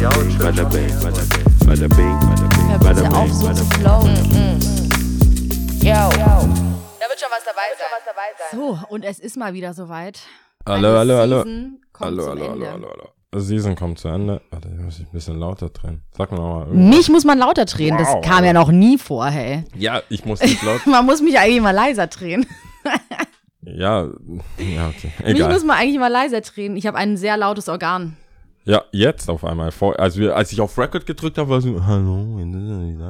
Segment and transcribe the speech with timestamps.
[0.00, 2.18] bada bing, bada bing,
[2.80, 3.80] bada bing, auf, bing, so zu bing.
[3.80, 4.16] flowen.
[5.80, 5.92] Yo.
[5.92, 8.58] Da wird schon was dabei sein.
[8.58, 10.20] So, und es ist mal wieder soweit.
[10.66, 11.44] Hallo, Eine hallo, hallo.
[11.44, 12.70] Hallo, hallo, hallo, Ende.
[12.70, 13.40] hallo, hallo.
[13.42, 14.40] Season kommt zu Ende.
[14.50, 16.02] Warte, ich muss mich ein bisschen lauter drehen.
[16.16, 16.66] Sag mir nochmal.
[16.68, 16.96] irgendwas.
[16.96, 18.24] Mich muss man lauter drehen, das Wow.
[18.24, 19.64] kam ja noch nie vor, hey.
[19.74, 20.86] Ja, ich muss nicht laut.
[20.86, 22.46] Man muss mich eigentlich mal leiser drehen.
[23.62, 24.04] ja,
[24.58, 25.12] ja, okay.
[25.24, 25.52] Mich Egal.
[25.52, 26.76] muss man eigentlich mal leiser drehen.
[26.76, 28.16] Ich habe ein sehr lautes Organ.
[28.64, 29.72] Ja, jetzt auf einmal.
[29.72, 32.38] Vor, als, wir, als ich auf Record gedrückt habe, war so, hallo.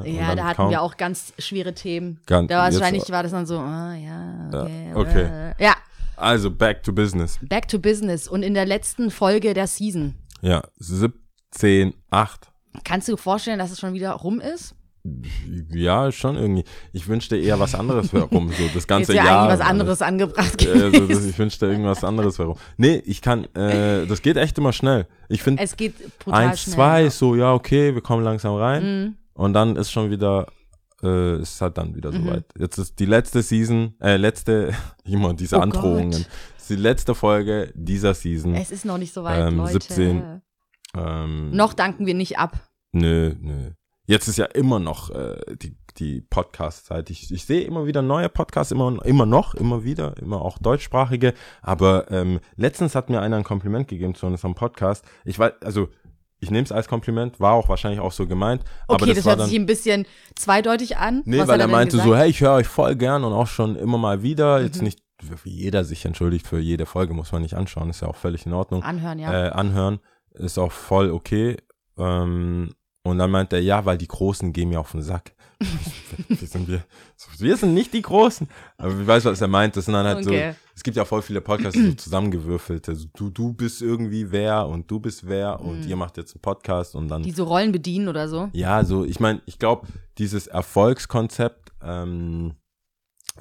[0.05, 2.20] Ja, da hatten kaum- wir auch ganz schwere Themen.
[2.27, 4.88] Ganz- da wahrscheinlich war das dann so, ah, ja, okay.
[4.88, 5.52] Ja, okay.
[5.59, 5.75] äh, Ja,
[6.16, 7.38] Also, back to business.
[7.42, 8.28] back to business.
[8.28, 12.50] Und in der letzten Folge der Season, Ja, 17, 8.
[12.84, 14.75] kannst du dir vorstellen, dass es schon wieder rum ist?
[15.73, 16.65] Ja, schon irgendwie.
[16.92, 19.48] Ich wünschte eher was anderes herum, so das ganze wäre Jahr.
[19.48, 22.56] was anderes angebracht Äh, so, ich wünschte irgendwas anderes herum.
[22.77, 25.09] Nee, ich kann, äh, das geht echt immer schnell.
[25.28, 26.75] Ich finde, es geht brutal eins, schnell.
[26.77, 27.11] zwei ja.
[27.11, 28.83] so, ja, okay, wir kommen langsam rein.
[29.03, 29.17] Mhm.
[29.34, 30.47] Und dann ist schon wieder,
[31.03, 32.25] äh, ist halt dann wieder Mhm.
[32.27, 32.45] soweit.
[32.56, 34.73] Jetzt ist die letzte Season, äh, letzte,
[35.05, 36.11] immer diese Oh Androhungen.
[36.12, 36.28] Gott.
[36.58, 38.55] ist die letzte Folge dieser Season.
[38.55, 39.73] Es ist noch nicht so weit, Ähm, Leute.
[39.73, 40.42] 17.
[40.97, 42.61] Ähm, Noch danken wir nicht ab.
[42.92, 43.70] Nö, nö.
[44.06, 47.11] Jetzt ist ja immer noch äh, die, die Podcast-Zeit.
[47.11, 51.34] Ich, ich sehe immer wieder neue Podcasts, immer, immer noch, immer wieder, immer auch deutschsprachige.
[51.62, 55.05] Aber ähm, letztens hat mir einer ein Kompliment gegeben zu unserem Podcast.
[55.25, 55.89] Ich weiß, also
[56.41, 58.64] ich nehme es als Kompliment, war auch wahrscheinlich auch so gemeint.
[58.89, 61.23] aber Okay, das, das, war hört dann, sich ein bisschen zweideutig an.
[61.25, 62.08] Nee, Was weil er meinte gesagt?
[62.08, 64.61] so, hey, ich höre euch voll gern und auch schon immer mal wieder.
[64.61, 64.84] Jetzt Mhm.
[64.86, 64.98] nicht,
[65.45, 68.45] wie jeder sich entschuldigt für jede Folge, muss man nicht anschauen, ist ja auch völlig
[68.47, 69.47] in Ordnung Anhören, ja.
[69.47, 70.00] äh, anhören,
[70.33, 71.58] ist auch voll okay.
[71.97, 75.33] Ähm, und dann meint er, ja, weil die Großen gehen mir auf den Sack.
[76.28, 76.83] wir, sind wir,
[77.39, 78.48] wir sind nicht die Großen.
[78.78, 79.77] Aber ich weiß, was er meint.
[79.77, 80.53] Das sind dann halt Okay.
[80.53, 82.95] so, es gibt ja voll viele Podcasts, so zusammengewürfelte.
[82.97, 86.42] So, du, du bist irgendwie wer und du bist wer und ihr macht jetzt einen
[86.42, 87.23] Podcast und dann.
[87.23, 87.27] Mhm.
[87.27, 88.48] Die so Rollen bedienen oder so.
[88.53, 89.86] Ja, so, ich meine, ich glaube,
[90.19, 92.55] dieses Erfolgskonzept, ähm,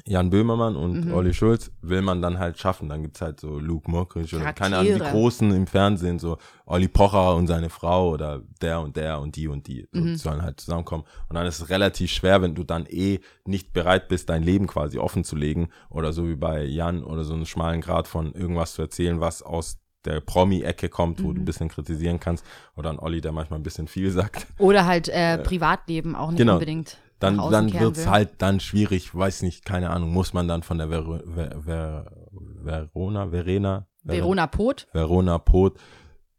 [0.05, 1.13] Jan Böhmermann und Mhm.
[1.13, 2.87] Olli Schulz will man dann halt schaffen.
[2.89, 4.99] Dann gibt's halt so Luke Mockridge oder keine Ahnung, die.
[4.99, 9.47] Großen im Fernsehen, so Olli Pocher und seine Frau oder der und der und die
[9.47, 9.87] und die.
[9.91, 10.15] So, Mhm.
[10.15, 11.03] sollen halt zusammenkommen.
[11.29, 14.67] Und dann ist es relativ schwer, wenn du dann eh nicht bereit bist, dein Leben
[14.67, 18.33] quasi offen zu legen oder so wie bei Jan oder so einen schmalen Grad von
[18.33, 22.43] irgendwas zu erzählen, was aus der Promi-Ecke kommt, wo du ein bisschen kritisieren kannst.
[22.75, 24.47] Oder ein Olli, der manchmal ein bisschen viel sagt.
[24.57, 26.53] Oder halt äh, Privatleben auch nicht genau.
[26.53, 26.97] unbedingt.
[27.21, 28.09] Dann, dann wird's will.
[28.11, 32.11] halt dann schwierig, weiß nicht, keine Ahnung, muss man dann von der Ver Ver Ver
[32.31, 34.87] Verona, Verena, Verona Pot.
[34.93, 35.79] Verona Pot,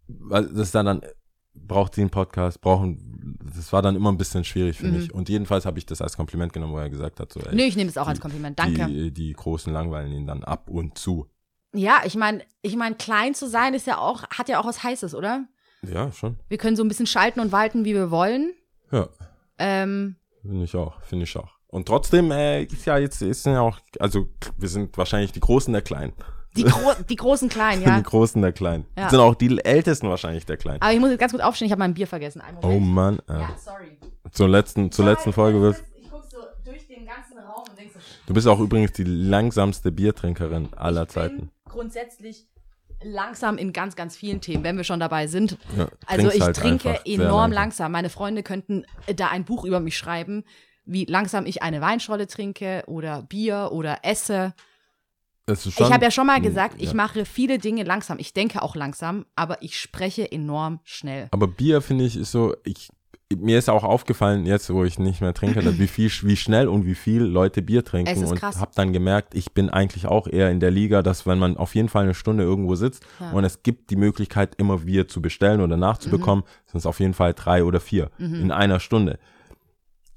[0.09, 1.03] weil das ist dann, dann
[1.55, 4.93] braucht sie einen Podcast, brauchen, das war dann immer ein bisschen schwierig für Mhm.
[4.97, 5.13] mich.
[5.15, 7.63] Und jedenfalls habe ich das als Kompliment genommen, wo er gesagt hat, so, ey, Nö,
[7.63, 8.59] ich nehme es auch die- als Kompliment.
[8.59, 8.87] Danke.
[8.87, 11.27] Die, die Großen langweilen ihn dann ab und zu.
[11.75, 14.83] Ja, ich meine, ich meine, klein zu sein ist ja auch, hat ja auch was
[14.83, 15.45] Heißes, oder?
[15.87, 16.37] Ja, schon.
[16.49, 18.53] Wir können so ein bisschen schalten und walten, wie wir wollen.
[18.91, 19.09] Ja,
[19.59, 21.53] Ähm, finde ich auch, finde ich auch.
[21.69, 24.27] Und trotzdem äh, ist ja jetzt, ist ja auch, also
[24.59, 26.13] wir sind wahrscheinlich die Großen der Kleinen.
[26.57, 27.97] die, Gro die großen Kleinen, ja.
[27.97, 28.85] Die Großen der Kleinen.
[28.99, 29.09] Ja.
[29.09, 30.83] Sind auch die Ältesten wahrscheinlich der Kleinen.
[30.83, 32.43] Aber ich muss jetzt ganz gut aufstehen, ich habe mein Bier vergessen.
[32.63, 32.79] Oh.
[32.79, 33.21] Mann.
[33.29, 33.97] Äh, Ja, sorry.
[34.33, 35.83] zur letzten, zur letzten Folge wirst.
[35.97, 39.05] Ich guck so durch den ganzen Raum und denk so, Du bist auch übrigens die
[39.05, 41.51] langsamste Biertrinkerin aller Zeiten.
[41.65, 42.47] grundsätzlich
[43.05, 45.57] langsam in ganz, ganz vielen Themen, wenn wir schon dabei sind.
[45.77, 47.93] Ja, Also ich halt trinke enorm langsam.
[47.93, 50.45] Meine Freunde könnten äh, da ein Buch über mich schreiben,
[50.85, 54.55] wie langsam ich eine Weinscholle trinke oder Bier oder esse.
[55.47, 56.95] Ich habe ja schon mal gesagt, ich ja.
[56.95, 58.19] mache viele Dinge langsam.
[58.19, 61.29] Ich denke auch langsam, aber ich spreche enorm schnell.
[61.33, 62.91] Aber Bier finde ich ist so, ich,
[63.37, 66.85] mir ist auch aufgefallen, jetzt wo ich nicht mehr trinke, wie viel, wie schnell und
[66.87, 68.61] wie viel Leute Bier trinken ist und krass.
[68.61, 71.75] habe dann gemerkt, ich bin eigentlich auch eher in der Liga, dass wenn man auf
[71.75, 73.31] jeden Fall eine Stunde irgendwo sitzt Ja.
[73.33, 76.71] und es gibt die Möglichkeit, immer Bier zu bestellen oder nachzubekommen, Mhm.
[76.71, 79.19] sind es auf jeden Fall drei oder vier in einer Stunde.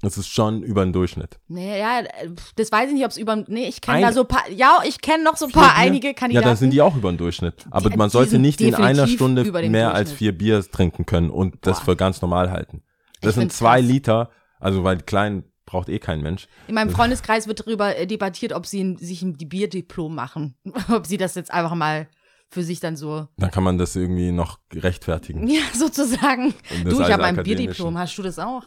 [0.02, 1.38] Das ist schon über den Durchschnitt.
[1.48, 2.02] Nee, ja,
[2.56, 3.34] das weiß ich nicht, ob es über.
[3.48, 4.42] Nee, ich kenne da so paar.
[4.50, 5.84] Ja, ich kenne noch so ein paar Bier?
[5.84, 6.44] einige Kandidaten.
[6.44, 7.64] Ja, dann sind die auch über den Durchschnitt.
[7.70, 11.56] Aber Die- man sollte nicht in einer Stunde mehr als vier Bier trinken können und
[11.62, 11.84] das Boah.
[11.86, 12.82] für ganz normal halten.
[13.20, 13.88] Das Ich sind zwei krass.
[13.90, 14.30] Liter,
[14.60, 16.46] also weil klein braucht eh kein Mensch.
[16.68, 20.56] In meinem Freundeskreis wird darüber äh, debattiert, ob sie ein, sich ein Bierdiplom machen.
[20.92, 22.08] ob sie das jetzt einfach mal
[22.48, 25.48] für sich dann so, Dann kann man das irgendwie noch rechtfertigen.
[25.48, 26.54] ja, sozusagen.
[26.84, 27.42] Du, ich habe ein.
[27.42, 27.98] Bierdiplom.
[27.98, 28.62] Hast du das auch?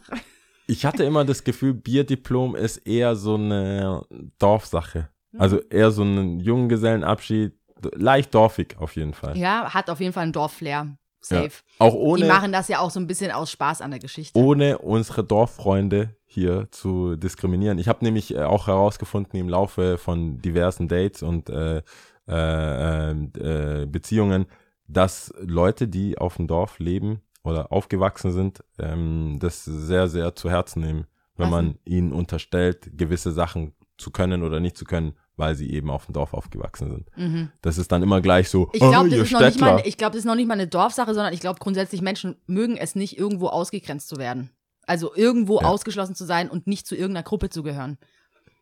[0.68, 4.04] Ich hatte immer das Gefühl, Bierdiplom ist eher so eine
[4.38, 5.10] Dorfsache.
[5.38, 7.54] Also eher so ein Junggesellenabschied,
[7.94, 9.38] leicht dorfig auf jeden Fall.
[9.38, 10.98] Ja, hat auf jeden Fall ein Dorfflair.
[11.30, 11.44] Ja.
[11.44, 11.63] Safe.
[11.80, 14.39] Auch Die ohne, machen das ja auch so ein bisschen aus Spaß an der Geschichte.
[14.39, 17.77] ohne unsere Dorffreunde hier zu diskriminieren.
[17.77, 21.81] Ich habe nämlich äh, auch herausgefunden im Laufe von diversen Dates und äh,
[22.27, 24.45] äh, äh, äh, Beziehungen,
[24.88, 30.50] dass Leute, die auf dem Dorf leben oder aufgewachsen sind, ähm, das sehr, sehr zu
[30.50, 35.13] Herzen nehmen, wenn Was man ihnen unterstellt, gewisse Sachen zu können oder nicht zu können,
[35.39, 37.51] weil sie eben auf dem Dorf aufgewachsen sind.
[37.62, 38.69] Das ist dann immer gleich so, Mhm.
[38.74, 41.39] Ich glaube, oh, das, ist glaub, das ist noch nicht mal eine Dorfsache, sondern ich
[41.39, 44.51] glaube grundsätzlich, Menschen mögen es nicht, irgendwo ausgegrenzt zu werden.
[44.86, 45.68] Also irgendwo Ja.
[45.68, 47.97] ausgeschlossen zu sein und nicht zu irgendeiner Gruppe zu gehören.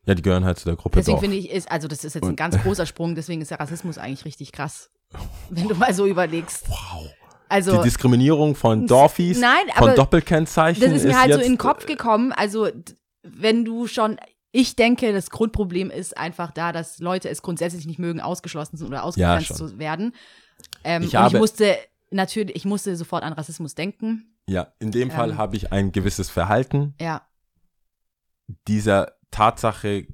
[0.06, 2.24] Ja, die gehören halt zu der Gruppe Deswegen finde ich, ist, also das ist jetzt
[2.24, 4.90] ein Und- ganz großer Sprung, deswegen ist der Rassismus eigentlich richtig krass.
[5.50, 6.70] Wenn du mal so überlegst.
[6.70, 7.10] wow.
[7.50, 11.54] Also, die Diskriminierung von Dorfis, Nein, von aber Doppelkennzeichen das ist mir halt so in
[11.54, 12.34] den Kopf gekommen.
[12.34, 12.68] Also,
[13.24, 14.18] wenn du schon,
[14.60, 18.88] ich denke, das Grundproblem ist einfach da, dass Leute es grundsätzlich nicht mögen, ausgeschlossen sind
[18.88, 19.56] oder ausgegrenzt schon.
[19.58, 20.16] zu werden.
[20.84, 21.78] Ähm, Ich und ich musste
[22.10, 24.36] natürlich, ich musste sofort an Rassismus denken.
[24.50, 25.38] Ja, in dem Fall Ähm.
[25.38, 27.22] habe ich ein gewisses Verhalten Ja,
[28.68, 30.08] dieser Tatsache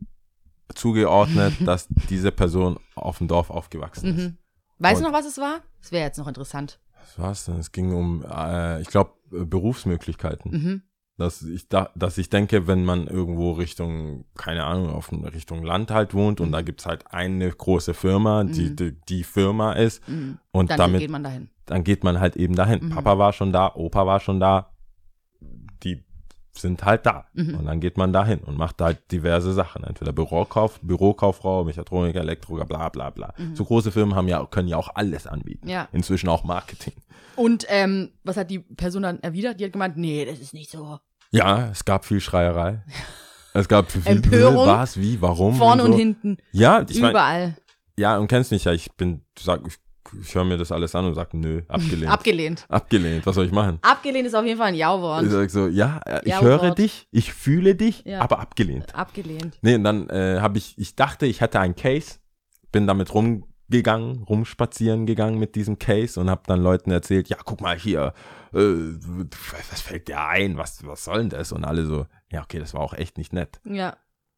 [0.75, 4.17] zugeordnet, dass diese Person auf dem Dorf aufgewachsen ist.
[4.25, 4.37] mhm.
[4.79, 5.61] Weißt du noch, was es war?
[5.81, 6.81] Das wäre jetzt noch interessant.
[6.99, 7.59] Was war's denn?
[7.59, 10.51] Es ging um, äh, ich glaube, Berufsmöglichkeiten.
[10.51, 10.81] Mhm.
[11.17, 15.91] Dass ich da, dass ich denke, wenn man irgendwo Richtung, keine Ahnung, auf Richtung Land
[15.91, 18.75] halt wohnt und da gibt's halt eine große Firma, die, Mhm.
[18.75, 20.39] die die Firma ist Mhm.
[20.51, 21.49] und Dann damit geht man dahin.
[21.67, 22.85] dann geht man halt eben dahin.
[22.85, 22.89] Mhm.
[22.89, 24.72] Papa war schon da, Opa war schon da,
[26.55, 27.25] sind halt da.
[27.33, 27.55] Mhm.
[27.57, 29.83] Und dann geht man dahin und macht halt diverse Sachen.
[29.83, 33.33] Entweder Bürokauf, Bürokauffrau, Mechatroniker, Elektriker, bla bla bla.
[33.53, 35.65] So große Firmen haben ja, können ja auch alles anbieten.
[35.65, 35.71] Mhm.
[35.71, 35.87] Ja.
[35.91, 36.93] Inzwischen auch Marketing.
[37.35, 39.59] Und ähm, was hat die Person dann erwidert?
[39.59, 40.99] Die hat gemeint, nee, das ist nicht so.
[41.31, 42.83] Ja, es gab viel Schreierei.
[43.55, 44.67] Es gab viel Empörung.
[44.67, 45.55] Was, wie, warum?
[45.55, 45.97] Vorne und, so.
[45.97, 47.55] hinten, Ja, ich mein, überall.
[47.97, 49.75] ja, und kennst mich ja, ich bin, sag, ich,
[50.21, 52.11] ich höre mir das alles an und sag, nö, abgelehnt.
[52.11, 52.65] Abgelehnt.
[52.69, 53.79] abgelehnt, was soll ich machen?
[53.81, 55.23] Abgelehnt ist auf jeden Fall ein Jauwort.
[55.23, 58.21] Ich sag so, ja, ich Ja, höre dich, ich fühle dich, Ja.
[58.21, 58.93] aber abgelehnt.
[58.95, 59.57] Abgelehnt.
[59.61, 62.19] Nee, und dann äh, habe ich, ich dachte, ich hätte einen Case,
[62.71, 67.61] bin damit rumgegangen, rumspazieren gegangen mit diesem Case und habe dann Leuten erzählt, ja, guck
[67.61, 68.13] mal hier,
[68.53, 68.57] äh,
[69.71, 71.51] was fällt dir ein, was, was soll denn das?
[71.51, 73.59] Und alle so, ja, okay, das war auch echt nicht nett.
[73.65, 73.95] Ja.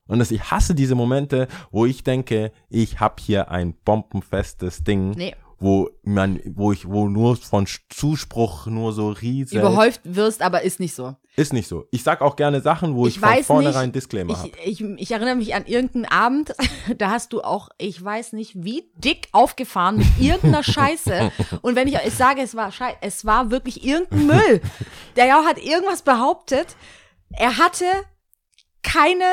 [0.07, 5.11] Und das, ich hasse diese Momente, wo ich denke, ich habe hier ein bombenfestes Ding,
[5.11, 5.35] Nee.
[5.59, 10.79] Wo man, wo ich, wo nur von Zuspruch nur so riesig Überhäuft wirst, aber ist
[10.79, 11.15] nicht so.
[11.35, 11.87] ist nicht so.
[11.91, 14.51] Ich sag auch gerne Sachen, wo ich, Ich von vornherein nicht, Disclaimer habe.
[14.65, 16.53] Ich, ich, ich erinnere mich an irgendeinen Abend,
[16.97, 21.31] da hast du auch, ich weiß nicht, wie dick aufgefahren mit irgendeiner Scheiße.
[21.61, 24.61] Und wenn ich euch sage, es war Scheiße, es war wirklich irgendein Müll.
[25.15, 26.75] Der ja hat irgendwas behauptet.
[27.31, 27.85] Er hatte
[28.83, 29.25] keine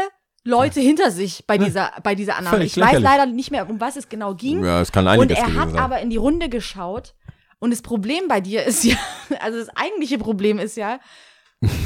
[0.44, 2.56] Leute hinter sich bei dieser, bei dieser Annahme.
[2.56, 3.05] Völlig Ich weiß lächerlich.
[3.09, 4.65] leider nicht mehr, um was es genau ging.
[4.65, 5.79] Ja, es kann Und einiges er gewesen hat sein.
[5.81, 7.15] aber in die Runde geschaut.
[7.61, 8.97] Und das Problem bei dir ist ja,
[9.41, 10.99] also das eigentliche Problem ist ja,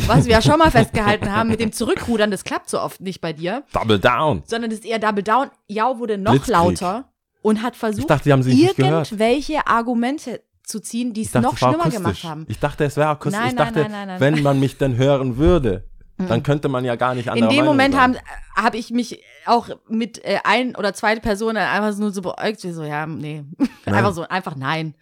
[0.06, 3.20] was wir ja schon mal festgehalten haben mit dem Zurückrudern, das klappt so oft nicht
[3.20, 4.42] bei dir, Double down.
[4.46, 5.50] sondern das ist eher Double Down.
[5.68, 6.54] Jau wurde noch Blitzkrieg.
[6.54, 7.12] lauter
[7.42, 11.94] und hat versucht, dachte, irgendwelche Argumente zu ziehen, die es noch schlimmer akustisch.
[11.96, 12.46] gemacht haben.
[12.48, 13.38] Ich dachte, es wäre akustisch.
[13.38, 15.84] Nein, ich nein, dachte, nein, wenn man mich denn hören würde,
[16.18, 18.18] dann könnte man ja gar nicht In anderer dem Meinung Moment habe
[18.54, 22.72] hab ich mich auch mit äh, ein oder zwei Personen einfach nur so beäugt, wie
[22.72, 23.44] so, ja, nee.
[23.86, 24.94] einfach so, einfach nein.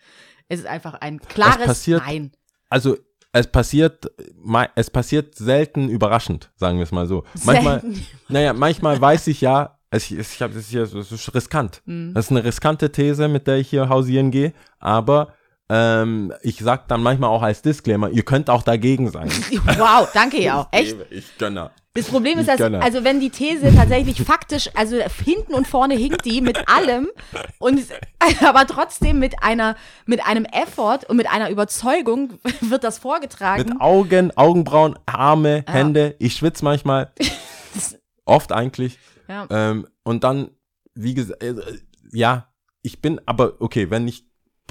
[0.48, 2.32] Es ist einfach ein klares passiert- Nein.
[2.68, 2.96] Also,
[3.32, 4.10] es passiert,
[4.76, 7.24] es passiert selten überraschend, sagen wir es mal so.
[7.44, 8.06] Manchmal, Selten.
[8.28, 11.82] naja, manchmal weiß ich ja, es, ich hab, das, hier, das ist riskant.
[11.84, 12.14] Mhm.
[12.14, 15.34] Das ist eine riskante These, mit der ich hier hausieren gehe, aber
[15.70, 19.30] ähm, ich sag dann manchmal auch als Disclaimer, ihr könnt auch dagegen sein.
[19.78, 20.68] Wow, danke ja.
[20.70, 20.96] Echt?
[21.10, 21.70] Ich gönner.
[21.94, 22.82] Das Problem ist, dass, gönne.
[22.82, 27.08] also wenn die These tatsächlich faktisch, also hinten und vorne hinkt die mit allem
[27.58, 27.80] und
[28.44, 33.68] aber trotzdem mit einer, mit einem Effort und mit einer Überzeugung wird das vorgetragen.
[33.68, 36.16] Mit Augen, Augenbrauen, Arme, Hände.
[36.18, 37.12] Ich schwitze manchmal.
[38.24, 38.98] Oft eigentlich.
[39.28, 39.46] Ja.
[39.50, 40.50] Ähm, und dann,
[40.94, 41.54] wie gesagt, äh,
[42.12, 42.48] ja,
[42.82, 44.26] ich bin, aber okay, wenn ich,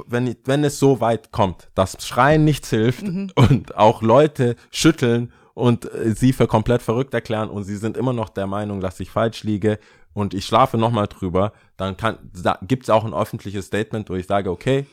[0.07, 3.31] wenn, wenn es so weit kommt, dass Schreien nichts hilft Mhm.
[3.35, 8.13] und auch Leute schütteln und äh, sie für komplett verrückt erklären und sie sind immer
[8.13, 9.77] noch der Meinung, dass ich falsch liege
[10.13, 14.25] und ich schlafe nochmal drüber, dann kann, da gibt's auch ein öffentliches Statement, wo ich
[14.27, 14.85] sage, okay,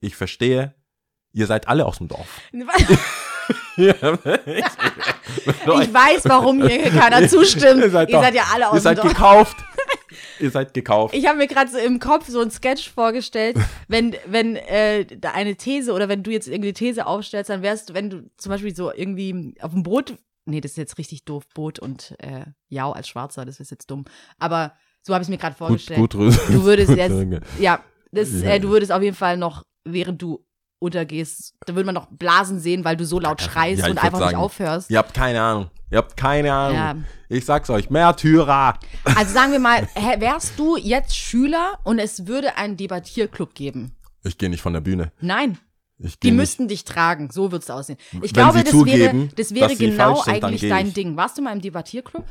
[0.00, 0.74] ich verstehe,
[1.32, 2.40] ihr seid alle aus dem Dorf.
[3.78, 7.80] Ja, Ich weiß, warum hier keiner zustimmt.
[7.82, 9.14] Ihr seid, doch- ja alle aus Ihr seid dem Dorf.
[9.14, 9.56] gekauft.
[10.40, 11.14] Ihr seid gekauft.
[11.14, 13.56] Ich habe mir gerade so im Kopf so ein Sketch vorgestellt,
[13.88, 17.62] wenn, wenn äh, da eine These oder wenn du jetzt irgendwie eine These aufstellst, dann
[17.62, 20.98] wärst du, wenn du zum Beispiel so irgendwie auf dem Boot, nee, das ist jetzt
[20.98, 24.04] richtig doof, Boot und äh, Jau als Schwarzer, das ist jetzt dumm.
[24.38, 26.00] Aber so habe ich es mir gerade gut, vorgestellt.
[26.00, 26.40] gut, Rüse.
[26.48, 30.44] Du würdest Gut, jetzt, ja, das, äh, du würdest auf jeden Fall noch, während du
[30.80, 34.18] untergehst, da würde man noch Blasen sehen, weil du so laut schreist Ja, und einfach
[34.18, 34.90] nicht sagen, aufhörst.
[34.90, 35.70] Ihr habt keine Ahnung.
[35.90, 36.76] Ihr habt keine Ahnung.
[36.76, 36.96] Ja.
[37.28, 38.78] Ich sag's euch, Märtyrer.
[39.04, 43.92] Also sagen wir mal, wärst du jetzt Schüler und es würde einen Debattierclub geben?
[44.24, 45.12] Ich gehe nicht von der Bühne.
[45.20, 45.58] Nein.
[45.98, 47.98] Die geh müssten dich tragen, so wird's aussehen.
[48.22, 50.94] Ich Wenn glaube, das wäre, das wäre genau sind, eigentlich dein ich.
[50.94, 51.16] Ding.
[51.16, 52.24] Warst du mal im Debattierclub?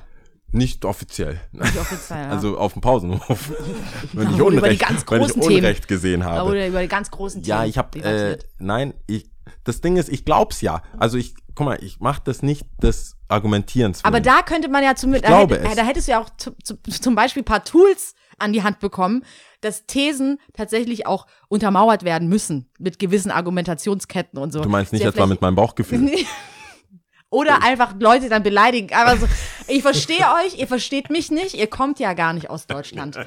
[0.52, 1.42] Nicht offiziell.
[1.52, 2.30] Nicht offiziell, ja.
[2.30, 3.50] Also auf dem Pausenhof.
[4.14, 5.36] wenn, ich Über die Unrecht, wenn ich.
[5.36, 6.50] Unrecht gesehen habe.
[6.50, 9.30] Oder über die ganz großen Ja, Themen ich habe äh, nein, ich
[9.64, 10.82] das Ding ist, ich glaub's ja.
[10.98, 14.06] Also ich guck mal, ich mache das nicht des Argumentierens.
[14.06, 15.76] Aber da könnte man ja zumindest, da, hätte, es.
[15.76, 18.80] da hättest du ja auch zu, zu, zum Beispiel ein paar Tools an die Hand
[18.80, 19.24] bekommen,
[19.62, 24.62] dass Thesen tatsächlich auch untermauert werden müssen mit gewissen Argumentationsketten und so.
[24.62, 26.12] du meinst nicht etwa mit meinem Bauchgefühl.
[27.30, 28.94] Oder einfach Leute dann beleidigen.
[28.96, 29.28] Aber so,
[29.68, 33.18] ich verstehe euch, ihr versteht mich nicht, ihr kommt ja gar nicht aus Deutschland.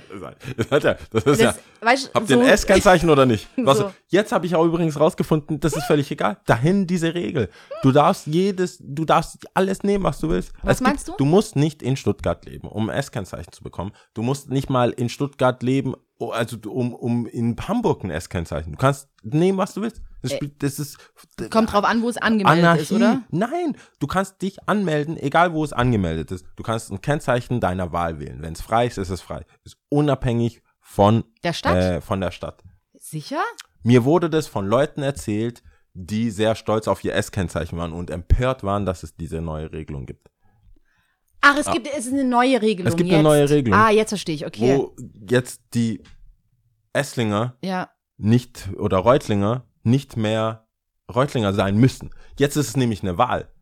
[0.56, 1.52] Das, hat ja, das ist ja.
[1.52, 3.46] Das, weißt, Habt ihr so- ein S-Kennzeichen oder nicht?
[3.58, 3.92] Was, So.
[4.08, 6.38] Jetzt habe ich auch übrigens rausgefunden, das ist völlig egal.
[6.46, 7.50] Dahin diese Regel.
[7.82, 10.52] Du darfst jedes, du darfst alles nehmen, was du willst.
[10.62, 11.12] Was Es gibt, meinst du?
[11.18, 13.92] Du musst nicht in Stuttgart leben, um ein S-Kennzeichen zu bekommen.
[14.14, 18.72] Du musst nicht mal in Stuttgart leben, oh, also um, um in Hamburg ein S-Kennzeichen.
[18.72, 20.00] Du kannst nehmen, was du willst.
[20.22, 20.98] Das, spielt, das ist
[21.50, 22.82] Kommt drauf an, wo es angemeldet Anarchie.
[22.82, 23.22] ist, oder?
[23.30, 26.44] Nein, du kannst dich anmelden, egal wo es angemeldet ist.
[26.56, 28.42] Du kannst ein Kennzeichen deiner Wahl wählen.
[28.42, 29.44] Wenn es frei ist, ist es frei.
[29.64, 31.76] Ist unabhängig von Der Stadt?
[31.76, 32.62] Äh, von der Stadt.
[32.98, 33.42] Sicher?
[33.82, 35.62] Mir wurde das von Leuten erzählt,
[35.94, 40.04] die sehr stolz auf ihr S-Kennzeichen waren und empört waren, dass es diese neue Regelung
[40.06, 40.28] gibt.
[41.40, 42.88] Ach, es gibt, es ist eine neue Regelung.
[42.88, 43.14] Es gibt jetzt.
[43.18, 43.78] eine neue Regelung.
[43.78, 44.76] Ah, jetzt verstehe ich, okay.
[44.76, 44.94] Wo
[45.28, 46.02] jetzt die
[46.92, 47.90] Esslinger Ja.
[48.18, 50.68] nicht oder Reutlinger nicht mehr
[51.12, 52.10] Reutlinger sein müssen.
[52.38, 53.52] Jetzt ist es nämlich eine Wahl.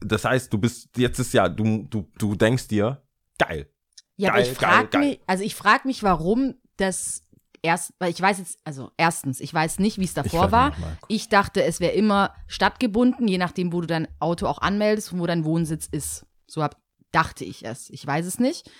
[0.00, 3.02] Das heißt, du bist, jetzt ist ja, du, du, du denkst dir,
[3.38, 3.70] geil.
[4.16, 7.26] Ja, aber Geil, ich geil, frage mich, also ich frage mich, warum das
[7.62, 10.98] erst, weil ich weiß jetzt, also erstens, ich weiß nicht, wie es davor frag war.
[11.08, 15.20] Ich dachte, es wäre immer stadtgebunden, je nachdem, wo du dein Auto auch anmeldest und
[15.20, 16.26] wo dein Wohnsitz ist.
[16.46, 16.80] So hab,
[17.12, 17.90] dachte ich es.
[17.90, 18.70] Ich weiß es nicht.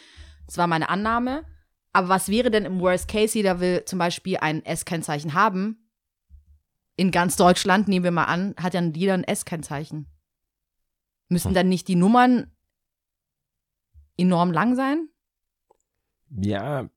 [0.46, 1.44] Das war meine Annahme.
[1.92, 3.36] Aber was wäre denn im Worst Case?
[3.36, 5.85] Jeder will zum Beispiel ein S-Kennzeichen haben.
[6.96, 10.06] In ganz Deutschland, nehmen wir mal an, hat ja jeder ein S-Kennzeichen.
[11.28, 11.54] Müssen Hm.
[11.54, 12.50] dann nicht die Nummern
[14.16, 15.08] enorm lang sein?
[16.30, 16.88] Ja,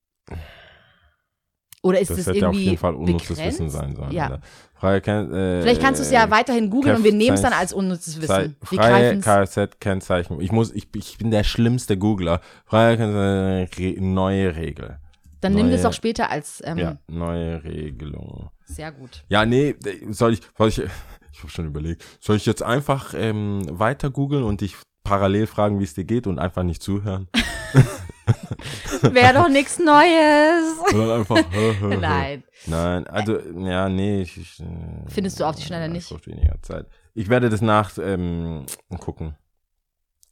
[1.81, 3.59] Oder ist das das, hätte auf irgendwie jeden Fall unnützes begrenzt?
[3.59, 4.11] Wissen sein sollen.
[4.11, 4.39] Ja.
[4.75, 7.51] Freie Ken äh, Vielleicht kannst du es ja weiterhin googeln und wir nehmen es dann
[7.53, 8.55] Kennzeichen- als unnützes Wissen.
[8.61, 9.19] Freie.
[9.19, 10.41] Kfz-Kennzeichnung.
[10.41, 12.41] Ich muss, ich, ich bin der schlimmste Googler.
[12.65, 14.99] Freie Kennzeichnung, Re neue Regel.
[15.41, 18.49] Dann nimm das neue- auch später als ähm, Ja, neue Regelung.
[18.65, 19.23] sehr gut.
[19.29, 19.75] Ja, nee,
[20.09, 24.43] soll ich, soll ich, ich habe schon überlegt, soll ich jetzt einfach ähm, weiter googeln
[24.43, 27.27] und dich parallel fragen, wie es dir geht und einfach nicht zuhören?
[29.01, 30.79] Wäre doch nichts Neues.
[30.91, 31.41] Sondern einfach.
[31.99, 32.43] Nein.
[32.67, 34.21] Nein, also, ja, nee.
[34.21, 34.65] Ich, ich, äh,
[35.07, 36.27] Findest du auf die Schnelle ja, nicht?
[36.27, 36.85] Weniger Zeit.
[37.13, 38.65] Ich werde das nach ähm,
[38.99, 39.35] gucken.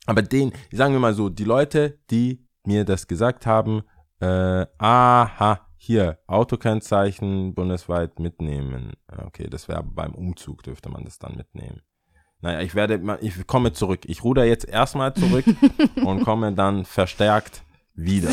[0.05, 3.83] Aber den, sagen wir mal so, die Leute, die mir das gesagt haben,
[4.19, 8.93] äh, aha, hier, Autokennzeichen bundesweit mitnehmen.
[9.25, 11.81] Okay, das wäre beim Umzug, dürfte man das dann mitnehmen.
[12.41, 14.01] Naja, ich werde, ich komme zurück.
[14.05, 15.45] Ich ruder jetzt erstmal zurück
[16.03, 17.63] und komme dann verstärkt
[17.95, 18.31] wieder.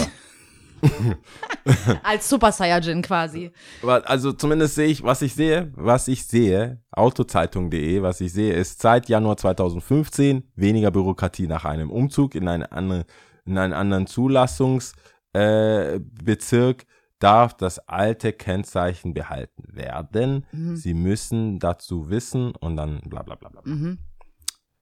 [2.03, 3.53] Als Super Saiyajin quasi.
[3.83, 8.83] Also zumindest sehe ich, was ich sehe, was ich sehe, autozeitung.de, was ich sehe, ist
[8.83, 13.07] seit Januar 2015 weniger Bürokratie nach einem Umzug in, eine andere,
[13.47, 15.14] in einen anderen Zulassungsbezirk.
[15.35, 16.87] Äh, Bezirk
[17.19, 20.47] darf das alte Kennzeichen behalten werden.
[20.53, 20.77] Mhm.
[20.77, 23.63] Sie müssen dazu wissen und dann bla bla bla bla.
[23.65, 23.99] Mhm.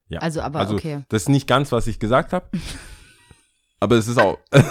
[0.09, 0.19] Ja.
[0.19, 1.03] Also, aber also okay.
[1.09, 2.47] das ist nicht ganz, was ich gesagt habe.
[3.79, 4.37] aber es ist auch.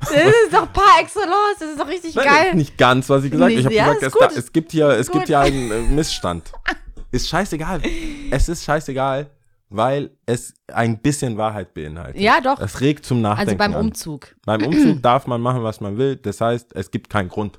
[0.00, 1.58] Das ist doch par excellence.
[1.60, 2.54] Das ist doch richtig Nein, das ist geil.
[2.54, 3.60] nicht ganz, was ich gesagt habe.
[3.60, 5.14] Ich habe Ja, gesagt, es, da, es gibt hier, es Gut.
[5.20, 6.52] gibt hier einen äh, Missstand.
[7.10, 7.80] Ist scheißegal.
[8.30, 9.30] Es ist scheißegal,
[9.70, 12.20] weil es ein bisschen Wahrheit beinhaltet.
[12.20, 12.60] Ja, doch.
[12.60, 13.86] Es regt zum Nachdenken Also beim an.
[13.86, 14.34] Umzug.
[14.44, 16.16] Beim Umzug darf man machen, was man will.
[16.16, 17.58] Das heißt, es gibt keinen Grund.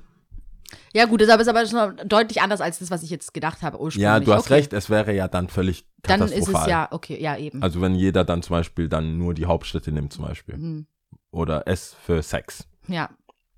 [0.92, 3.80] Ja, gut, das ist aber schon deutlich anders als das, was ich jetzt gedacht habe
[3.80, 4.04] ursprünglich.
[4.04, 4.54] Ja, du hast okay.
[4.54, 4.72] recht.
[4.72, 6.54] Es wäre ja dann völlig Dann katastrophal.
[6.54, 7.62] ist es ja, okay, ja, eben.
[7.62, 10.56] Also wenn jeder dann zum Beispiel dann nur die Hauptstädte nimmt zum Beispiel.
[10.56, 10.86] Mhm.
[11.32, 12.66] Oder S für Sex.
[12.88, 13.08] Ja,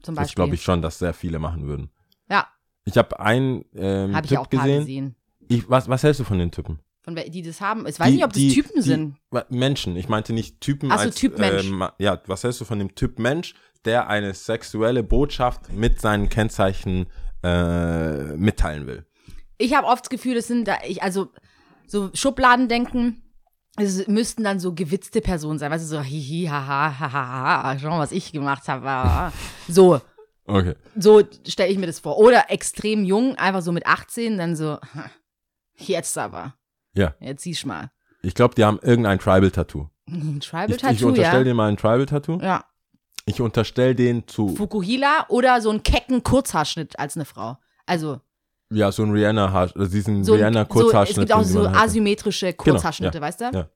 [0.03, 0.35] zum Das Beispiel.
[0.37, 1.91] glaube ich schon, dass sehr viele machen würden.
[2.31, 2.47] Ja,
[2.85, 4.81] Ich habe einen ähm, habe ich Typ auch ein paar gesehen.
[4.81, 5.17] gesehen.
[5.49, 6.79] Ich, was, was hältst du von den Typen?
[7.05, 7.87] Von die das haben.
[7.87, 9.17] Ich weiß Die- nicht, ob das die- Typen die- sind.
[9.49, 11.65] Menschen, ich meinte nicht Typen Ach so, als Typ Mensch.
[11.67, 13.55] ähm, ja, was hältst du von dem Typ Mensch,
[13.85, 17.07] der eine sexuelle Botschaft mit seinen Kennzeichen
[17.43, 19.05] äh, mitteilen will?
[19.59, 21.29] Ich habe oft das Gefühl, das sind da, ich, also
[21.89, 23.23] so Schubladendenken,
[23.77, 27.89] es müssten dann so gewitzte Personen sein, weißt du, so hihi, haha, haha, ha, schau
[27.91, 29.33] mal, was ich gemacht habe.
[29.67, 30.01] So,
[30.47, 30.75] Okay.
[30.97, 32.19] so stelle ich mir das vor.
[32.19, 34.79] Oder extrem jung, einfach so mit 18, dann so,
[35.79, 36.55] jetzt aber.
[36.95, 37.15] Ja.
[37.21, 37.91] Jetzt siehst mal.
[38.23, 39.89] Ich glaube, die haben irgendein Tribal-Tattoo.
[40.09, 41.45] Ein Ich, Tribal ich unterstelle ja.
[41.45, 42.39] dir mal ein Tribal-Tattoo.
[42.41, 42.65] Ja.
[43.25, 47.57] Ich unterstelle den zu, Fukuhila oder so einen kecken Kurzhaarschnitt als eine Frau.
[47.87, 48.21] Also
[48.71, 51.69] ja, so ein Rihanna, Haar, also diesen so, ein- Rihanna so es gibt auch so
[51.69, 51.79] hatte.
[51.79, 53.45] asymmetrische Kurzhaarschnitte, Genau, ja, weißt du?
[53.59, 53.69] ja,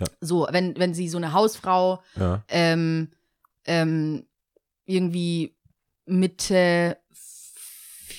[0.00, 0.06] ja.
[0.20, 2.42] So, wenn, wenn sie so eine Hausfrau Ja.
[2.48, 3.10] ähm,
[3.64, 4.26] ähm,
[4.86, 5.56] irgendwie
[6.06, 6.96] Mitte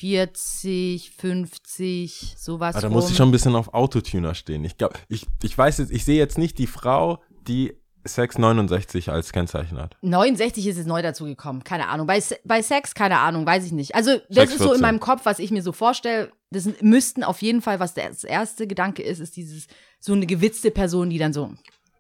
[0.02, 2.76] 40, 50, sowas.
[2.76, 4.64] Aber Ah, da muss ich schon ein bisschen auf Autotuner stehen.
[4.66, 9.10] Ich glaube, ich, ich weiß jetzt, ich sehe jetzt nicht die Frau, die Sex 69
[9.12, 9.96] als Kennzeichen hat.
[10.02, 12.08] 69 ist es neu dazugekommen, keine Ahnung.
[12.08, 13.94] Bei, bei Sex, keine Ahnung, weiß ich nicht.
[13.96, 14.82] Also, das Sex ist so in 14.
[14.82, 16.32] meinem Kopf, was ich mir so vorstelle.
[16.50, 19.68] Das müssten auf jeden Fall, was der- das erste Gedanke ist, ist dieses,
[20.00, 21.54] so eine gewitzte Person, die dann so,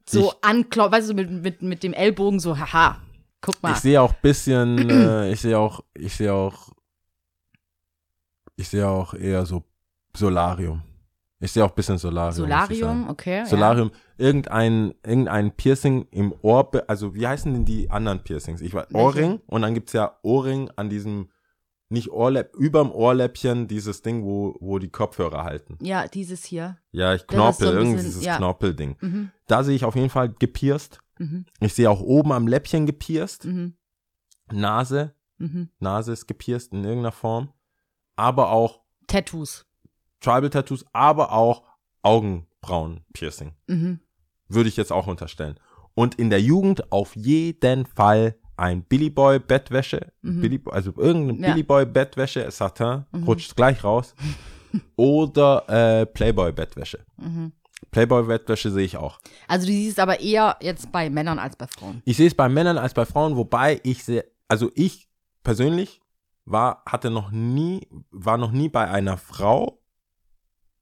[0.09, 2.97] so anklopft, weißt du, mit, mit, mit dem Ellbogen so, haha,
[3.39, 3.73] guck mal.
[3.73, 6.69] Ich sehe auch bisschen, äh, ich sehe auch, ich sehe auch,
[8.55, 9.63] ich sehe auch eher so
[10.15, 10.81] Solarium.
[11.39, 12.35] Ich sehe auch bisschen Solarium.
[12.35, 13.45] Solarium, okay.
[13.45, 18.61] Solarium, irgendein, irgendein Piercing im Ohr, also wie heißen denn die anderen Piercings?
[18.61, 18.93] Ich weiß?
[18.93, 21.29] Ohrring und dann gibt's ja Ohrring an diesem,
[21.89, 25.79] nicht Ohrläpp, überm Ohrläppchen dieses Ding, wo, wo die Kopfhörer halten.
[25.81, 26.03] Ja.
[26.03, 26.77] ja, dieses hier.
[26.91, 28.37] Ja, ich Knorpel, so ein irgendwie dieses ja.
[28.37, 28.95] Knorpelding.
[29.01, 30.99] Mhm, Da sehe ich auf jeden Fall gepierst.
[31.17, 33.45] mhm, Ich sehe auch oben am Läppchen gepierst.
[33.45, 33.73] mhm,
[34.51, 35.69] Nase, mhm.
[35.79, 37.49] Nase ist gepierst in irgendeiner Form.
[38.15, 39.65] Aber auch Tattoos.
[40.19, 41.63] Tribal Tattoos, aber auch
[42.03, 43.53] Augenbrauen-Piercing.
[43.67, 43.99] Mhm.
[44.47, 45.59] Würde ich jetzt auch unterstellen.
[45.93, 50.41] Und in der Jugend auf jeden Fall ein Billy Boy Bettwäsche, Mhm.
[50.41, 51.53] Billy, also irgendeine Ja.
[51.53, 53.23] Billy Boy Bettwäsche, Satin, Mhm.
[53.23, 54.13] rutscht gleich raus.
[54.95, 55.67] Oder
[56.01, 56.99] äh, Playboy Bettwäsche.
[57.17, 57.51] Mhm.
[57.89, 59.19] Playboy Bettwäsche sehe ich auch.
[59.47, 62.01] Also du siehst aber eher jetzt bei Männern als bei Frauen.
[62.05, 65.09] Ich sehe es bei Männern als bei Frauen, wobei ich sehe, also ich
[65.43, 66.00] persönlich
[66.45, 69.81] war, hatte noch nie, war noch nie bei einer Frau,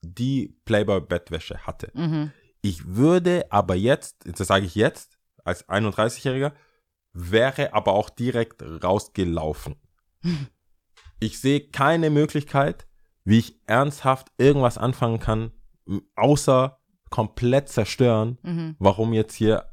[0.02, 1.92] die Playboy Bettwäsche hatte.
[1.94, 2.32] Mhm.
[2.62, 6.54] Ich würde aber jetzt, das sage ich jetzt, als 31-Jähriger,
[7.14, 9.76] wäre aber auch direkt rausgelaufen.
[11.22, 12.88] Ich sehe keine Möglichkeit,
[13.26, 15.52] wie ich ernsthaft irgendwas anfangen kann,
[16.16, 16.80] außer
[17.10, 18.78] komplett zerstören, Mhm.
[18.80, 19.66] warum jetzt hier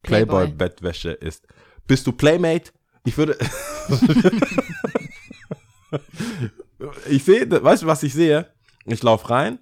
[0.00, 0.46] Playboy.
[0.46, 1.46] Playboy-Bettwäsche ist.
[1.86, 2.72] Bist du Playmate?
[3.04, 3.36] Ich würde.
[7.08, 8.46] ich sehe, weißt du, was ich sehe?
[8.86, 9.58] Ich laufe rein,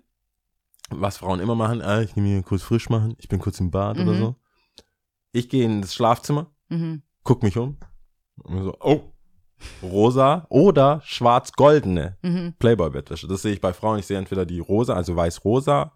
[0.90, 3.71] was Frauen immer machen, ah, ich gehe mir kurz frisch machen, ich bin kurz im
[3.71, 4.18] Bad oder Mhm.
[4.18, 4.37] so.
[5.33, 7.03] Ich gehe in das Schlafzimmer, Mhm.
[7.23, 7.77] guck mich um
[8.42, 9.12] und so, oh,
[9.83, 12.55] rosa oder schwarz-goldene Mhm.
[12.59, 13.29] Playboy-Bettwäsche.
[13.29, 14.01] Das sehe ich bei Frauen.
[14.01, 15.92] Ich sehe entweder die rosa, also weiß-rosa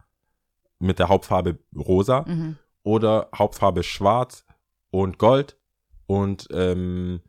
[0.79, 2.57] mit der Hauptfarbe rosa Mhm.
[2.85, 4.44] oder Hauptfarbe schwarz
[4.90, 5.59] und gold
[6.07, 7.20] und ähm,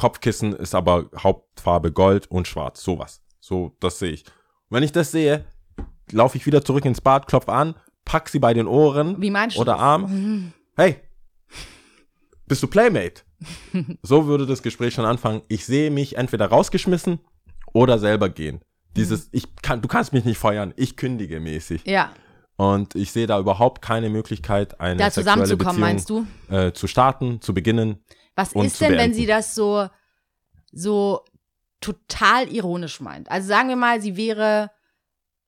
[0.00, 2.82] Kopfkissen ist aber Hauptfarbe gold und schwarz.
[2.82, 3.20] Sowas.
[3.38, 4.24] So, das sehe ich.
[4.24, 5.44] Und wenn ich das sehe,
[6.10, 7.74] laufe ich wieder zurück ins Bad, klopfe an,
[8.06, 9.80] pack sie bei den Ohren Wie meinst du oder das?
[9.82, 10.52] Arm.
[10.76, 10.96] Hey,
[12.46, 13.24] bist du Playmate?
[14.02, 15.42] so würde das Gespräch schon anfangen.
[15.48, 17.18] Ich sehe mich entweder rausgeschmissen
[17.74, 18.60] oder selber gehen.
[18.96, 21.82] Dieses, ich kann, du kannst mich nicht feuern, ich kündige mäßig.
[21.84, 22.10] Ja,
[22.56, 26.56] Und ich sehe da überhaupt keine Möglichkeit, eine da sexuelle zusammenzukommen, Beziehung meinst du?
[26.56, 27.98] äh, zu starten, zu beginnen.
[28.36, 29.88] Was und ist denn, wenn sie das so,
[30.72, 31.24] so
[31.80, 33.30] total ironisch meint?
[33.30, 34.70] Also sagen wir mal, sie wäre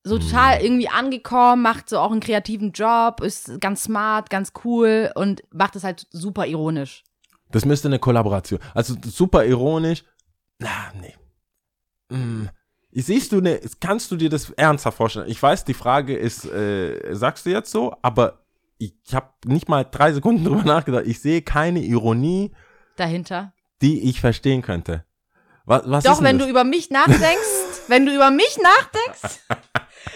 [0.04, 0.22] so Hm.
[0.22, 5.42] total irgendwie angekommen, macht so auch einen kreativen Job, ist ganz smart, ganz cool und
[5.52, 7.04] macht es halt super ironisch.
[7.50, 8.58] Das müsste eine Kollaboration.
[8.74, 10.04] Also super ironisch.
[10.58, 11.14] Na, nee.
[12.10, 12.48] Hm.
[12.94, 15.28] Siehst du ne, kannst du dir das ernsthaft vorstellen?
[15.28, 18.44] Ich weiß, die Frage ist, äh, sagst du jetzt so, aber
[18.76, 21.06] ich habe nicht mal drei Sekunden drüber nachgedacht.
[21.06, 22.52] Ich sehe keine Ironie,
[23.02, 23.52] Dahinter.
[23.80, 25.04] die ich verstehen könnte.
[25.64, 26.46] Was, was Doch, wenn das?
[26.46, 29.40] du über mich nachdenkst, wenn du über mich nachdenkst,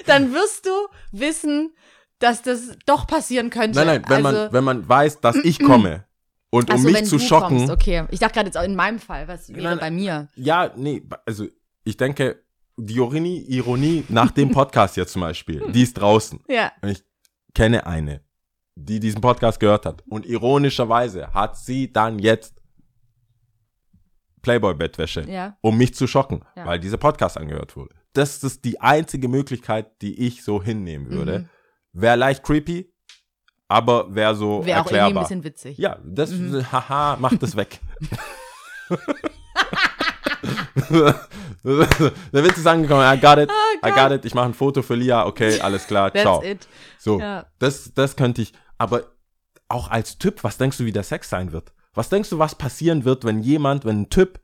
[0.06, 0.70] dann wirst du
[1.12, 1.74] wissen,
[2.18, 3.78] dass das doch passieren könnte.
[3.78, 6.04] Nein, nein, wenn also, man, wenn man weiß, dass ich komme
[6.50, 7.58] und um so, mich wenn zu schocken.
[7.58, 8.04] Kommst, okay.
[8.10, 10.28] Ich dachte gerade jetzt auch in meinem Fall, was wäre Nein, bei mir?
[10.36, 11.46] Ja, nee, also
[11.84, 12.42] ich denke,
[12.76, 16.40] die Ironie, Ironie nach dem Podcast jetzt zum Beispiel, die ist draußen.
[16.48, 16.72] Ja.
[16.82, 17.04] Und ich
[17.54, 18.20] kenne eine,
[18.74, 20.02] die diesen Podcast gehört hat.
[20.08, 22.55] Und ironischerweise hat sie dann jetzt
[24.46, 25.56] Playboy-Bettwäsche, Ja.
[25.60, 26.66] um mich zu schocken, Ja.
[26.66, 27.96] weil dieser Podcast angehört wurde.
[28.12, 31.40] Das ist die einzige Möglichkeit, die ich so hinnehmen würde.
[31.40, 31.48] Mhm.
[31.92, 32.92] Wäre leicht creepy,
[33.66, 35.22] aber wäre so Wäre auch irgendwie ein erklärbar.
[35.24, 35.78] bisschen witzig.
[35.78, 36.70] Ja, das, Mhm.
[36.70, 37.80] haha, macht das weg.
[41.64, 43.50] Der Witz ist angekommen, I got it,
[43.84, 46.42] I got it, ich mache ein Foto für Lia, okay, alles klar, That's ciao.
[46.42, 46.68] it.
[46.98, 47.46] So, Ja.
[47.58, 49.02] das, das könnte ich, aber
[49.68, 51.72] auch als Typ, was denkst du, wie der Sex sein wird?
[51.96, 54.38] Was denkst du, was passieren wird, wenn jemand, wenn ein Typ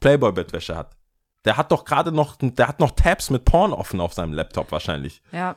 [0.00, 0.96] Playboy-Bettwäsche hat?
[1.44, 4.70] Der hat doch gerade noch, der hat noch Tabs mit Porn offen auf seinem Laptop
[4.70, 5.22] wahrscheinlich.
[5.32, 5.56] Ja.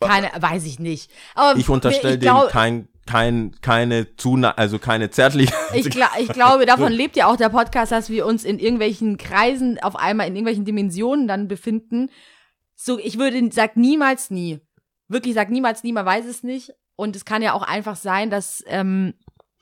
[0.00, 1.10] Keine, weiß ich nicht.
[1.34, 5.52] Aber Ich unterstelle dem kein, kein, keine Zuna also keine zärtliche.
[5.74, 9.16] Ich, gla ich glaube, davon lebt ja auch der Podcast, dass wir uns in irgendwelchen
[9.16, 12.10] Kreisen auf einmal in irgendwelchen Dimensionen dann befinden.
[12.76, 14.60] So, ich würde, sag niemals nie.
[15.08, 16.72] Wirklich, sag niemals nie, man weiß es nicht.
[16.94, 19.14] Und es kann ja auch einfach sein, dass ähm,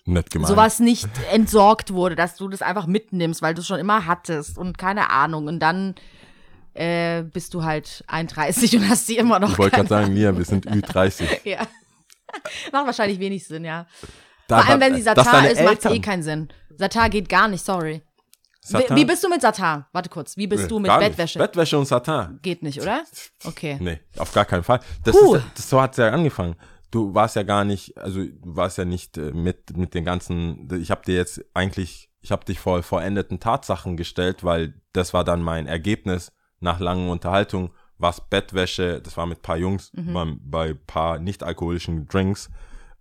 [0.07, 0.49] Nett gemeint.
[0.49, 4.59] sowas nicht entsorgt wurde, dass du das einfach mitnimmst, weil du es schon immer hattest
[4.59, 5.47] und keine Ahnung.
[5.47, 5.95] Und dann
[6.75, 9.53] äh, bist du halt 31 und hast sie immer noch.
[9.53, 11.27] Ich wollte gerade sagen, Lia, wir sind Ü30.
[11.45, 11.67] Ja.
[12.73, 13.87] Macht wahrscheinlich wenig Sinn, ja.
[14.49, 16.49] Da- Vor allem, wenn sie Satar ist, macht es eh keinen Sinn.
[16.77, 18.03] Satar geht gar nicht, sorry.
[18.69, 19.89] Wie, wie bist du mit Satar?
[19.93, 20.37] Warte kurz.
[20.37, 21.11] Wie bist du mit Gar nicht.
[21.11, 21.39] Bettwäsche?
[21.39, 22.39] Bettwäsche und Satin.
[22.43, 23.05] geht nicht, oder?
[23.45, 23.77] Okay.
[23.79, 24.81] Nee, auf gar keinen Fall.
[25.05, 26.57] Das ist, das, so hat's ja angefangen.
[26.95, 30.69] Du warst ja gar nicht, also du warst ja nicht äh, mit mit den ganzen.
[30.81, 35.25] Ich habe dir jetzt eigentlich, ich habe dich vor vollendeten Tatsachen gestellt, weil das war
[35.25, 36.31] dann mein Ergebnis
[36.61, 37.71] nach langen Unterhaltungen.
[37.99, 40.13] Was Bettwäsche, das war mit paar Jungs Mhm.
[40.15, 42.49] beim, bei paar nicht alkoholischen Drinks.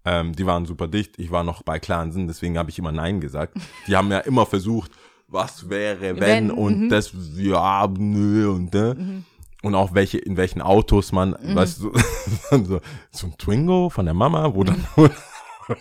[0.06, 1.20] Ähm, die waren super dicht.
[1.20, 3.56] Ich war noch bei klaren Sinn, deswegen habe ich immer Nein gesagt.
[3.88, 4.92] Die haben ja immer versucht,
[5.28, 6.90] was wäre, wenn, Wenn, und mhm.
[6.90, 9.24] das, ja, nö, und ne.
[9.64, 11.56] Und auch welche, in welchen Autos man, Mhm.
[11.56, 11.92] weißt du,
[12.66, 12.80] so,
[13.12, 14.86] so ein Twingo von der Mama, wo dann,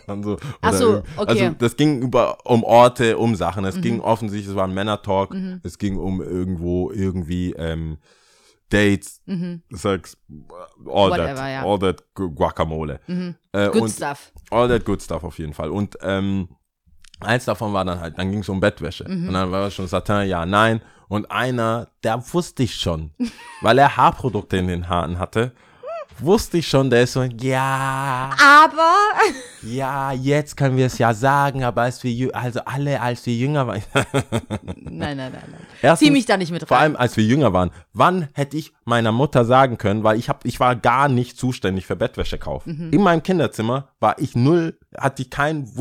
[0.07, 1.03] dann so, Ach so, okay.
[1.17, 1.27] Mhm.
[1.27, 3.65] Also das ging über um Orte, um Sachen.
[3.65, 5.35] Es ging offensichtlich, es war ein Männer-Talk.
[5.63, 7.97] Es ging um irgendwo irgendwie ähm,
[8.69, 9.21] Dates,
[9.71, 10.17] Sex,
[10.87, 11.63] all Whatever, that, ja.
[11.63, 12.99] all that Gu- Guacamole.
[13.51, 14.31] Äh, Good stuff.
[14.49, 15.69] all that good stuff auf jeden Fall.
[15.69, 16.47] Und ähm,
[17.25, 19.05] eins davon war dann halt, dann ging es um Bettwäsche.
[19.07, 19.27] Mhm.
[19.27, 20.81] Und dann war es schon Satin, ja, nein.
[21.07, 23.11] Und einer, der wusste ich schon,
[23.61, 25.51] weil er Haarprodukte in den Haaren hatte,
[26.19, 28.93] wusste ich schon, der ist so, ja, Aber
[29.61, 33.67] ja, jetzt können wir es ja sagen, aber als wir, also alle, als wir jünger
[33.67, 33.81] waren,
[34.75, 35.61] nein, nein, nein, nein.
[35.81, 36.67] Erstens, Zieh mich da nicht mit rein.
[36.67, 40.29] vor allem als wir jünger waren, wann hätte ich meiner Mutter sagen können, weil ich
[40.29, 42.65] hab, ich war gar nicht zuständig für Bettwäschekauf.
[42.65, 42.91] Mhm.
[42.91, 45.75] In meinem Kinderzimmer war ich null, hatte ich keinen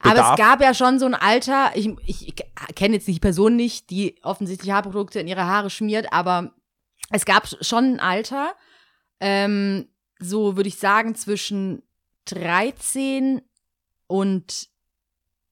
[0.00, 2.34] Aber es gab ja schon so ein Alter, ich, ich, ich
[2.74, 6.54] kenne jetzt die Person nicht, die offensichtlich Haarprodukte in ihre Haare schmiert, aber
[7.10, 8.54] es gab schon ein Alter,
[9.20, 11.82] ähm, so würde ich sagen, zwischen
[12.26, 13.42] 13
[14.06, 14.68] und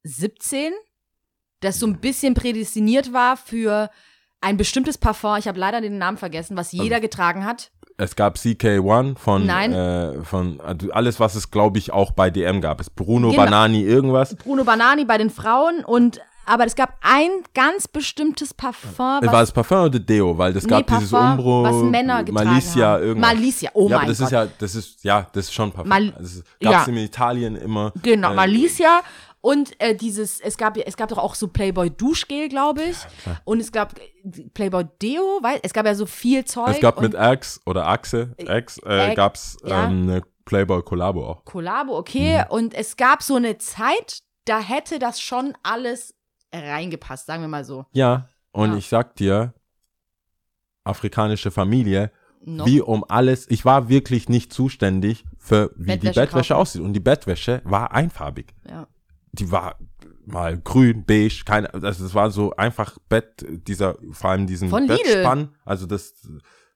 [0.04, 0.72] 17,
[1.60, 3.90] das so ein bisschen prädestiniert war für
[4.40, 7.72] ein bestimmtes Parfum, ich habe leider den Namen vergessen, was jeder getragen hat.
[8.00, 9.72] Es gab CK1 von, Nein.
[9.72, 12.80] Äh, von also alles, was es, glaube ich, auch bei DM gab.
[12.80, 13.42] Es Bruno Genau.
[13.44, 14.36] Banani irgendwas.
[14.36, 19.48] Bruno Banani bei den Frauen und aber es gab ein ganz bestimmtes Parfum, War was
[19.48, 20.38] es Parfum oder Deo?
[20.38, 23.02] Weil das Nee, gab dieses Parfum, Umbro, was Männer getragen Malicia, haben.
[23.02, 23.34] irgendwas.
[23.34, 24.26] Malicia, oh ja, mein das Gott.
[24.26, 25.88] ist ja, das ist, ja, das ist schon Parfum.
[25.90, 26.92] Mal- das ist, gab's ja.
[26.92, 27.92] in Italien immer.
[28.02, 29.00] Genau, äh, Malicia
[29.48, 32.98] und äh, dieses, es gab, es gab doch auch so Playboy Duschgel, glaube ich.
[33.46, 36.74] und es gab äh, Playboy Deo, weil es gab ja so viel Zeug.
[36.74, 39.86] Es gab mit Axe oder Axe, Axe, äh, Axe, gab's ja.
[39.86, 41.46] ähm, eine Playboy Collabo auch.
[41.46, 42.40] Collabo, okay.
[42.40, 42.50] Mhm.
[42.50, 46.14] Und es gab so eine Zeit, da hätte das schon alles
[46.52, 47.86] reingepasst, sagen wir mal so.
[47.92, 48.76] Ja, und Ja.
[48.76, 49.54] ich sag dir,
[50.84, 52.10] afrikanische Familie,
[52.44, 52.66] Noch.
[52.66, 56.60] wie um alles, ich war wirklich nicht zuständig für, wie die Bettwäsche Bettwäsche kaufen.
[56.60, 56.82] aussieht.
[56.82, 58.54] Und die Bettwäsche war einfarbig.
[58.68, 58.86] Ja.
[59.32, 59.76] Die war
[60.26, 64.82] mal grün, beige, keine, also es war so einfach Bett, dieser, vor allem diesen Von
[64.82, 64.96] Lidl.
[65.02, 65.54] Bettspann.
[65.64, 66.14] Also das,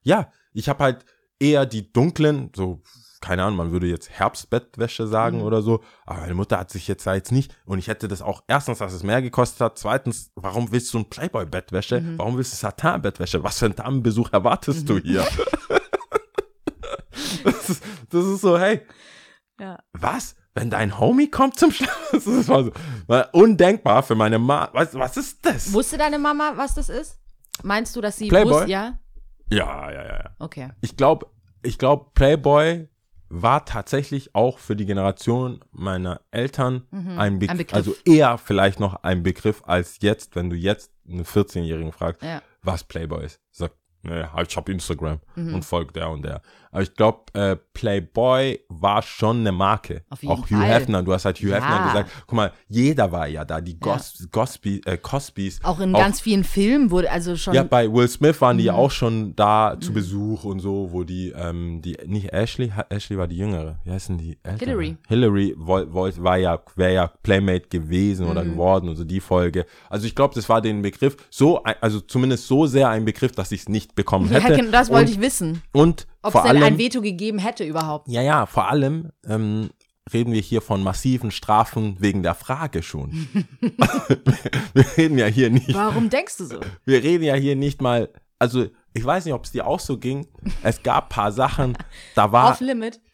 [0.01, 1.05] ja, ich habe halt
[1.39, 2.81] eher die dunklen, so,
[3.21, 5.43] keine Ahnung, man würde jetzt Herbstbettwäsche sagen Mhm.
[5.43, 8.21] oder so, aber meine Mutter hat sich jetzt da jetzt nicht, und ich hätte das
[8.21, 12.17] auch, erstens, dass es mehr gekostet hat, zweitens, warum willst du ein Playboy-Bettwäsche, Mhm.
[12.17, 15.25] warum willst du Satin-Bettwäsche, was für einen Damenbesuch erwartest du hier?
[17.43, 18.81] das, ist, das ist so, hey,
[19.59, 19.79] Ja.
[19.93, 20.35] was?
[20.55, 21.95] Wenn dein Homie kommt zum Schlafen?
[22.11, 22.71] Das war so
[23.07, 24.69] war undenkbar für meine Mama.
[24.73, 25.73] Was, was ist das?
[25.73, 27.19] Wusste deine Mama, was das ist?
[27.63, 28.53] Meinst du, dass sie Playboy?
[28.53, 28.69] wusste?
[28.69, 28.99] Ja?
[29.49, 30.13] Ja, ja, ja.
[30.23, 30.29] ja.
[30.39, 30.69] Okay.
[30.81, 31.27] Ich glaube,
[31.63, 32.87] ich glaub, Playboy
[33.29, 37.49] war tatsächlich auch für die Generation meiner Eltern ein, Begriff, Mhm.
[37.49, 37.73] Ein Begriff.
[37.73, 42.41] Also eher vielleicht noch ein Begriff als jetzt, wenn du jetzt einen 14-Jährigen fragst, Ja.
[42.61, 43.39] was Playboy ist.
[43.51, 45.55] Sagt, naja, ich hab Instagram Mhm.
[45.55, 46.41] und folgt der und der.
[46.71, 50.01] Aber ich glaube, äh, Playboy war schon eine Marke.
[50.09, 50.65] Auf jeden auch Hugh Fall.
[50.67, 51.57] Hefner, du hast halt Hugh Ja.
[51.57, 55.59] Hefner gesagt, guck mal, jeder war ja da, die Gos Gosby, äh, Cosbys.
[55.63, 57.53] Auch in ganz vielen Filmen wurde also schon.
[57.53, 58.79] ja, bei Will Smith waren die ja Mhm.
[58.79, 63.27] auch schon da zu Besuch und so, wo die, ähm, die, nicht Ashley, Ashley war
[63.27, 63.77] die Jüngere.
[63.83, 64.39] Wie heißen die?
[64.41, 64.71] Ältere?
[64.71, 64.97] Hillary.
[65.07, 68.31] Hillary woll, woll, war ja, wäre ja Playmate gewesen Mhm.
[68.31, 69.67] oder geworden und so die Folge.
[69.91, 73.51] Also ich glaube, das war den Begriff so, also zumindest so sehr ein Begriff, dass
[73.51, 74.57] ich es nicht bekommen ja, hätte.
[74.57, 75.61] genau, das wollte und, ich wissen.
[75.71, 78.07] Und Ob es denn allem, ein Veto gegeben hätte überhaupt.
[78.07, 79.69] ja, ja, vor allem ähm,
[80.11, 83.27] reden wir hier von massiven Strafen wegen der Frage schon.
[84.73, 86.59] wir reden ja hier nicht Warum denkst du so?
[86.85, 89.97] wir reden ja hier nicht mal, also ich weiß nicht, ob es dir auch so
[89.97, 90.27] ging.
[90.61, 91.75] Es gab paar Sachen,
[92.13, 92.57] da war,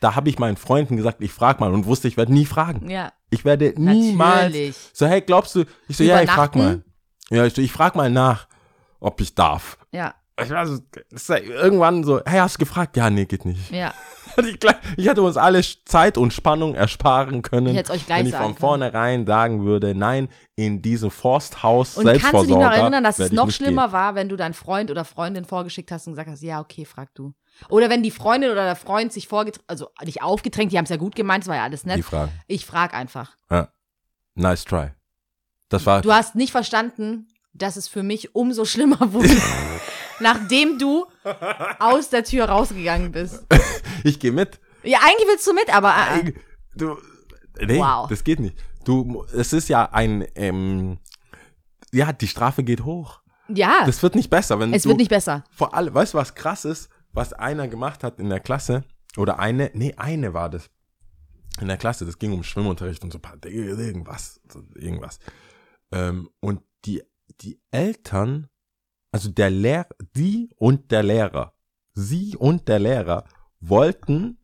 [0.02, 2.90] da habe ich meinen Freunden gesagt, ich frag mal und wusste, ich werde nie fragen.
[2.90, 3.14] Ja.
[3.30, 4.48] Ich werde niemals.
[4.48, 4.76] Natürlich.
[4.94, 5.64] So, hey, glaubst du?
[5.88, 6.84] Ich so, ja, ich frag mal.
[7.30, 8.48] Ja, ich, so, ich frag mal nach,
[9.00, 9.78] ob ich darf.
[9.92, 10.16] Ja.
[10.44, 10.80] Ich war so,
[11.28, 12.98] ja irgendwann so, hey, hast du gefragt?
[12.98, 13.72] Ja, nee, geht nicht.
[13.72, 13.94] Ja.
[14.38, 14.48] Und
[14.96, 18.56] ich, hätte uns alle Zeit und Spannung ersparen können, Ich euch gleich wenn ich von
[18.56, 23.20] vornherein sagen würde, nein, in diesem Forsthaus Und kannst du dich noch Selbstversorger erinnern, dass
[23.20, 26.42] es noch schlimmer war, wenn du deinen Freund oder Freundin vorgeschickt hast und gesagt hast,
[26.42, 27.34] ja, okay, frag du.
[27.68, 30.92] Oder wenn die Freundin oder der Freund sich vorgetränkt, also nicht aufgetränkt, die haben es
[30.92, 31.94] ja gut gemeint, es war ja alles gehen.
[31.94, 32.06] Die nett.
[32.06, 32.32] Fragen.
[32.48, 33.36] Ich frag einfach.
[34.36, 34.92] Nice try.
[35.68, 39.30] Das war, Du hast nicht verstanden, dass es für mich umso schlimmer wurde,
[40.20, 41.06] nachdem du
[41.80, 43.46] aus der Tür rausgegangen bist.
[44.04, 44.60] ich gehe mit.
[44.84, 46.34] Ja, eigentlich willst du mit, aber äh, äh.
[46.76, 46.98] Du,
[47.62, 48.08] nee, Wow.
[48.10, 48.58] das geht nicht.
[48.86, 51.00] Du, es ist ja ein, ähm,
[51.92, 53.22] ja, die Strafe geht hoch.
[53.50, 55.44] ja, Das wird nicht besser, wenn es du, wird nicht besser.
[55.52, 58.84] vor allem, weißt du, was krass ist, was einer gemacht hat in der Klasse?
[59.18, 60.70] Oder eine, nee, eine war das.
[61.60, 64.40] In der Klasse, das ging um Schwimmunterricht und so, paar- irgendwas,
[64.76, 65.20] irgendwas.
[65.92, 67.04] Ähm, und die,
[67.42, 68.48] die Eltern,
[69.12, 71.54] also der Lehrer, die und der Lehrer,
[71.94, 73.26] sie und der Lehrer
[73.60, 74.38] wollten,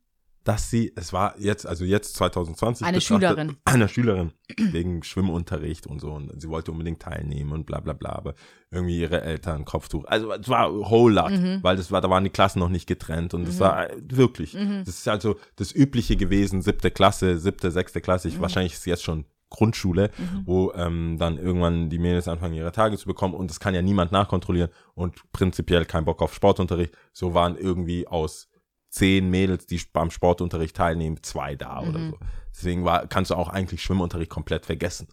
[0.43, 2.85] dass sie, es war jetzt, also jetzt 2020.
[2.85, 3.57] Eine Schülerin.
[3.65, 6.11] Eine Schülerin, wegen Schwimmunterricht und so.
[6.11, 8.11] Und sie wollte unbedingt teilnehmen und bla bla bla.
[8.11, 8.35] Aber
[8.69, 10.05] irgendwie ihre Eltern, Kopftuch.
[10.05, 11.63] Also es war whole lot, Mhm.
[11.63, 13.33] weil das war, da waren die Klassen noch nicht getrennt.
[13.33, 14.83] Und das war äh, wirklich, Mhm.
[14.85, 18.27] das ist also das Übliche gewesen, siebte Klasse, siebte, sechste Klasse.
[18.27, 18.33] Mhm.
[18.35, 20.09] Ich, Wahrscheinlich ist es jetzt schon Grundschule,
[20.45, 23.81] wo ähm, dann irgendwann die Mädels anfangen, ihre Tage zu bekommen und das kann ja
[23.81, 26.93] niemand nachkontrollieren und prinzipiell kein Bock auf Sportunterricht.
[27.13, 28.49] So waren irgendwie aus
[28.89, 32.09] zehn Mädels, die beim Sportunterricht teilnehmen, zwei da oder Mhm.
[32.11, 32.17] so.
[32.55, 35.07] Deswegen war, kannst du auch eigentlich Schwimmunterricht komplett vergessen.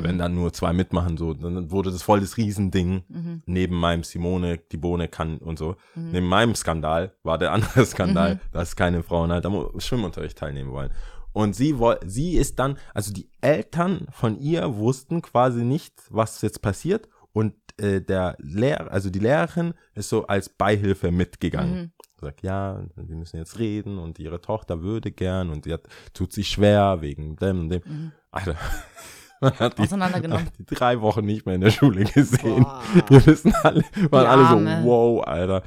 [0.00, 0.04] Mhm.
[0.04, 3.04] Wenn dann nur zwei mitmachen, so, dann wurde das voll das Riesending.
[3.08, 3.42] Mhm.
[3.46, 5.76] Neben meinem Simone, die Bohne kann und so.
[5.94, 8.40] Neben meinem Skandal war der andere Skandal, Mhm.
[8.52, 10.90] dass keine Frauen halt am Schwimmunterricht teilnehmen wollen.
[11.32, 11.74] Und sie
[12.06, 17.08] sie ist dann, also die Eltern von ihr wussten quasi nicht, was jetzt passiert.
[17.32, 21.74] Und äh, der Lehrer, also die Lehrerin ist so als Beihilfe mitgegangen.
[21.76, 21.90] Mhm.
[22.20, 25.82] Sagt, ja, wir müssen jetzt reden und ihre Tochter würde gern und sie hat,
[26.14, 27.82] tut sich schwer wegen dem und dem.
[27.84, 28.12] Mhm.
[28.30, 28.54] Alter,
[29.44, 30.46] man hat die, Auseinandergenommen.
[30.46, 32.62] hat die drei Wochen nicht mehr in der Schule gesehen.
[32.64, 32.82] Boah.
[33.08, 34.48] Wir wissen alle, waren alle
[34.82, 35.62] so, wow, Alter.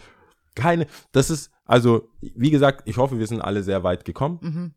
[0.56, 4.74] Keine, das ist, also, wie gesagt, ich hoffe, wir sind alle sehr weit gekommen Mhm.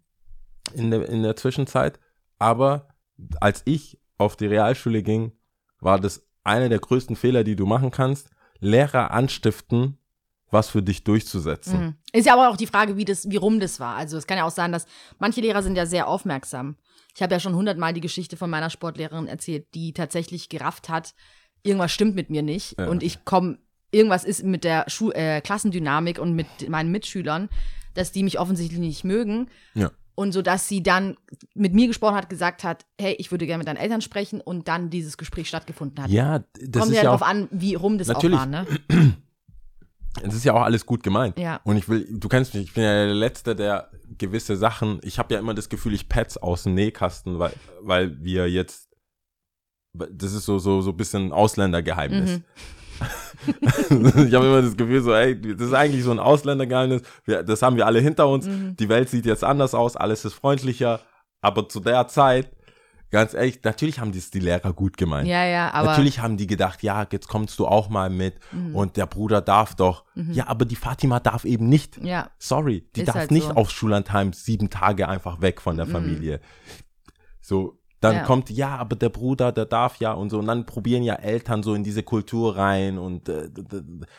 [0.74, 1.98] in der, in der Zwischenzeit.
[2.38, 2.88] Aber
[3.40, 5.32] als ich auf die Realschule ging,
[5.80, 9.96] war das einer der größten Fehler, die du machen kannst, Lehrer anstiften,
[10.50, 11.80] was für dich durchzusetzen.
[11.80, 11.94] Mhm.
[12.12, 13.96] Ist ja aber auch die Frage, wie das, wie rum das war.
[13.96, 14.86] Also es kann ja auch sein, dass
[15.18, 16.76] manche Lehrer sind ja sehr aufmerksam.
[17.14, 21.14] Ich habe ja schon hundertmal die Geschichte von meiner Sportlehrerin erzählt, die tatsächlich gerafft hat,
[21.62, 22.88] irgendwas stimmt mit mir nicht Ja.
[22.88, 23.58] und ich komme,
[23.90, 27.48] irgendwas ist mit der Schu äh, Klassendynamik und mit meinen Mitschülern,
[27.94, 29.48] dass die mich offensichtlich nicht mögen.
[29.74, 29.90] Ja.
[30.14, 31.16] Und so, dass sie dann
[31.54, 34.68] mit mir gesprochen hat, gesagt hat, hey, ich würde gerne mit deinen Eltern sprechen und
[34.68, 36.10] dann dieses Gespräch stattgefunden hat.
[36.10, 38.36] Ja, das Kommt ist ja ja darauf an, wie rum das Natürlich.
[38.36, 38.66] auch war, ne?
[40.22, 41.38] das ist ja auch alles gut gemeint.
[41.38, 41.60] Ja.
[41.64, 45.18] Und ich will, du kennst mich, ich bin ja der Letzte, der gewisse Sachen, ich
[45.18, 48.88] habe ja immer das Gefühl, ich petz aus dem Nähkasten, weil, weil wir jetzt,
[49.92, 52.38] das ist so, so, so ein bisschen Ausländergeheimnis.
[52.38, 52.44] Mhm.
[54.26, 57.62] ich habe immer das Gefühl, so, ey, das ist eigentlich so ein Ausländergeheimnis, wir, das
[57.62, 58.76] haben wir alle hinter uns, Mhm.
[58.76, 61.00] die Welt sieht jetzt anders aus, alles ist freundlicher,
[61.40, 62.50] aber zu der Zeit,
[63.10, 65.26] ganz ehrlich, natürlich haben das die Lehrer gut gemeint.
[65.28, 65.88] Ja, ja, aber.
[65.88, 68.74] Natürlich haben die gedacht, ja, jetzt kommst du auch mal mit Mhm.
[68.74, 70.04] und der Bruder darf doch.
[70.14, 71.98] Ja, aber die Fatima darf eben nicht.
[71.98, 72.30] Ja.
[72.38, 73.54] Sorry, die Ist darf halt nicht so.
[73.54, 75.90] auf Schullandheim sieben Tage einfach weg von der Mhm.
[75.90, 76.40] Familie.
[77.40, 78.22] So, dann Ja.
[78.24, 80.38] kommt, ja, aber der Bruder, der darf ja und so.
[80.38, 83.48] Und dann probieren ja Eltern so in diese Kultur rein und äh,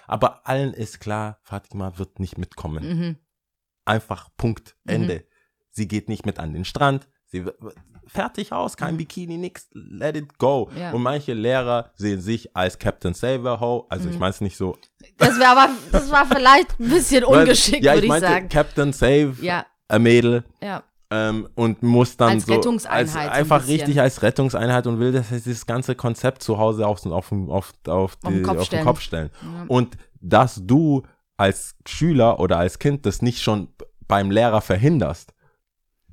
[0.07, 2.83] aber allen ist klar, Fatima wird nicht mitkommen.
[2.83, 3.17] Mhm.
[3.85, 5.25] Einfach Punkt, Ende.
[5.71, 7.07] Sie geht nicht mit an den Strand.
[7.31, 7.45] Sie
[8.07, 10.69] fertig aus, kein Bikini, nix, let it go.
[10.77, 10.91] Ja.
[10.91, 14.13] Und manche Lehrer sehen sich als Captain Saver Also Mhm.
[14.13, 14.75] ich meine es nicht so.
[15.17, 18.49] Das wäre aber, das war vielleicht ein bisschen ungeschickt, ja, würde ich ich meinte sagen.
[18.49, 20.83] Captain Save Ja, a Mädel ja.
[21.09, 22.53] ähm, und muss dann Als so
[22.89, 23.75] als, ein einfach bisschen.
[23.79, 27.73] richtig als Rettungseinheit und will, dass er dieses ganze Konzept zu Hause auf, auf, auf,
[27.87, 28.85] auf, die, den Kopf auf den stellen.
[28.85, 29.29] Kopf stellen.
[29.41, 29.65] Ja.
[29.69, 31.03] Und dass du
[31.37, 33.69] als Schüler oder als Kind das nicht schon
[34.07, 35.33] beim Lehrer verhinderst,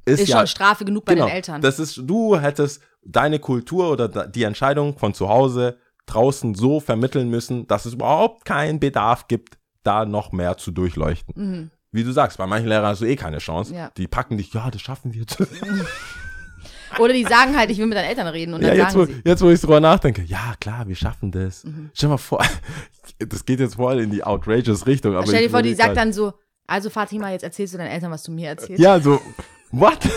[0.09, 1.61] ist, Ist ja schon Strafe genug bei genau, den Eltern.
[1.61, 7.29] Das ist, du hättest deine Kultur oder die Entscheidung von zu Hause draußen so vermitteln
[7.31, 11.35] müssen, dass es überhaupt keinen Bedarf gibt, da noch mehr zu durchleuchten.
[11.37, 11.71] Mhm.
[11.93, 13.75] Wie du sagst, bei manchen Lehrern hast du eh keine Chance.
[13.75, 13.91] Ja.
[13.97, 15.25] Die packen dich, ja, das schaffen wir.
[16.99, 19.01] Oder die sagen halt, ich will mit deinen Eltern reden und Ja, dann jetzt wo,
[19.01, 19.17] sagen sie.
[19.19, 19.23] Mhm.
[19.25, 21.65] jetzt, wo ich drüber nachdenke, ja, klar, wir schaffen das.
[21.93, 22.43] Stell mal vor,
[23.19, 25.15] das geht jetzt voll in die outrageous Richtung.
[25.15, 26.33] Aber Stell dir vor, die sagt halt- dann so,
[26.67, 28.83] also Fatima, jetzt erzählst du deinen Eltern, was du mir erzählst.
[28.83, 29.21] Ja, so,
[29.71, 29.99] what?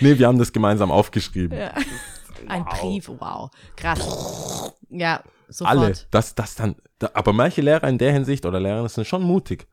[0.00, 1.58] nee, wir haben das gemeinsam aufgeschrieben.
[1.58, 1.72] Ja.
[2.48, 3.50] Ein Brief, wow.
[3.76, 4.72] Krass.
[4.88, 5.76] Ja, sofort.
[5.76, 5.94] Alle.
[6.10, 9.66] Das, das dann, da, aber manche Lehrer in der Hinsicht oder Lehrerinnen sind schon mutig.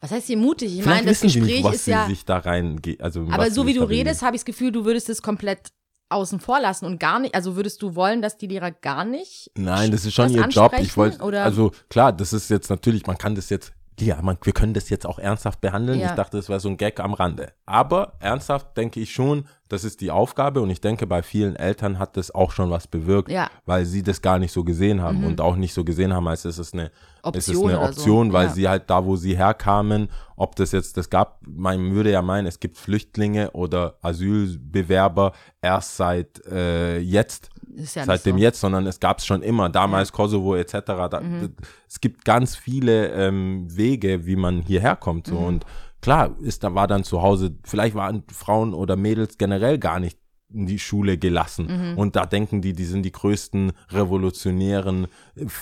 [0.00, 0.74] Was heißt hier mutig?
[0.74, 2.06] Ich Vielleicht meine, das Gespräch nicht, was ist sie ja.
[2.06, 4.84] sich da rein, also Aber was so wie du redest, habe ich das Gefühl, du
[4.86, 5.72] würdest es komplett
[6.08, 7.34] außen vor lassen und gar nicht.
[7.34, 9.50] Also würdest du wollen, dass die Lehrer gar nicht.
[9.56, 10.72] Nein, das ist schon das ihr Job.
[10.78, 14.52] Ich wollte, also klar, das ist jetzt natürlich, man kann das jetzt, ja, man, wir
[14.52, 16.00] können das jetzt auch ernsthaft behandeln.
[16.00, 16.06] Ja.
[16.10, 17.52] Ich dachte, das wäre so ein Gag am Rande.
[17.66, 21.98] Aber ernsthaft denke ich schon, das ist die Aufgabe und ich denke, bei vielen Eltern
[21.98, 23.44] hat das auch schon was bewirkt, Ja.
[23.44, 23.48] Mhm.
[23.66, 26.44] weil sie das gar nicht so gesehen haben und auch nicht so gesehen haben, als
[26.44, 26.90] es ist eine
[27.34, 28.00] es ist Option eine oder so.
[28.00, 28.52] Option, weil Ja.
[28.52, 32.46] sie halt da, wo sie herkamen, ob das jetzt, das gab, man würde ja meinen,
[32.46, 38.46] es gibt Flüchtlinge oder Asylbewerber erst seit äh, jetzt ja seit dem nicht so.
[38.46, 40.72] jetzt, sondern es gab es schon immer, damals Kosovo etc.
[41.10, 41.54] Da, Mhm.
[41.88, 45.28] Es gibt ganz viele ähm, Wege, wie man hierher kommt.
[45.28, 45.32] Mhm.
[45.32, 45.38] So.
[45.38, 45.66] Und
[46.00, 50.19] klar, ist, da war dann zu Hause, vielleicht waren Frauen oder Mädels generell gar nicht
[50.52, 51.92] die Schule gelassen.
[51.92, 51.98] Mhm.
[51.98, 55.06] Und da denken die, die sind die größten revolutionären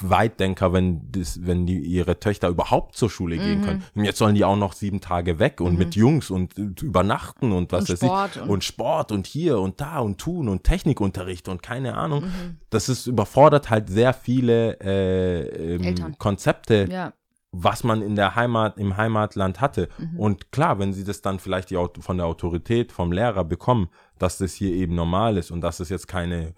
[0.01, 3.41] Weitdenker, wenn, das, wenn die ihre Töchter überhaupt zur Schule Mhm.
[3.41, 3.83] gehen können.
[3.95, 7.53] Und jetzt sollen die auch noch sieben Tage weg und mit Jungs und äh, übernachten
[7.53, 8.43] und was Und weiß Sport ich.
[8.43, 12.25] und- Und Sport und hier und da und tun und Technikunterricht und keine Ahnung.
[12.25, 12.57] Mhm.
[12.71, 16.17] Das ist überfordert halt sehr viele äh, ähm.
[16.19, 17.13] Konzepte, Ja.
[17.51, 19.89] Was man in der Heimat, im Heimatland hatte.
[19.99, 20.21] Mhm.
[20.21, 24.39] Und klar, wenn sie das dann vielleicht die, von der Autorität, vom Lehrer bekommen, dass
[24.39, 26.55] das hier eben normal ist und dass es jetzt keine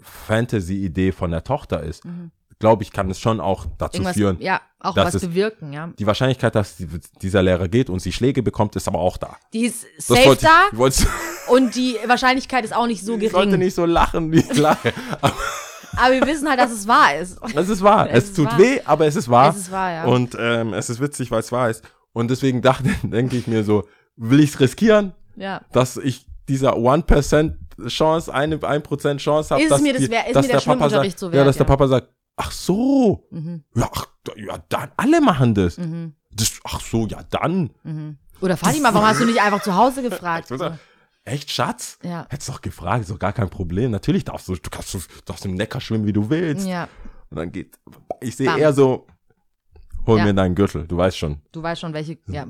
[0.00, 2.02] Fantasy-Idee von der Tochter ist,
[2.58, 4.06] glaube ich, kann es schon auch dazu Mhm.
[4.06, 4.36] Irgendwas, führen.
[4.40, 5.88] ja, auch dass was bewirken, ja.
[5.98, 6.88] Die Wahrscheinlichkeit, dass die,
[7.20, 9.36] dieser Lehrer geht und sie Schläge bekommt, ist aber auch da.
[9.52, 11.06] Die ist Das safe wollte da wollte,
[11.48, 13.60] und die Wahrscheinlichkeit ist auch nicht so ich sollte gering.
[13.64, 14.92] nicht so lachen, wie ich lache.
[15.96, 17.38] Aber wir wissen halt, dass es wahr ist.
[17.54, 18.08] es ist wahr.
[18.10, 18.58] Es Es, tut wahr.
[18.58, 19.50] weh, aber es ist wahr.
[19.50, 20.04] Es ist wahr, ja.
[20.04, 21.82] Und ähm, es ist witzig, weil es wahr ist.
[22.12, 23.84] Und deswegen dachte, denke ich mir so,
[24.16, 25.60] will ich es riskieren, Ja.
[25.72, 27.54] dass ich dieser 1%
[27.88, 30.66] Chance, eine 1% Chance habe, Ist dass, mir das wär- ist dass mir der der
[30.66, 31.68] Papa sagt, so ja, wert, dass der ja.
[31.68, 33.64] Papa sagt, ach so, Mhm.
[33.74, 35.76] ja, ach, ja, dann, alle machen das.
[36.32, 36.60] das.
[36.64, 37.70] Ach so, ja, dann.
[38.40, 40.48] Oder Fatima, warum hast du nicht einfach zu Hause gefragt?
[41.24, 41.98] Echt, Schatz?
[42.02, 42.26] Ja.
[42.30, 43.90] Hättest doch gefragt, ist doch gar kein Problem.
[43.92, 46.66] Natürlich darfst du, du kannst, du darfst im Neckar schwimmen, wie du willst.
[46.66, 46.88] Ja,
[47.30, 47.78] Und dann geht,
[48.20, 49.06] ich sehe eher so,
[50.06, 50.24] hol Ja.
[50.24, 51.40] mir deinen Gürtel, du weißt schon.
[51.52, 52.18] du weißt schon, welche.
[52.26, 52.46] Ja.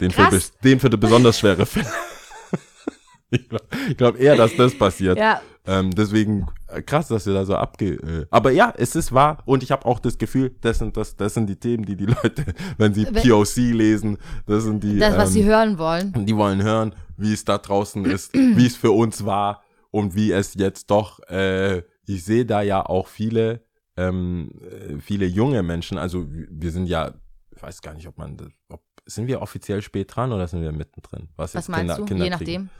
[0.00, 0.34] Den für, Krass.
[0.34, 1.90] bes- den für die besonders schwere Fälle.
[3.30, 5.18] ich glaube glaub eher, dass das passiert.
[5.18, 6.46] Ja, Ähm, deswegen
[6.82, 7.94] krass, dass ihr da so abge...
[7.94, 11.16] Äh, aber ja, es ist wahr und ich habe auch das Gefühl, das sind, das,
[11.16, 12.44] das sind die Themen, die die Leute,
[12.78, 14.98] wenn sie POC lesen, das sind die...
[14.98, 16.26] das, was ähm, sie hören wollen.
[16.26, 20.32] die wollen hören, wie es da draußen ist, wie es für uns war und wie
[20.32, 23.64] es jetzt doch, äh, ich sehe da ja auch viele,
[23.96, 27.14] ähm, äh, viele junge Menschen, also wir sind ja,
[27.54, 30.62] ich weiß gar nicht, ob man, das, ob, sind wir offiziell spät dran oder sind
[30.62, 31.28] wir mittendrin?
[31.36, 32.04] Was, Was meinst Kinder, du?
[32.04, 32.70] Kinder Je nachdem.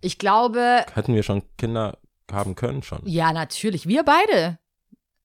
[0.00, 1.98] Ich glaube, hätten wir schon Kinder
[2.30, 3.00] haben können schon.
[3.04, 3.86] ja, natürlich.
[3.86, 4.58] Wir beide.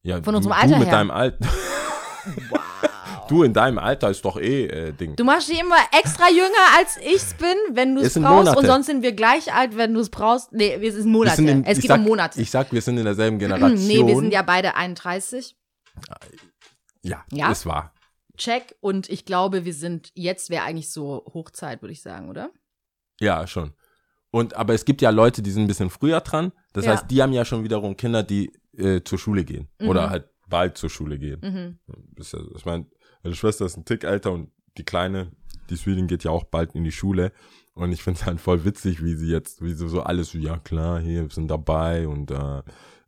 [0.04, 0.96] Ja, Von du, unserem du Alter mit her.
[0.98, 1.46] deinem Alter.
[3.30, 5.18] Du in deinem Alter ist doch eh äh, Ding.
[5.18, 8.24] Du machst dich immer extra jünger, als ich's bin, wenn du Es brauchst.
[8.24, 8.58] Monate.
[8.58, 10.54] Und sonst sind wir gleich alt, wenn du es brauchst.
[10.54, 11.42] Nee, es sind Wir Monate.
[11.42, 12.42] in- es ich geht sag, um Monate.
[12.42, 13.74] Ich sag, wir sind in derselben Generation.
[13.88, 15.58] nee, wir sind ja beide 31.
[17.02, 17.52] Ja, Ja?
[17.52, 17.94] ist wahr.
[18.38, 18.76] Check.
[18.80, 22.50] Und ich glaube, wir sind, jetzt wäre eigentlich so Hochzeit, würde ich sagen, oder?
[23.20, 23.74] Ja, schon.
[24.32, 26.52] Und aber es gibt ja Leute, die sind ein bisschen früher dran.
[26.74, 26.92] Das Ja.
[26.92, 29.88] heißt, die haben ja schon wiederum Kinder, die äh, zur Schule gehen Mhm.
[29.90, 31.40] oder halt bald zur Schule gehen.
[31.42, 31.80] Mhm.
[31.88, 32.86] Ja, ich meine,
[33.24, 35.32] meine Schwester ist ein Tick älter und die kleine,
[35.70, 37.32] die Sweden geht ja auch bald in die Schule.
[37.74, 40.38] Und ich finde es halt voll witzig, wie sie jetzt, wie sie so alles so,
[40.38, 42.62] ja klar, hier sind dabei und äh,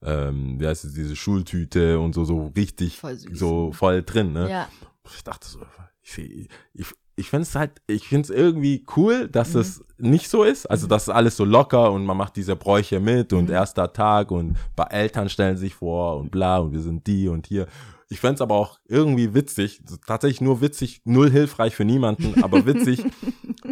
[0.03, 4.49] ähm, wie heißt es, diese Schultüte und so, so richtig Voll so voll drin, ne?
[4.49, 4.69] Ja.
[5.13, 5.59] ich dachte so,
[6.01, 6.87] ich, ich,
[7.19, 10.65] ich finde es halt, ich finde es irgendwie cool, dass es nicht so ist.
[10.65, 14.57] Also, dass alles so locker und man macht diese Bräuche mit und erster Tag und
[14.75, 17.67] bei Eltern stellen sich vor und bla und wir sind die und hier.
[18.07, 22.65] Ich fände es aber auch irgendwie witzig, tatsächlich nur witzig, null hilfreich für niemanden, aber
[22.65, 23.03] witzig,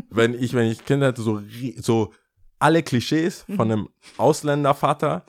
[0.10, 1.42] wenn ich, wenn ich Kinder hätte, so,
[1.78, 2.14] so
[2.60, 5.26] alle Klischees von einem Ausländervater,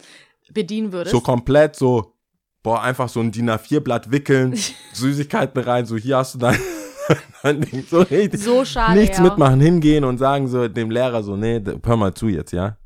[0.52, 1.12] Bedienen würdest.
[1.12, 2.14] so komplett so,
[2.62, 4.58] boah, einfach so ein DIN A4-Blatt wickeln,
[4.92, 6.58] Süßigkeiten rein, so hier hast du dein,
[7.90, 8.42] so richtig.
[8.42, 8.98] so schade.
[8.98, 9.24] Nichts ja.
[9.24, 12.76] mitmachen, hingehen und sagen so dem Lehrer so, nee, hör mal zu jetzt, ja.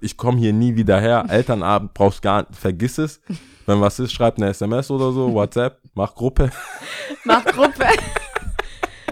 [0.00, 1.24] Ich komme hier nie wieder her.
[1.28, 3.20] Elternabend brauchst gar vergiss es.
[3.66, 6.50] Wenn was ist, schreib eine SMS oder so, WhatsApp, mach Gruppe.
[7.24, 7.86] Macht Gruppe.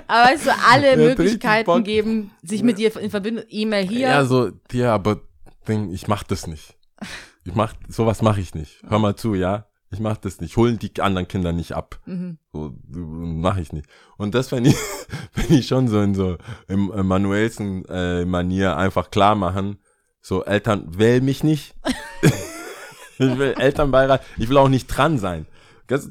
[0.07, 4.09] Aber weißt du, alle richtig Möglichkeiten geben, sich mit dir in Verbindung, E-Mail hier.
[4.09, 5.21] Ja, so, ja, aber
[5.69, 6.77] Ding, ich mach das nicht.
[7.45, 8.83] Ich mach, sowas mache ich nicht.
[8.87, 9.67] Hör mal zu, ja?
[9.93, 10.57] Ich mach das nicht.
[10.57, 11.99] Holen die anderen Kinder nicht ab.
[12.07, 12.39] Mhm.
[12.53, 13.87] So, mache ich nicht.
[14.17, 14.77] Und das, wenn ich,
[15.35, 16.37] wenn ich schon so in so
[16.69, 19.79] im äh, manuellsten äh, Manier einfach klar machen,
[20.21, 21.75] so Eltern, wähl mich nicht.
[23.19, 25.47] ich will Elternbeirat, ich will auch nicht dran sein.
[25.89, 26.09] Das,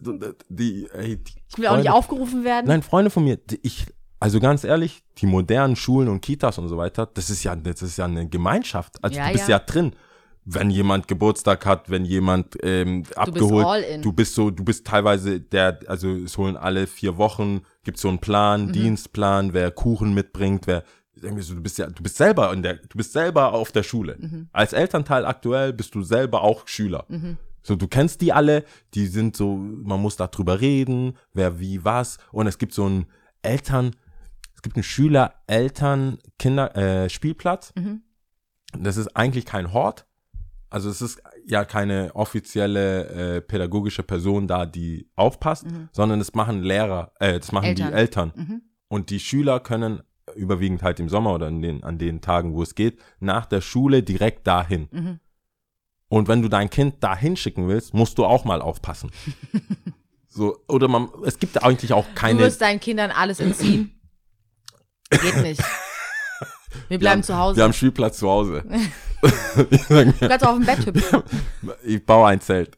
[0.49, 2.67] die, ey, die ich will auch nicht Freunde- aufgerufen werden.
[2.67, 3.85] Nein, Freunde von mir, die- ich,
[4.19, 7.81] also ganz ehrlich, die modernen Schulen und Kitas und so weiter, das ist ja, das
[7.81, 9.01] ist ja eine Gemeinschaft.
[9.01, 9.57] Also Ja, du bist ja.
[9.57, 9.63] ja.
[9.63, 9.93] drin.
[10.45, 14.01] Wenn jemand Geburtstag hat, wenn jemand ähm, abgeholt, all in.
[14.01, 18.07] du bist so, du bist teilweise der, also es holen alle vier Wochen, gibt so
[18.07, 18.21] einen Mhm.
[18.21, 20.83] Plan, Dienstplan, wer Kuchen mitbringt, wer
[21.21, 23.83] irgendwie so, du bist ja, du bist selber in der, du bist selber auf der
[23.83, 24.15] Schule.
[24.17, 24.49] Mhm.
[24.51, 27.05] Als Elternteil aktuell bist du selber auch Schüler.
[27.61, 28.63] So, du kennst die alle,
[28.93, 32.17] die sind so, man muss darüber reden, wer wie was.
[32.31, 33.05] Und es gibt so einen
[33.41, 33.95] Eltern,
[34.55, 37.73] es gibt einen Schüler, Eltern, Kinder, äh, Spielplatz.
[38.77, 40.05] Das ist eigentlich kein Hort.
[40.69, 46.61] Also es ist ja keine offizielle äh, pädagogische Person da, die aufpasst, sondern das machen
[46.61, 47.87] Lehrer, äh, das machen Eltern.
[47.87, 48.33] die Eltern.
[48.35, 48.61] Mhm.
[48.87, 50.01] Und die Schüler können
[50.35, 53.61] überwiegend halt im Sommer oder in den, an den Tagen, wo es geht, nach der
[53.61, 54.87] Schule direkt dahin.
[54.91, 55.19] Mhm.
[56.07, 59.11] Und wenn du dein Kind dahin schicken willst, musst du auch mal aufpassen.
[60.27, 62.39] so, oder man, es gibt eigentlich auch Du keine.
[62.39, 63.99] wirst deinen Kindern alles entziehen.
[65.09, 65.63] Geht nicht.
[66.87, 67.57] Wir bleiben haben- zu Hause.
[67.57, 68.63] Wir haben Spielplatz zu Hause.
[69.21, 71.23] Auch auf dem Bett hüpfen.
[71.83, 72.77] ich baue ein Zelt.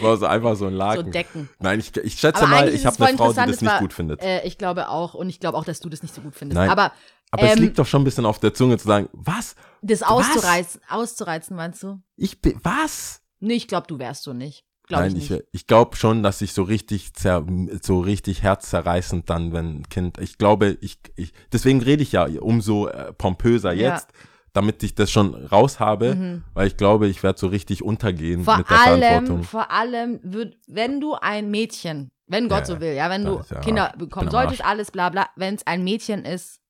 [0.00, 1.12] War so einfach so ein So Laken.
[1.12, 1.48] Decken.
[1.58, 3.62] Nein, ich, ich schätze Aber mal, ich habe es eine Frau, die interessant, das es
[3.62, 4.22] nicht war- gut findet.
[4.22, 5.14] Äh, ich glaube auch.
[5.14, 6.56] Und ich glaube auch, dass du das nicht so gut findest.
[6.56, 6.70] Nein.
[6.70, 6.92] Aber
[7.30, 9.54] Aber es ähm, liegt doch schon ein bisschen auf der Zunge zu sagen, was?
[9.82, 12.00] das auszureizen, auszureizen, meinst du?
[12.16, 13.22] Ich bin, was?
[13.38, 14.64] Nee, ich glaube, du wärst so nicht.
[14.90, 17.46] Glaube Nein, ich ich, ich glaube schon, dass ich so richtig zer,
[17.80, 22.26] so richtig herzzerreißend dann, wenn ein Kind, ich glaube, ich, ich deswegen rede ich ja
[22.40, 23.94] umso äh, pompöser Ja.
[23.94, 24.08] jetzt,
[24.52, 26.42] damit ich das schon raus habe, Mhm.
[26.54, 29.42] weil ich glaube, ich werde so richtig untergehen Vor mit der allem, Verantwortung.
[29.44, 33.30] vor allem, würd, wenn du ein Mädchen, wenn Gott Ja, so will, ja, wenn ja,
[33.30, 36.60] du ja Kinder bekommen solltest, alles bla bla, wenn es ein Mädchen ist,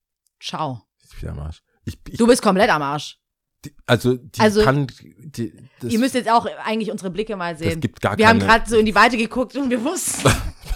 [0.43, 0.83] ciao.
[1.11, 1.63] Ich bin am Arsch.
[1.87, 3.19] Ich, ich, Du bist komplett am Arsch.
[3.65, 4.87] Die, also, die Also, kann,
[5.19, 7.81] die, das, Ihr müsst jetzt auch eigentlich unsere Blicke mal sehen.
[7.81, 10.29] gibt gar Wir haben keine, gerade so in die Weite geguckt und wir wussten,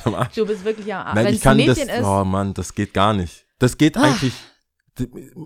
[0.34, 1.16] du bist wirklich am Arsch.
[1.16, 3.46] Wenn ich es ein kann das, ist, oh Mann, das geht gar nicht.
[3.58, 4.02] Das geht Ah.
[4.02, 4.34] eigentlich,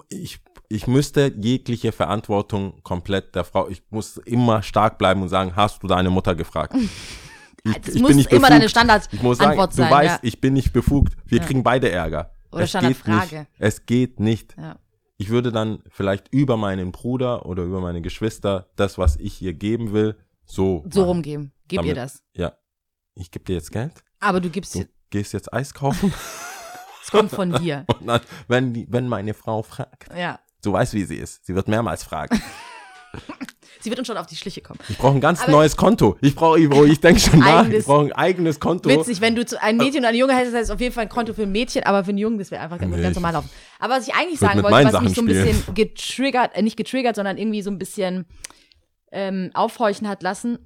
[0.09, 5.55] ich, ich müsste jegliche Verantwortung komplett der Frau, ich muss immer stark bleiben und sagen,
[5.57, 6.75] hast du deine Mutter gefragt?
[7.65, 8.51] Ich, das muss immer befugt.
[8.51, 9.89] deine Standardantwort Ich muss sagen, sein.
[9.89, 10.19] du weißt, ja.
[10.23, 11.15] ich bin nicht befugt.
[11.27, 11.45] Wir Ja.
[11.45, 12.31] kriegen beide Ärger.
[12.53, 12.99] Oder es geht nicht.
[13.01, 13.47] Standardfrage.
[13.59, 14.55] Es geht nicht.
[14.57, 14.77] Ja.
[15.21, 19.53] Ich würde dann vielleicht über meinen Bruder oder über meine Geschwister das, was ich ihr
[19.53, 20.17] geben will,
[20.47, 20.85] so.
[20.91, 21.09] So machen.
[21.11, 21.53] rumgeben.
[21.67, 22.23] Gib ihr Damit- das.
[22.35, 22.53] Ja.
[23.15, 23.93] Ich gebe dir jetzt Geld.
[24.21, 26.13] Aber du gibst, Du gehst jetzt Eis kaufen.
[27.03, 27.85] es kommt von dir.
[28.01, 30.39] Und dann, wenn, die, wenn meine Frau fragt, Ja.
[30.63, 31.45] du weißt, wie sie ist.
[31.45, 32.41] Sie wird mehrmals fragen.
[33.81, 34.81] Sie wird uns schon auf die Schliche kommen.
[34.89, 36.17] Ich brauche ein ganz Aber- neues Konto.
[36.21, 37.69] Ich brauche, ich, ich denke schon nach.
[37.69, 38.89] Ich brauche ein eigenes Konto.
[38.89, 41.05] Witzig, wenn du zu ein Mädchen und eine Junge hättest, heißt es auf jeden Fall
[41.05, 43.33] ein Konto für ein Mädchen, aber für einen Jungen, das wäre einfach ganz, ganz normal
[43.33, 43.51] laufen.
[43.79, 46.77] Aber was ich eigentlich sagen wollte, was mich so ein Sachen bisschen getriggert, äh, nicht
[46.77, 48.27] getriggert, sondern irgendwie so ein bisschen
[49.13, 50.59] ähm, aufhorchen hat lassen,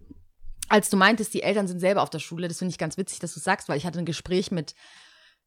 [0.68, 3.18] als du meintest, die Eltern sind selber auf der Schule, das finde ich ganz witzig,
[3.18, 4.74] dass du sagst, weil ich hatte ein Gespräch mit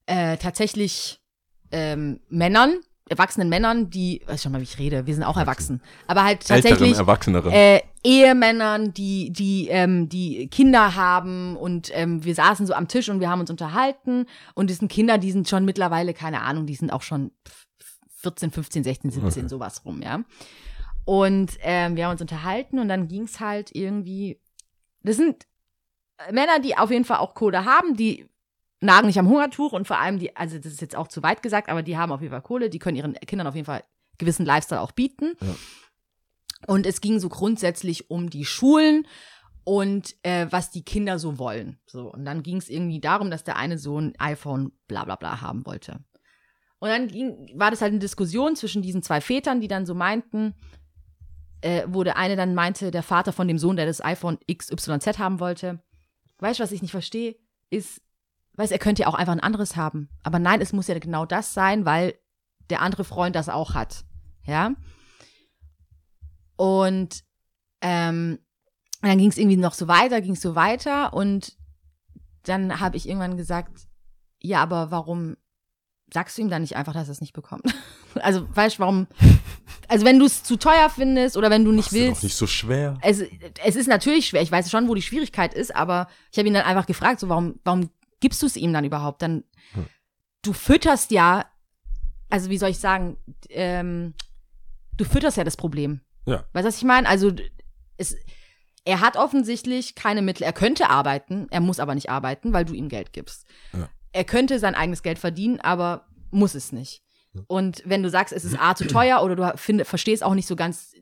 [0.05, 1.19] äh, tatsächlich
[1.71, 5.81] ähm, Männern, erwachsenen Männern, die, weiß schon mal, wie ich rede, wir sind auch erwachsen,
[6.07, 7.51] aber halt Älteren, tatsächlich Erwachseneren.
[7.51, 13.09] äh, Ehemännern, die, die, ähm, die Kinder haben und ähm, wir saßen so am Tisch
[13.09, 14.25] und wir haben uns unterhalten
[14.55, 17.31] und das sind Kinder, die sind schon mittlerweile, keine Ahnung, die sind auch schon
[18.21, 20.23] 14, 15, 16, 17, sowas rum, ja.
[21.05, 24.39] Und ähm, wir haben uns unterhalten und dann ging's halt irgendwie,
[25.03, 25.45] das sind
[26.31, 28.27] Männer, die auf jeden Fall auch Kohle haben, die
[28.81, 31.41] nagen nicht am Hungertuch und vor allem die, also das ist jetzt auch zu weit
[31.41, 33.83] gesagt, aber die haben auf jeden Fall Kohle, die können ihren Kindern auf jeden Fall
[34.17, 35.33] gewissen Lifestyle auch bieten.
[36.67, 39.07] Und es ging so grundsätzlich um die Schulen
[39.63, 41.79] und äh, was die Kinder so wollen.
[41.85, 45.15] So, und dann ging es irgendwie darum, dass der eine so ein iPhone bla bla
[45.15, 46.03] bla haben wollte.
[46.79, 49.95] Und dann ging, war das halt eine Diskussion zwischen diesen zwei Vätern, die dann so
[49.95, 50.53] meinten,
[51.61, 55.17] äh, wo der eine dann meinte, der Vater von dem Sohn, der das iPhone XYZ
[55.17, 55.81] haben wollte,
[56.39, 57.35] weißt du, was ich nicht verstehe,
[57.69, 58.01] ist,
[58.57, 60.09] weißt er könnte ja auch einfach ein anderes haben.
[60.23, 62.15] Aber nein, es muss ja genau das sein, weil
[62.69, 64.05] der andere Freund das auch hat.
[64.45, 64.73] Ja.
[66.55, 67.23] Und
[67.81, 68.39] ähm,
[69.01, 71.53] dann ging es irgendwie noch so weiter, ging es so weiter und
[72.43, 73.87] dann habe ich irgendwann gesagt,
[74.39, 75.35] ja, aber warum
[76.13, 77.63] sagst du ihm dann nicht einfach, dass er es nicht bekommt?
[78.21, 79.07] also, weißt du, warum?
[79.87, 82.23] Also, wenn du es zu teuer findest oder wenn du nicht ist doch willst.
[82.23, 82.97] nicht so schwer.
[83.01, 83.21] es,
[83.63, 86.53] es ist natürlich schwer, ich weiß schon, wo die Schwierigkeit ist, aber ich habe ihn
[86.53, 87.89] dann einfach gefragt, so warum, warum
[88.25, 89.21] gibst du es ihm dann überhaupt?
[89.21, 89.85] Dann, Hm.
[90.41, 91.45] du fütterst ja,
[92.29, 93.17] also wie soll ich sagen,
[93.49, 94.15] ähm,
[94.97, 96.01] du fütterst ja das Problem.
[96.25, 96.43] Ja.
[96.53, 97.07] Weißt du, was ich meine?
[97.07, 97.31] Also
[97.97, 98.15] es,
[98.83, 100.43] er hat offensichtlich keine Mittel.
[100.43, 103.45] Er könnte arbeiten, er muss aber nicht arbeiten, weil du ihm Geld gibst.
[103.73, 103.89] Ja.
[104.11, 107.03] Er könnte sein eigenes Geld verdienen, aber muss es nicht.
[107.47, 110.47] Und wenn du sagst, es ist A zu teuer oder du find, verstehst auch nicht
[110.47, 110.93] so ganz,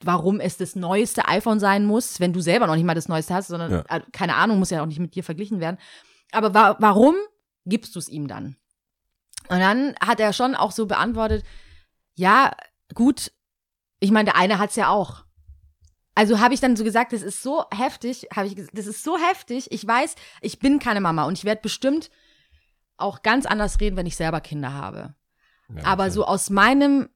[0.00, 3.34] warum es das neueste iPhone sein muss, wenn du selber noch nicht mal das neueste
[3.34, 4.00] hast, sondern Ja.
[4.12, 5.78] keine Ahnung, muss ja auch nicht mit dir verglichen werden.
[6.34, 7.14] Aber wa warum
[7.64, 8.56] gibst du es ihm dann?
[9.48, 11.44] Und dann hat er schon auch so beantwortet,
[12.14, 12.52] ja,
[12.94, 13.32] gut,
[14.00, 15.24] ich meine, der eine hat es ja auch.
[16.14, 19.02] Also habe ich dann so gesagt, das ist so heftig, habe ich gesagt, das ist
[19.02, 19.70] so heftig.
[19.72, 22.10] Ich weiß, ich bin keine Mama und ich werde bestimmt
[22.96, 25.14] auch ganz anders reden, wenn ich selber Kinder habe.
[25.74, 26.12] Ja, Aber okay.
[26.12, 27.08] so aus meinem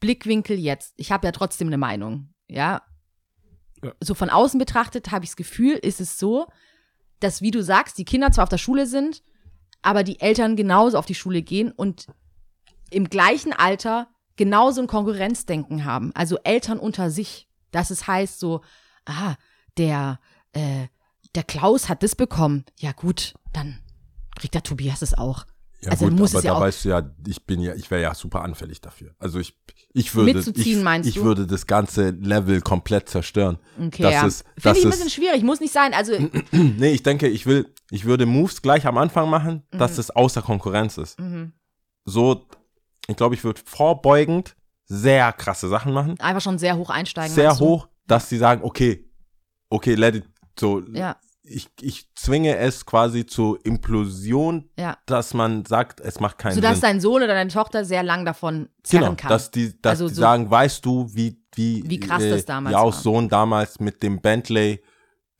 [0.00, 2.82] Blickwinkel jetzt, ich habe ja trotzdem eine Meinung, ja.
[3.82, 3.92] Ja.
[4.02, 6.46] So von außen betrachtet habe ich das Gefühl, ist es so,
[7.20, 9.22] dass, wie du sagst, die Kinder zwar auf der Schule sind,
[9.82, 12.06] aber die Eltern genauso auf die Schule gehen und
[12.90, 16.12] im gleichen Alter genauso ein Konkurrenzdenken haben.
[16.14, 17.46] Also Eltern unter sich.
[17.70, 18.62] Dass es heißt so,
[19.04, 19.34] ah,
[19.76, 20.20] der,
[20.52, 20.86] äh,
[21.34, 22.64] der Klaus hat das bekommen.
[22.78, 23.78] Ja gut, dann
[24.36, 25.44] kriegt der Tobias es auch.
[25.80, 27.88] Ja, also gut, muss aber es ja da weißt du ja, ich bin ja, ich
[27.90, 29.14] wäre ja super anfällig dafür.
[29.18, 29.56] Also ich,
[29.92, 31.22] ich würde, Mitzuziehen, ich, meinst ich du?
[31.24, 33.58] würde das ganze Level komplett zerstören.
[33.80, 34.26] Okay, das ja.
[34.26, 35.94] ist, Finde ich ein bisschen schwierig, muss nicht sein.
[35.94, 36.12] Also,
[36.52, 39.78] nee, ich denke, ich will, ich würde Moves gleich am Anfang machen, Mhm.
[39.78, 41.16] dass es außer Konkurrenz ist.
[42.04, 42.46] So,
[43.06, 44.56] ich glaube, ich würde vorbeugend
[44.86, 47.34] sehr krasse Sachen machen, einfach schon sehr hoch einsteigen.
[47.34, 49.04] sehr hoch, dass sie sagen, okay,
[49.68, 50.24] okay, let it,
[50.58, 51.16] so, Ja,
[51.48, 54.96] ich, ich zwinge es quasi zur Implosion, ja.
[55.06, 56.82] dass man sagt, es macht keinen Sodass Sinn.
[56.82, 59.28] dein Sohn oder deine Tochter sehr lang davon zerren Genau, kann.
[59.30, 62.44] dass die, dass Also die so- sagen, weißt du, wie, wie, Wie krass äh, das
[62.44, 63.02] damals Jaus war.
[63.02, 64.80] Sohn damals mit dem Bentley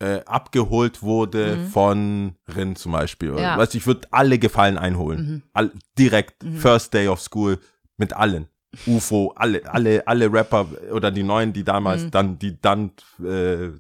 [0.01, 3.33] äh, abgeholt wurde von Rin zum Beispiel.
[3.33, 3.39] Mhm.
[3.39, 3.55] Ja.
[3.55, 3.61] Mhm.
[3.61, 5.43] Weißt du, ich würde alle Gefallen einholen.
[5.53, 7.59] All, direkt, first day of school,
[7.97, 8.49] mit allen.
[8.87, 12.11] UFO, alle, alle, alle Rapper oder die neuen, die damals Mhm.
[12.13, 12.93] dann, die dann
[13.25, 13.71] äh,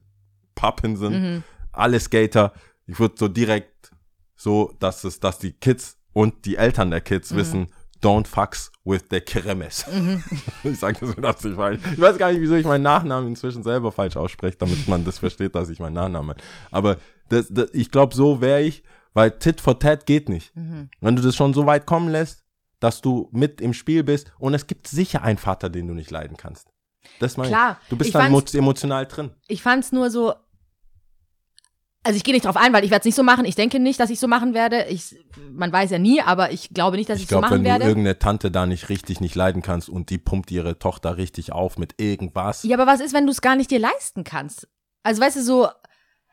[0.55, 1.45] Pappen sind,
[1.79, 2.53] alle Skater.
[2.87, 3.91] Ich würde so direkt
[4.37, 7.05] so, dass es, dass die Kids und die Eltern der Mhm.
[7.05, 7.67] Kids wissen,
[8.03, 9.85] don't fucks with the Kremes.
[10.65, 11.81] ich sage das mit Absicht falsch.
[11.93, 15.19] Ich weiß gar nicht, wieso ich meinen Nachnamen inzwischen selber falsch ausspreche, damit man das
[15.19, 16.37] versteht, dass ich meinen Nachnamen.
[16.71, 16.97] Aber
[17.29, 18.83] das, das, ich glaube, so wäre ich,
[19.15, 20.55] weil Tit for Tat geht nicht.
[20.57, 20.91] Mhm.
[21.01, 22.45] Wenn du das schon so weit kommen lässt,
[22.81, 26.13] dass du mit im Spiel bist und es gibt sicher einen Vater, den du nicht
[26.13, 26.69] leiden kannst.
[27.19, 27.79] Das meine Klar.
[27.83, 27.89] ich.
[27.89, 29.31] Du bist Ich dann emotional drin.
[29.49, 30.35] ich fand es nur so.
[32.05, 33.45] Also ich gehe nicht drauf ein, weil ich werde es nicht so machen.
[33.45, 34.85] Ich denke nicht, dass ich so machen werde.
[34.85, 35.17] Ich,
[35.53, 37.65] man weiß ja nie, aber ich glaube nicht, dass ich, Ich so glaube, machen wenn
[37.65, 37.85] du werde.
[37.87, 41.77] irgendeine Tante da nicht richtig nicht leiden kannst und die pumpt ihre Tochter richtig auf
[41.77, 42.63] mit irgendwas.
[42.63, 44.69] Ja, aber was ist, wenn du es gar nicht dir leisten kannst?
[45.03, 45.69] Also weißt du, so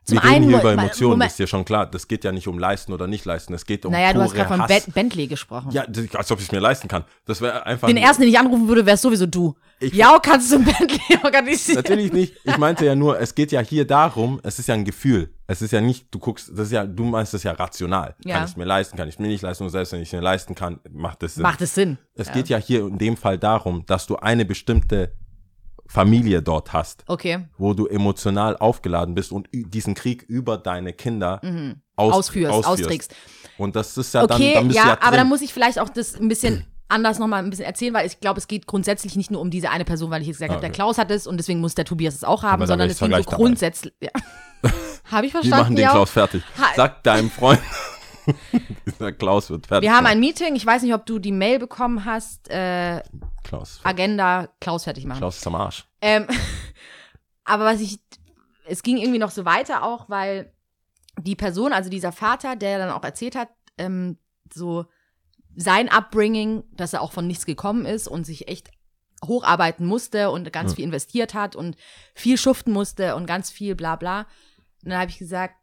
[0.05, 1.88] zum Wir reden einen hier über Mo- Emotionen, Moment- ist dir schon klar.
[1.88, 3.55] Das geht ja nicht um leisten oder nicht leisten.
[3.55, 4.68] Es geht um Naja, du hast gerade von.
[4.68, 5.72] Ben- Bentley gesprochen.
[5.72, 7.05] Ja, als ob ich es mir leisten kann.
[7.26, 7.88] Das wäre einfach.
[7.88, 9.55] Den ersten, den ich anrufen würde, wärst sowieso du.
[9.80, 11.78] Ich- ja, kannst du Bentley organisieren?
[11.78, 12.36] Natürlich nicht.
[12.43, 15.34] Ich meinte ja nur, es geht ja hier darum, es ist ja ein Gefühl.
[15.47, 18.15] Es ist ja nicht, du guckst, das ist ja, du meinst das ja rational.
[18.25, 18.35] Ja.
[18.35, 20.09] Kann ich es mir leisten, kann ich es mir nicht leisten und selbst wenn ich
[20.09, 21.43] es mir leisten kann, macht es Sinn.
[21.43, 21.97] Macht es Sinn.
[22.15, 25.13] es geht ja hier in dem Fall darum, dass du eine bestimmte
[25.87, 27.45] Familie dort hast, Okay.
[27.59, 31.81] wo du emotional aufgeladen bist und diesen Krieg über deine Kinder aus, Mhm.
[31.95, 33.13] Ausführst, austrägst.
[33.59, 35.77] Und das ist ja Okay, dann, dann bist ja, ja aber dann muss ich vielleicht
[35.79, 39.15] auch das ein bisschen anders nochmal ein bisschen erzählen, weil ich glaube, es geht grundsätzlich
[39.15, 40.75] nicht nur um diese eine Person, weil ich jetzt gesagt habe, der okay.
[40.75, 43.29] Klaus hat es und deswegen muss der Tobias es auch haben, sondern ich deswegen so
[43.29, 43.93] grundsätzlich.
[43.99, 44.11] Ja.
[45.05, 45.63] Habe ich Wir verstanden?
[45.63, 45.91] machen den ja.
[45.91, 46.43] Klaus fertig.
[46.75, 47.61] Sag deinem Freund,
[48.86, 49.88] dieser Klaus wird fertig.
[49.88, 53.01] Wir haben ein Meeting, ich weiß nicht, ob du die Mail bekommen hast, äh,
[53.43, 55.19] Klaus, Agenda Klaus fertig machen.
[55.19, 55.86] Klaus ist am Arsch.
[56.01, 56.27] Ähm,
[57.43, 57.99] aber was ich,
[58.65, 60.51] es ging irgendwie noch so weiter auch, weil
[61.19, 64.17] die Person, also dieser Vater, der dann auch erzählt hat, ähm,
[64.51, 64.86] so
[65.56, 68.70] sein Upbringing, dass er auch von nichts gekommen ist und sich echt
[69.24, 70.76] hocharbeiten musste und ganz Ja.
[70.76, 71.78] viel investiert hat und
[72.14, 74.22] viel schuften musste und ganz viel bla bla.
[74.84, 75.56] Und dann habe ich gesagt,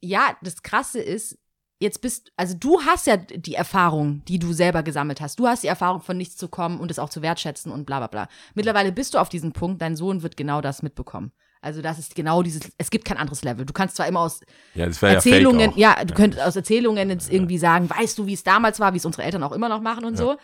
[0.00, 1.38] ja, das Krasse ist,
[1.80, 5.38] jetzt bist, also du hast ja die Erfahrung, die du selber gesammelt hast.
[5.38, 7.98] Du hast die Erfahrung, von nichts zu kommen und es auch zu wertschätzen und bla
[7.98, 8.28] bla bla.
[8.54, 11.32] Mittlerweile bist du auf diesem Punkt, dein Sohn wird genau das mitbekommen.
[11.60, 13.66] Also das ist genau dieses, es gibt kein anderes Level.
[13.66, 14.40] Du kannst zwar immer aus
[14.74, 15.76] Ja, ja Erzählungen, auch.
[15.76, 18.98] ja, du könntest aus Erzählungen jetzt irgendwie sagen, weißt du, wie es damals war, wie
[18.98, 20.18] es unsere Eltern auch immer noch machen und Ja.
[20.18, 20.36] so.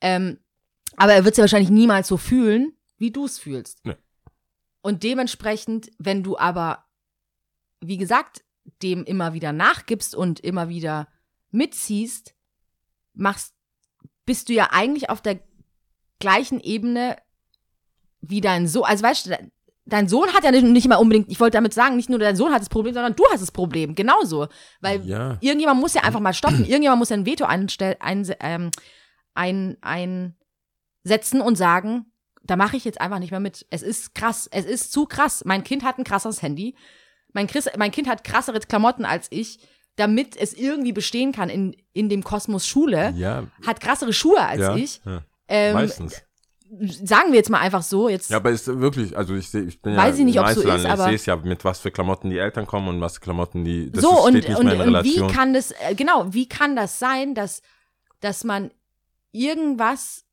[0.00, 0.38] Ähm,
[0.96, 3.80] aber er wird es ja wahrscheinlich niemals so fühlen, wie du es fühlst.
[3.84, 3.96] Nee.
[4.80, 6.84] Und dementsprechend, wenn du aber,
[7.80, 8.42] wie gesagt,
[8.82, 11.08] dem immer wieder nachgibst und immer wieder
[11.50, 12.34] mitziehst,
[13.14, 13.54] machst,
[14.24, 15.40] bist du ja eigentlich auf der
[16.20, 17.16] gleichen Ebene
[18.20, 18.84] wie dein Sohn.
[18.84, 19.50] Also weißt du,
[19.88, 22.36] dein Sohn hat ja nicht, nicht mal unbedingt, ich wollte damit sagen, nicht nur dein
[22.36, 23.94] Sohn hat das Problem, sondern du hast das Problem.
[23.94, 24.48] Genauso.
[24.80, 25.38] Weil Ja.
[25.40, 26.64] irgendjemand muss ja einfach mal stoppen.
[26.64, 28.70] Irgendjemand muss ja ein Veto einstell, ein, ähm,
[29.34, 29.76] ein,
[31.04, 32.06] einsetzen und sagen,
[32.42, 33.66] da mache ich jetzt einfach nicht mehr mit.
[33.70, 34.48] Es ist krass.
[34.50, 35.42] Es ist zu krass.
[35.44, 36.76] Mein Kind hat ein krasseres Handy.
[37.32, 39.58] Mein, Chris, mein Kind hat krassere Klamotten als ich,
[39.96, 43.12] damit es irgendwie bestehen kann in, in dem Kosmos Schule.
[43.16, 45.00] Ja, Hat krassere Schuhe als ja, ich.
[45.48, 46.22] Ähm, meistens.
[46.80, 48.08] Sagen wir jetzt mal einfach so.
[48.08, 50.54] Jetzt Ja, aber ist wirklich, also ich sehe, ich bin Weiß ja ich nicht, ob's
[50.54, 53.00] so ist, ich aber- sehe es ja, mit was für Klamotten die Eltern kommen und
[53.00, 55.30] was für Klamotten die, das so ist, und, steht nicht und, mehr in und Relation.
[55.30, 57.62] wie kann das, äh, genau, wie kann das sein, dass,
[58.20, 58.70] dass man
[59.32, 60.26] irgendwas,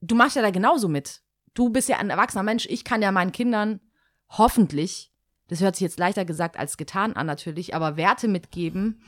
[0.00, 1.22] du machst ja da genauso mit.
[1.54, 3.80] Du bist ja ein erwachsener Mensch, ich kann ja meinen Kindern
[4.28, 5.10] hoffentlich,
[5.48, 9.02] das hört sich jetzt leichter gesagt als getan an natürlich, aber Werte mitgeben.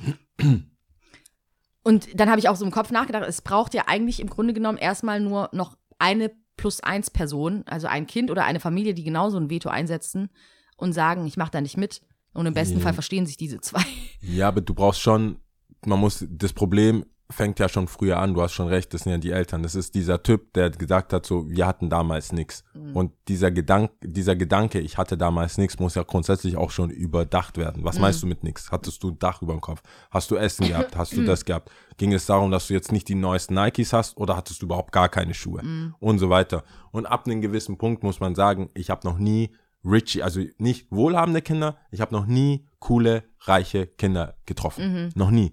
[1.83, 4.55] Und dann habe ich auch so im Kopf nachgedacht, es braucht ja eigentlich im Grunde
[4.55, 9.05] genommen erstmal nur noch eine plus eins Person, also ein Kind oder eine Familie, die
[9.05, 10.31] genauso ein Veto einsetzen
[10.77, 12.01] und sagen, ich mache da nicht mit.
[12.33, 12.83] Und im besten Ja.
[12.85, 13.85] Fall verstehen sich diese zwei.
[14.21, 15.39] Ja, aber du brauchst schon,
[15.87, 19.13] man muss, das Problem fängt ja schon früher an, du hast schon recht, das sind
[19.13, 19.63] ja die Eltern.
[19.63, 22.65] Das ist dieser Typ, der gesagt hat, so, wir hatten damals nichts.
[22.75, 22.97] Mhm.
[22.97, 27.59] Und dieser Gedanke, dieser Gedanke, ich hatte damals nichts, muss ja grundsätzlich auch schon überdacht
[27.59, 27.85] werden.
[27.85, 28.23] Was meinst Mhm.
[28.23, 28.71] du mit nichts?
[28.73, 29.83] Hattest du ein Dach über dem Kopf?
[30.11, 30.97] Hast du Essen gehabt?
[30.97, 31.71] Hast du das gehabt?
[31.97, 34.93] Ging es darum, dass du jetzt nicht die neuesten Nikes hast oder hattest du überhaupt
[34.93, 35.63] gar keine Schuhe?
[35.63, 35.95] Mhm.
[36.01, 36.65] Und so weiter.
[36.93, 39.51] Und ab einem gewissen Punkt muss man sagen, ich habe noch nie
[39.85, 45.13] Richie, also nicht wohlhabende Kinder, ich habe noch nie coole, reiche Kinder getroffen.
[45.15, 45.53] Noch nie.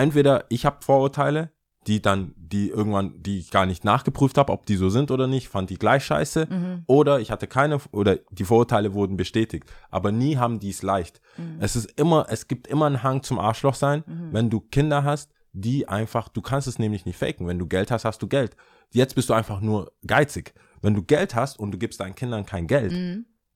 [0.00, 1.50] Entweder ich habe Vorurteile,
[1.86, 5.26] die dann, die irgendwann, die ich gar nicht nachgeprüft habe, ob die so sind oder
[5.26, 6.46] nicht, fand die gleich scheiße.
[6.86, 9.70] Oder ich hatte keine, oder die Vorurteile wurden bestätigt.
[9.90, 11.20] Aber nie haben die es leicht.
[11.58, 15.32] Es ist immer, es gibt immer einen Hang zum Arschloch sein, wenn du Kinder hast,
[15.52, 17.46] die einfach, du kannst es nämlich nicht faken.
[17.46, 18.56] Wenn du Geld hast, hast du Geld.
[18.92, 20.54] Jetzt bist du einfach nur geizig.
[20.80, 22.92] Wenn du Geld hast und du gibst deinen Kindern kein Geld,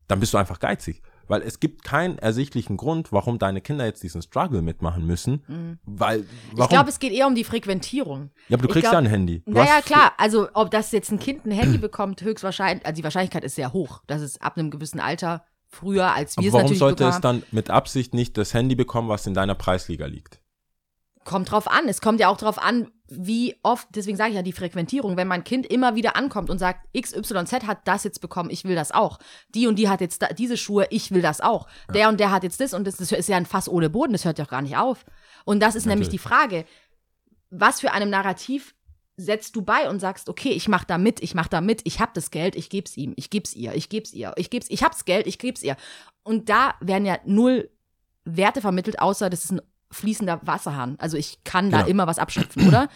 [0.08, 1.00] dann bist du einfach geizig.
[1.28, 5.78] Weil es gibt keinen ersichtlichen Grund, warum deine Kinder jetzt diesen Struggle mitmachen müssen.
[5.84, 6.62] Weil, warum?
[6.62, 8.30] Ich glaube, es geht eher um die Frequentierung.
[8.48, 9.42] ja, aber du ich kriegst glaub- ja ein Handy.
[9.46, 10.12] Du Naja, klar.
[10.18, 13.72] Also, ob das jetzt ein Kind ein Handy bekommt, höchstwahrscheinlich, also die Wahrscheinlichkeit ist sehr
[13.72, 17.04] hoch, dass es ab einem gewissen Alter früher, als wir Aber es warum natürlich sollte
[17.04, 20.40] es dann mit Absicht nicht das Handy bekommen, was in deiner Preisliga liegt?
[21.24, 21.88] kommt drauf an.
[21.88, 25.28] Es kommt ja auch drauf an, wie oft, deswegen sage ich ja die Frequentierung, wenn
[25.28, 28.92] mein Kind immer wieder ankommt und sagt, XYZ hat das jetzt bekommen, ich will das
[28.92, 29.18] auch.
[29.54, 31.68] Die und die hat jetzt da, diese Schuhe, ich will das auch.
[31.92, 34.12] Der und der hat jetzt das und das, das ist ja ein Fass ohne Boden,
[34.12, 35.04] das hört ja auch gar nicht auf.
[35.44, 36.64] Und das ist nämlich die Frage,
[37.50, 38.74] was für einem Narrativ
[39.16, 42.00] setzt du bei und sagst, okay, ich mach da mit, ich mach da mit, ich
[42.00, 44.82] hab das Geld, ich geb's ihm, ich geb's ihr, ich geb's ihr, ich geb's, ich
[44.82, 45.76] hab's Geld, ich geb's ihr.
[46.24, 47.70] Und da werden ja null
[48.24, 49.60] Werte vermittelt, außer das ist ein
[49.94, 50.96] fließender Wasserhahn.
[50.98, 51.88] Also ich kann da Genau.
[51.90, 52.88] immer was abschöpfen, oder?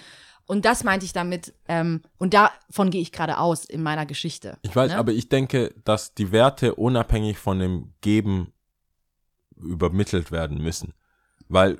[0.47, 4.59] Und das meinte ich damit, ähm, und davon gehe ich gerade aus in meiner Geschichte.
[4.63, 4.99] Ich weiß, ne?
[4.99, 8.53] aber ich denke, dass die Werte unabhängig von dem Geben
[9.57, 10.95] übermittelt werden müssen.
[11.49, 11.79] Weil,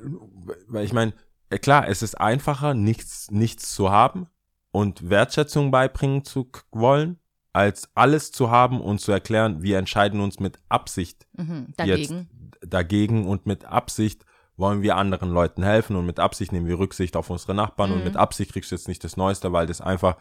[0.67, 1.13] weil ich meine,
[1.51, 4.27] ja klar, es ist einfacher, nichts, nichts zu haben
[4.71, 7.19] und Wertschätzung beibringen zu wollen,
[7.53, 12.29] als alles zu haben und zu erklären, wir entscheiden uns mit Absicht Mhm, jetzt dagegen.
[12.61, 14.25] dagegen und mit Absicht
[14.59, 17.99] wollen wir anderen Leuten helfen und mit Absicht nehmen wir Rücksicht auf unsere Nachbarn und
[17.99, 18.05] Mhm.
[18.05, 20.17] mit Absicht kriegst du jetzt nicht das Neueste, weil das einfach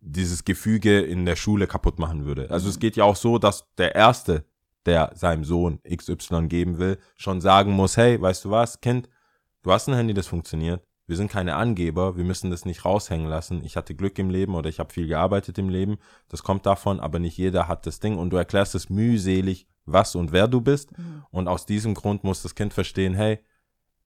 [0.00, 2.50] dieses Gefüge in der Schule kaputt machen würde.
[2.50, 2.70] Also Mhm.
[2.70, 4.44] es geht ja auch so, dass der Erste,
[4.86, 9.08] der seinem Sohn XY geben will, schon sagen muss, hey, weißt du was, Kind,
[9.62, 10.82] du hast ein Handy, das funktioniert.
[11.06, 13.64] Wir sind keine Angeber, wir müssen das nicht raushängen lassen.
[13.64, 15.98] Ich hatte Glück im Leben oder ich habe viel gearbeitet im Leben.
[16.28, 20.14] Das kommt davon, aber nicht jeder hat das Ding und du erklärst es mühselig, was
[20.14, 20.90] und wer du bist.
[21.30, 23.38] Und aus diesem Grund muss das Kind verstehen, hey,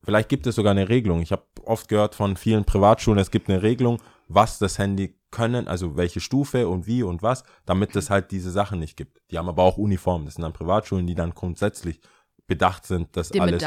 [0.03, 1.23] vielleicht gibt es sogar eine Regelung.
[1.23, 5.67] Ich habe oft gehört von vielen Privatschulen, es gibt eine Regelung, was das Handy können,
[5.67, 9.21] also welche Stufe und wie und was, damit es halt diese Sachen nicht gibt.
[9.31, 10.27] Die haben aber auch Uniformen.
[10.27, 12.01] Das sind dann Privatschulen, die dann grundsätzlich
[12.49, 13.63] bedacht sind, das Dim alles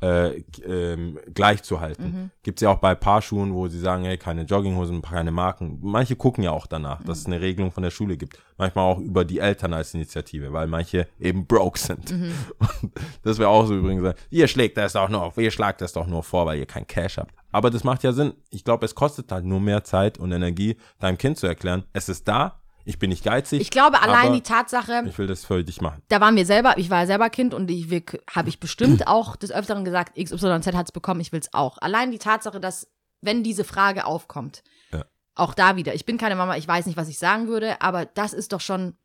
[0.00, 2.04] äh, ähm, gleich zu halten.
[2.04, 2.30] Mhm.
[2.42, 5.78] Gibt's ja auch bei Paarschuhen, wo sie sagen, hey, keine Jogginghosen, keine Marken.
[5.82, 7.34] Manche gucken ja auch danach, dass es Mhm.
[7.34, 8.38] eine Regelung von der Schule gibt.
[8.56, 12.10] Manchmal auch über die Eltern als Initiative, weil manche eben broke sind.
[12.12, 12.32] Mhm.
[12.82, 16.06] Und das wäre auch so übrigens, ihr schlägt das doch nur, ihr schlagt das doch
[16.06, 17.34] nur vor, weil ihr kein Cash habt.
[17.52, 18.34] Aber das macht ja Sinn.
[18.50, 22.08] Ich glaube, es kostet halt nur mehr Zeit und Energie, deinem Kind zu erklären, es
[22.08, 22.59] ist da,
[22.90, 23.60] ich bin nicht geizig.
[23.62, 26.02] Ich glaube, allein die Tatsache, Ich will das für dich machen.
[26.08, 27.86] da waren wir selber, ich war ja selber Kind und ich
[28.34, 31.78] habe ich bestimmt auch des Öfteren gesagt, XYZ hat es bekommen, ich will es auch.
[31.78, 32.88] Allein die Tatsache, dass,
[33.22, 34.62] wenn diese Frage aufkommt,
[34.92, 35.04] Ja.
[35.34, 38.04] auch da wieder, ich bin keine Mama, ich weiß nicht, was ich sagen würde, aber
[38.04, 38.96] das ist doch schon,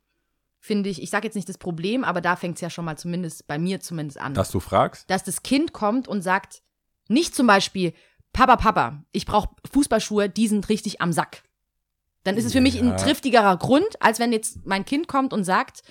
[0.58, 2.98] finde ich, ich sage jetzt nicht das Problem, aber da fängt es ja schon mal
[2.98, 4.34] zumindest, bei mir zumindest an.
[4.34, 5.08] Dass du fragst?
[5.10, 6.62] dass das Kind kommt und sagt,
[7.08, 7.92] nicht zum Beispiel,
[8.32, 11.42] Papa, Papa, ich brauche Fußballschuhe, die sind richtig am Sack.
[12.26, 15.44] Dann ist es für mich ein triftigerer Grund, als wenn jetzt mein Kind kommt und
[15.44, 15.82] sagt,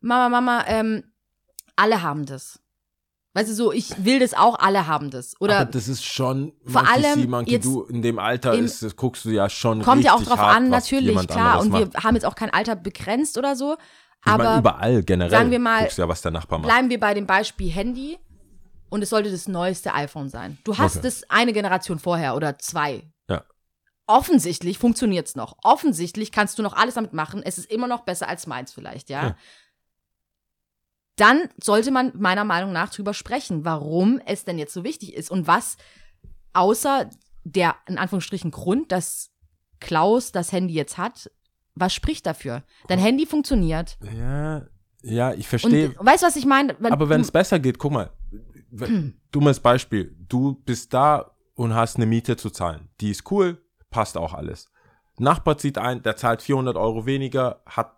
[0.00, 1.04] Mama, Mama, ähm,
[1.76, 2.60] alle haben das.
[3.34, 5.34] Weißt du, so, ich will das auch, alle haben das.
[5.40, 8.54] Oder Aber das ist schon, Vor Monkey allem See, Monkey, jetzt du in dem Alter
[8.54, 11.60] im- ist, das guckst du ja schon kommt ja auch drauf hart, an, natürlich, klar.
[11.60, 12.02] Und wir macht.
[12.02, 13.74] haben jetzt auch kein Alter begrenzt oder so.
[14.24, 16.68] Ich meine, Aber überall generell sagen wir mal, guckst du ja, was der Nachbar macht.
[16.68, 18.18] bleiben wir bei dem Beispiel Handy.
[18.88, 20.56] Und es sollte das neueste iPhone sein.
[20.64, 21.08] Du hast Okay.
[21.08, 23.02] es eine Generation vorher oder zwei.
[24.06, 25.56] Offensichtlich funktioniert es noch.
[25.62, 27.42] Offensichtlich kannst du noch alles damit machen.
[27.44, 29.22] Es ist immer noch besser als meins vielleicht, ja.
[29.22, 29.36] Ja.
[31.16, 35.30] Dann sollte man meiner Meinung nach drüber sprechen, warum es denn jetzt so wichtig ist
[35.30, 35.76] und was
[36.52, 37.10] außer
[37.44, 39.30] der, in Anführungsstrichen, Grund, dass
[39.80, 41.30] Klaus das Handy jetzt hat,
[41.74, 42.64] was spricht dafür?
[42.88, 43.98] Dein Handy funktioniert.
[44.16, 44.66] Ja,
[45.02, 45.94] ja, ich verstehe.
[45.98, 46.76] weißt du, was ich meine?
[46.90, 48.10] Aber wenn es besser geht, guck mal,
[49.30, 52.88] dummes Beispiel, du bist da und hast eine Miete zu zahlen.
[53.00, 53.62] Die ist cool,
[53.96, 54.70] passt auch alles.
[55.18, 57.96] Nachbar zieht ein, der zahlt 400 Euro weniger, hat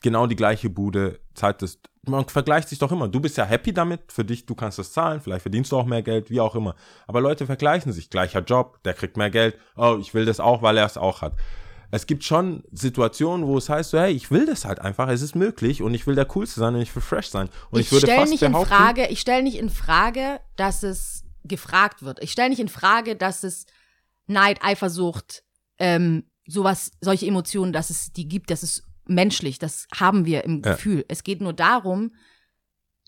[0.00, 1.78] genau die gleiche Bude, zahlt das.
[2.06, 3.06] Man vergleicht sich doch immer.
[3.06, 5.84] Du bist ja happy damit, für dich, du kannst das zahlen, vielleicht verdienst du auch
[5.84, 6.74] mehr Geld, wie auch immer.
[7.06, 10.62] Aber Leute vergleichen sich, gleicher Job, der kriegt mehr Geld, oh, ich will das auch,
[10.62, 11.34] weil er es auch hat.
[11.90, 15.20] Es gibt schon Situationen, wo es heißt, so, hey, ich will das halt einfach, es
[15.20, 17.50] ist möglich und ich will der Coolste sein und ich will fresh sein.
[17.70, 21.24] Und ich, ich würde fast nicht in Frage, ich stelle nicht in Frage, dass es
[21.44, 22.22] gefragt wird.
[22.22, 23.66] Ich stelle nicht in Frage, dass es
[24.30, 25.42] Neid, Eifersucht,
[25.78, 30.62] ähm, sowas, solche Emotionen, dass es die gibt, das ist menschlich, das haben wir im
[30.64, 30.72] Ja.
[30.72, 31.04] Gefühl.
[31.08, 32.12] Es geht nur darum,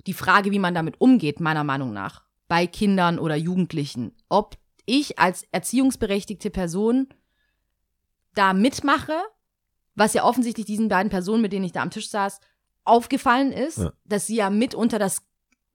[0.06, 4.16] die Frage, wie man damit umgeht, meiner Meinung nach, bei Kindern oder Jugendlichen.
[4.28, 7.08] Ob ich als erziehungsberechtigte Person
[8.34, 9.14] da mitmache,
[9.94, 12.40] was ja offensichtlich diesen beiden Personen, mit denen ich da am Tisch saß,
[12.84, 13.92] aufgefallen ist, Ja.
[14.04, 15.22] dass sie ja mitunter das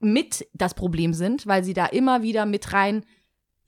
[0.00, 3.04] mit das Problem sind, weil sie da immer wieder mit rein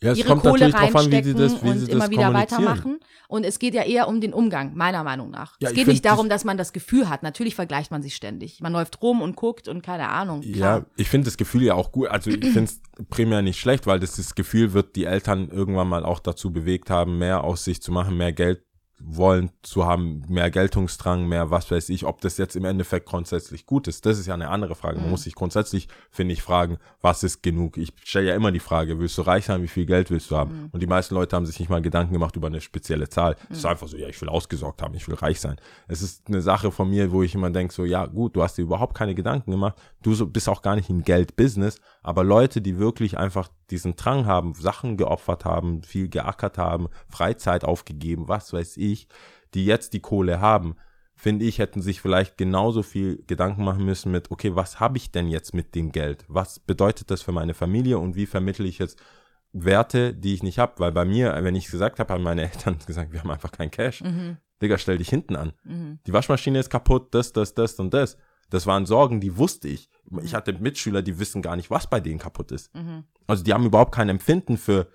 [0.02, 1.90] ja, es ihre kommt Kohle natürlich drauf an, wie reinstecken sie das, wie und sie
[1.92, 3.00] immer wieder weitermachen.
[3.28, 5.56] Und es geht ja eher um den Umgang, meiner Meinung nach.
[5.60, 7.22] Ja, es geht nicht darum, das- dass man das Gefühl hat.
[7.22, 8.60] Natürlich vergleicht man sich ständig.
[8.60, 10.42] Man läuft rum und guckt und keine Ahnung.
[10.42, 10.86] Ja, Klar.
[10.96, 12.08] ich finde das Gefühl ja auch gut.
[12.08, 15.88] Also ich finde es primär nicht schlecht, weil das, das Gefühl wird die Eltern irgendwann
[15.88, 18.62] mal auch dazu bewegt haben, mehr aus sich zu machen, mehr Geld
[19.02, 23.66] wollen zu haben, mehr Geltungsdrang, mehr was weiß ich, ob das jetzt im Endeffekt grundsätzlich
[23.66, 24.04] gut ist.
[24.06, 24.96] Das ist ja eine andere Frage.
[24.96, 25.10] Man Mhm.
[25.10, 27.76] muss sich grundsätzlich, finde ich, fragen, was ist genug?
[27.78, 30.36] Ich stelle ja immer die Frage, willst du reich sein, wie viel Geld willst du
[30.36, 30.52] haben?
[30.64, 30.68] Mhm.
[30.72, 33.36] Und die meisten Leute haben sich nicht mal Gedanken gemacht über eine spezielle Zahl.
[33.50, 35.56] Es ist einfach so, ja, ich will ausgesorgt haben, ich will reich sein.
[35.88, 38.58] Es ist eine Sache von mir, wo ich immer denke, so, ja, gut, du hast
[38.58, 39.76] dir überhaupt keine Gedanken gemacht.
[40.02, 41.80] Du bist auch gar nicht im Geld-Business.
[42.02, 47.64] Aber Leute, die wirklich einfach diesen Drang haben, Sachen geopfert haben, viel geackert haben, Freizeit
[47.64, 49.08] aufgegeben, was weiß ich,
[49.54, 50.76] die jetzt die Kohle haben,
[51.20, 55.12] finde ich, hätten sich vielleicht genauso viel Gedanken machen müssen mit, okay, was habe ich
[55.12, 56.24] denn jetzt mit dem Geld?
[56.28, 58.98] Was bedeutet das für meine Familie und wie vermittle ich jetzt
[59.52, 60.74] Werte, die ich nicht habe?
[60.78, 63.70] Weil bei mir, wenn ich gesagt habe, haben meine Eltern gesagt, wir haben einfach kein
[63.70, 64.02] Cash.
[64.02, 64.38] Mhm.
[64.62, 65.52] Digga, stell dich hinten an.
[65.64, 65.98] Mhm.
[66.06, 68.16] Die Waschmaschine ist kaputt, das, das, das und das.
[68.48, 69.88] Das waren Sorgen, die wusste ich.
[70.22, 72.74] Ich hatte Mitschüler, die wissen gar nicht, was bei denen kaputt ist.
[72.74, 73.04] Mhm.
[73.30, 74.88] Also die haben überhaupt kein Empfinden für,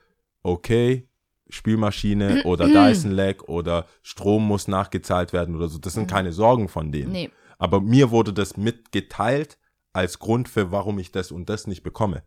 [0.43, 1.09] okay,
[1.49, 5.77] Spielmaschine oder Dyson Lag oder Strom muss nachgezahlt werden oder so.
[5.77, 7.11] Das sind keine Sorgen von denen.
[7.11, 7.31] Nee.
[7.57, 9.57] Aber mir wurde das mitgeteilt
[9.93, 12.23] als Grund für, warum ich das und das nicht bekomme.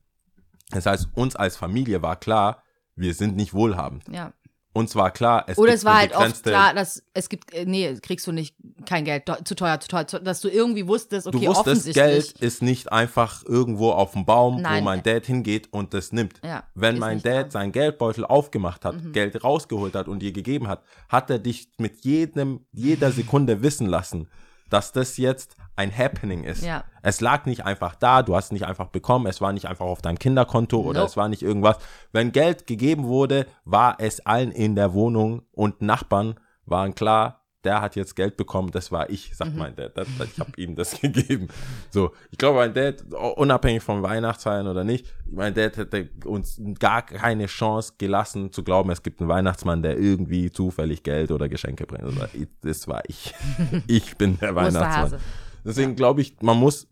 [0.71, 2.63] Das heißt, uns als Familie war klar,
[2.95, 4.05] wir sind nicht wohlhabend.
[4.11, 4.33] Ja.
[4.75, 7.65] Uns war klar, es Oder gibt es war halt oft klar, dass es gibt, äh,
[7.65, 8.55] nee, kriegst du nicht,
[8.87, 11.95] kein Geld, zu teuer, zu teuer, zu, dass du irgendwie wusstest, okay, du wusstest, offensichtlich.
[11.95, 14.81] Geld ist nicht einfach irgendwo auf dem Baum, Nein.
[14.81, 16.41] wo mein Dad hingeht und das nimmt.
[16.45, 17.45] Ja, Wenn mein Dad da.
[17.47, 17.51] Mhm.
[17.51, 22.05] seinen Geldbeutel aufgemacht hat, Geld rausgeholt hat und dir gegeben hat, hat er dich mit
[22.05, 24.29] jedem, jeder Sekunde wissen lassen,
[24.69, 26.65] dass das jetzt ein Happening ist.
[26.65, 26.85] Ja.
[27.03, 29.87] Es lag nicht einfach da, du hast es nicht einfach bekommen, es war nicht einfach
[29.87, 31.11] auf deinem Kinderkonto oder Nope.
[31.11, 31.79] es war nicht irgendwas.
[32.13, 36.35] Wenn Geld gegeben wurde, war es allen in der Wohnung und Nachbarn
[36.67, 39.59] waren klar, der hat jetzt Geld bekommen, das war ich, sagt Mhm.
[39.59, 39.97] mein Dad.
[39.97, 41.49] Das, das, ich habe ihm das gegeben.
[41.91, 43.03] So, ich glaube, mein Dad,
[43.37, 48.91] unabhängig von Weihnachtsfeiern oder nicht, mein Dad hätte uns gar keine Chance gelassen zu glauben,
[48.91, 52.05] es gibt einen Weihnachtsmann, der irgendwie zufällig Geld oder Geschenke bringt.
[52.63, 53.35] Das war ich.
[53.87, 55.21] Ich bin der Weihnachtsmann.
[55.65, 56.87] Deswegen glaube ich, man muss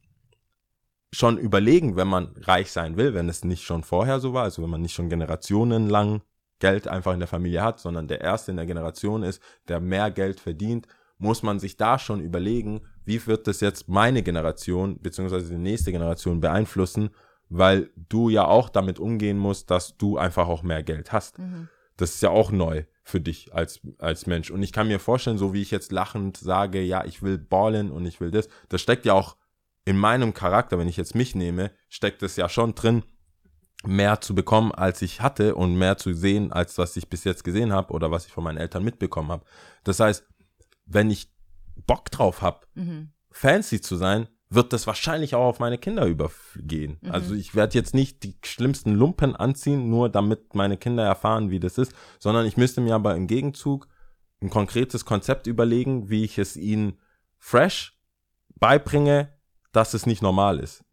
[1.13, 4.63] schon überlegen, wenn man reich sein will, wenn es nicht schon vorher so war, also
[4.63, 6.23] wenn man nicht schon generationenlang
[6.59, 10.11] Geld einfach in der Familie hat, sondern der Erste in der Generation ist, der mehr
[10.11, 10.87] Geld verdient,
[11.19, 15.93] muss man sich da schon überlegen, wie wird das jetzt meine Generation beziehungsweise die nächste
[15.93, 17.11] Generation beeinflussen,
[17.49, 21.39] weil du ja auch damit umgehen musst, dass du einfach auch mehr Geld hast.
[21.97, 24.51] Das ist ja auch neu für dich als, als Mensch.
[24.51, 27.91] Und ich kann mir vorstellen, so wie ich jetzt lachend sage, ja, ich will ballen
[27.91, 29.37] und ich will das, das steckt ja auch
[29.85, 33.05] in meinem Charakter, wenn ich jetzt mich nehme, steckt es ja schon drin,
[33.85, 37.45] mehr zu bekommen, als ich hatte und mehr zu sehen, als was ich bis jetzt
[37.45, 39.45] gesehen habe oder was ich von meinen Eltern mitbekommen habe.
[39.85, 40.27] Das heißt,
[40.87, 41.31] wenn ich
[41.87, 43.11] Bock drauf habe, Mhm.
[43.31, 46.99] fancy zu sein, wird das wahrscheinlich auch auf meine Kinder übergehen.
[47.01, 47.11] Mhm.
[47.11, 51.61] Also ich werde jetzt nicht die schlimmsten Lumpen anziehen, nur damit meine Kinder erfahren, wie
[51.61, 53.89] das ist, sondern ich müsste mir aber im Gegenzug
[54.41, 56.99] ein konkretes Konzept überlegen, wie ich es ihnen
[57.39, 57.99] fresh
[58.59, 59.33] beibringe,
[59.73, 60.85] dass es nicht normal ist.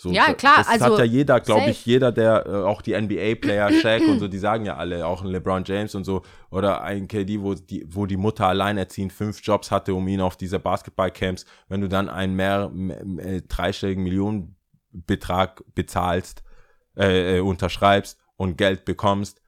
[0.00, 0.10] So.
[0.10, 3.70] Ja, klar, Das also hat ja jeder, glaube ich, jeder, der äh, auch die NBA-Player,
[3.82, 7.06] Shaq und so, die sagen ja alle, auch ein LeBron James und so, oder ein
[7.06, 11.44] KD, wo die, wo die Mutter alleinerziehend fünf Jobs hatte, um ihn auf diese Basketball-Camps,
[11.68, 16.44] wenn du dann einen mehr, mehr äh, dreistelligen Millionenbetrag bezahlst,
[16.96, 19.42] äh, äh, unterschreibst und Geld bekommst,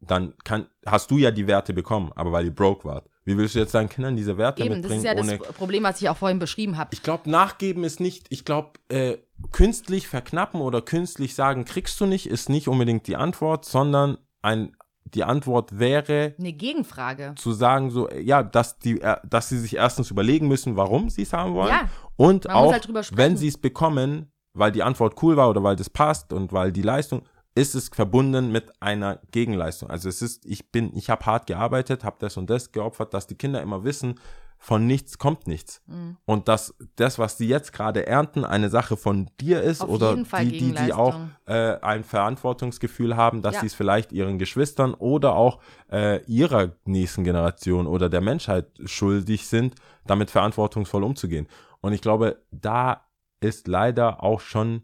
[0.00, 3.10] dann kann, hast du ja die Werte bekommen, aber weil ihr broke wart.
[3.26, 5.82] Wie willst du jetzt deinen Kindern diese Werte Eben, das mitbringen, ist ja das Problem,
[5.82, 6.90] was ich auch vorhin beschrieben habe.
[6.94, 9.18] ich glaube, nachgeben ist nicht, ich glaube, äh,
[9.52, 14.76] künstlich verknappen oder künstlich sagen, kriegst du nicht, ist nicht unbedingt die Antwort, sondern ein,
[15.04, 17.34] die Antwort wäre Eine Gegenfrage.
[17.36, 21.10] zu sagen, so, äh, ja, dass die, äh, dass sie sich erstens überlegen müssen, warum
[21.10, 21.70] sie es haben wollen.
[21.70, 25.76] Ja, und auch, halt wenn sie es bekommen, weil die Antwort cool war oder weil
[25.76, 27.22] das passt und weil die Leistung,
[27.54, 29.88] ist es verbunden mit einer Gegenleistung.
[29.88, 33.26] Also es ist, ich bin, ich habe hart gearbeitet, habe das und das geopfert, dass
[33.26, 34.20] die Kinder immer wissen,
[34.66, 35.80] von nichts kommt nichts.
[35.86, 36.16] Mhm.
[36.24, 40.16] Und dass das, was sie jetzt gerade ernten, eine Sache von dir ist Auf oder
[40.16, 43.60] die, die, die auch äh, ein Verantwortungsgefühl haben, dass Ja.
[43.60, 49.46] sie es vielleicht ihren Geschwistern oder auch äh, ihrer nächsten Generation oder der Menschheit schuldig
[49.46, 51.46] sind, damit verantwortungsvoll umzugehen.
[51.80, 53.06] Und ich glaube, da
[53.38, 54.82] ist leider auch schon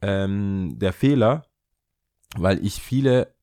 [0.00, 1.44] ähm, der Fehler,
[2.36, 3.34] weil ich viele,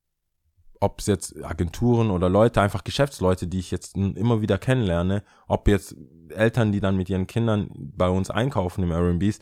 [0.81, 5.67] ob es jetzt Agenturen oder Leute, einfach Geschäftsleute, die ich jetzt immer wieder kennenlerne, ob
[5.67, 5.95] jetzt
[6.29, 9.39] Eltern, die dann mit ihren Kindern bei uns einkaufen im R&Bs,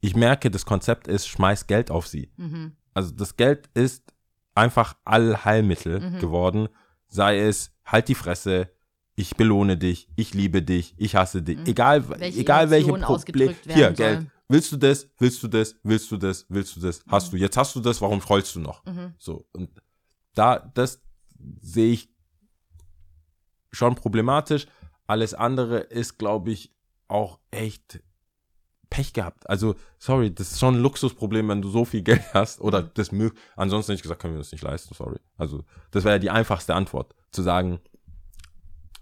[0.00, 2.32] ich merke, das Konzept ist, schmeiß Geld auf sie.
[2.36, 2.72] Mhm.
[2.94, 4.12] Also das Geld ist
[4.54, 6.18] einfach Allheilmittel Mhm.
[6.18, 6.68] geworden,
[7.08, 8.68] sei es halt die Fresse,
[9.14, 12.14] ich belohne dich, ich liebe dich, ich hasse dich, egal Mhm.
[12.18, 16.16] Welche egal welche Problem, hier werden Geld, willst du das, willst du das, willst du
[16.16, 18.84] das, willst du das, hast du, jetzt hast du das, warum freust du noch?
[18.84, 19.14] Mhm.
[19.18, 19.70] So und
[20.34, 21.00] da das
[21.60, 22.08] sehe ich
[23.70, 24.66] schon problematisch.
[25.06, 26.72] Alles andere ist, glaube ich,
[27.08, 28.02] auch echt
[28.90, 29.48] Pech gehabt.
[29.48, 32.60] Also, sorry, das ist schon ein Luxusproblem, wenn du so viel Geld hast.
[32.60, 33.34] Oder das mög.
[33.56, 35.18] Ansonsten hätte ich gesagt, können wir das nicht leisten, sorry.
[35.36, 37.14] Also, das wäre ja die einfachste Antwort.
[37.30, 37.80] Zu sagen,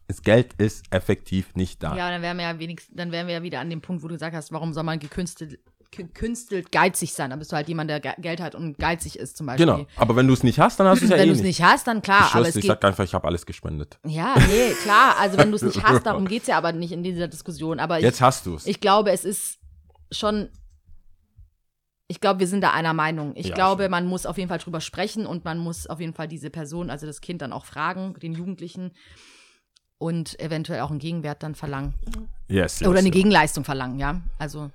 [0.06, 1.96] das Geld ist effektiv nicht da.
[1.96, 4.08] Ja, dann wären wir ja wenigstens, dann wären wir ja wieder an dem Punkt, wo
[4.08, 5.58] du gesagt hast, warum soll man gekünstelt,
[5.90, 7.30] gekünstelt geizig sein?
[7.30, 9.66] Dann bist du halt jemand, der Ge Geld hat und geizig ist zum Beispiel.
[9.66, 9.86] Genau.
[9.96, 11.42] Aber wenn du es nicht hast, dann hast du es ja Wenn eh du es
[11.42, 11.62] nicht.
[11.62, 13.98] hast, dann klar, ich aber es ich sag einfach, ich habe alles gespendet.
[14.06, 15.16] Ja, nee, klar.
[15.18, 17.80] Also wenn du es nicht hast, darum geht es ja aber nicht in dieser Diskussion.
[17.80, 18.66] Aber ich, Jetzt hast du es.
[18.66, 19.58] ich glaube, es ist
[20.12, 20.48] schon.
[22.08, 23.32] Ich glaube, wir sind da einer Meinung.
[23.36, 26.12] Ich Ja, glaube, man muss auf jeden Fall drüber sprechen und man muss auf jeden
[26.12, 28.90] Fall diese Person, also das Kind, dann auch fragen, den Jugendlichen.
[29.98, 31.94] Und eventuell auch einen Gegenwert dann verlangen.
[32.48, 33.14] Yes, yes, Oder eine yes.
[33.14, 34.22] Gegenleistung verlangen, ja.
[34.38, 34.70] Also.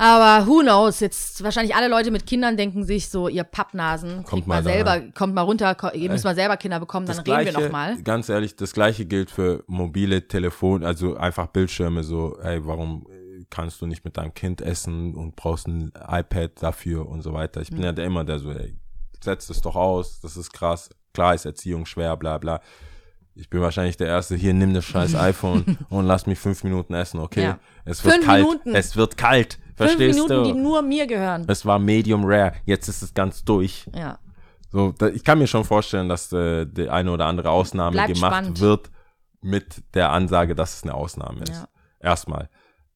[0.00, 1.00] Aber who knows?
[1.00, 4.70] Jetzt wahrscheinlich alle Leute mit Kindern denken sich so, ihr Pappnasen, kommt mal, mal da.
[4.70, 7.64] selber, kommt mal runter, ihr müsst mal selber Kinder bekommen, dann das reden gleiche, wir
[7.66, 8.02] noch mal.
[8.02, 13.44] Ganz ehrlich, das gleiche gilt für mobile Telefon, also einfach Bildschirme, so, ey, warum äh,
[13.50, 17.60] kannst du nicht mit deinem Kind essen und brauchst ein iPad dafür und so weiter.
[17.60, 17.84] Ich bin Mhm.
[17.84, 18.74] ja der immer der so, ey,
[19.22, 20.88] setz es doch aus, das ist krass.
[21.12, 22.62] Klar ist Erziehung schwer, bla bla.
[23.34, 26.94] Ich bin wahrscheinlich der Erste, hier, nimm das scheiß iPhone und lass mich fünf Minuten
[26.94, 27.42] essen, okay?
[27.42, 27.58] Ja.
[27.84, 28.74] Es wird Fünf kalt, Minuten.
[28.74, 30.58] es wird kalt, Fünf verstehst Minuten, die du?
[30.58, 31.44] nur mir gehören.
[31.48, 33.86] Es war medium rare, jetzt ist es ganz durch.
[33.94, 34.18] Ja.
[34.70, 38.14] So, da, ich kann mir schon vorstellen, dass äh, die eine oder andere Ausnahme Bleibt
[38.14, 38.60] gemacht spannend.
[38.60, 38.90] wird
[39.40, 41.52] mit der Ansage, dass es eine Ausnahme ist.
[41.52, 41.68] Ja.
[42.00, 42.48] Erstmal.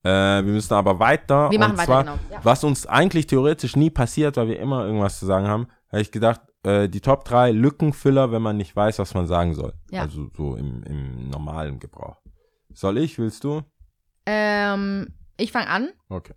[0.04, 1.50] Äh, wir müssen aber weiter.
[1.50, 2.18] Wir machen und weiter, zwar, genau.
[2.30, 2.40] Ja.
[2.42, 6.12] Was uns eigentlich theoretisch nie passiert, weil wir immer irgendwas zu sagen haben, habe ich
[6.12, 9.72] gedacht, äh, die Top 3 Lückenfüller, wenn man nicht weiß, was man sagen soll.
[9.90, 10.02] Ja.
[10.02, 12.20] Also so im, im normalen Gebrauch.
[12.72, 13.18] Soll ich?
[13.18, 13.62] Willst du?
[14.26, 15.88] Ähm, ich fange an.
[16.08, 16.34] Okay.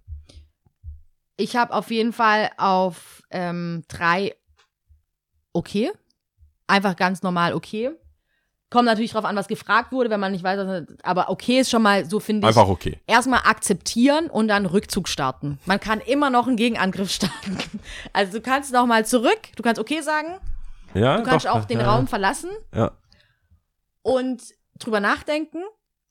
[1.38, 4.35] Ich habe auf jeden Fall auf ähm, drei
[5.53, 5.91] okay.
[6.67, 7.91] Einfach ganz normal okay.
[8.69, 11.69] Kommt natürlich drauf an, was gefragt wurde, wenn man nicht weiß, was, aber okay ist
[11.69, 12.99] schon mal, so finde ich, Einfach okay.
[13.07, 15.57] erstmal akzeptieren und dann Rückzug starten.
[15.65, 17.57] Man kann immer noch einen Gegenangriff starten.
[18.11, 20.35] Also du kannst noch mal zurück, du kannst okay sagen,
[20.93, 22.91] Ja, du kannst doch, auch den ja, Raum verlassen Ja.
[24.01, 24.41] und
[24.79, 25.63] drüber nachdenken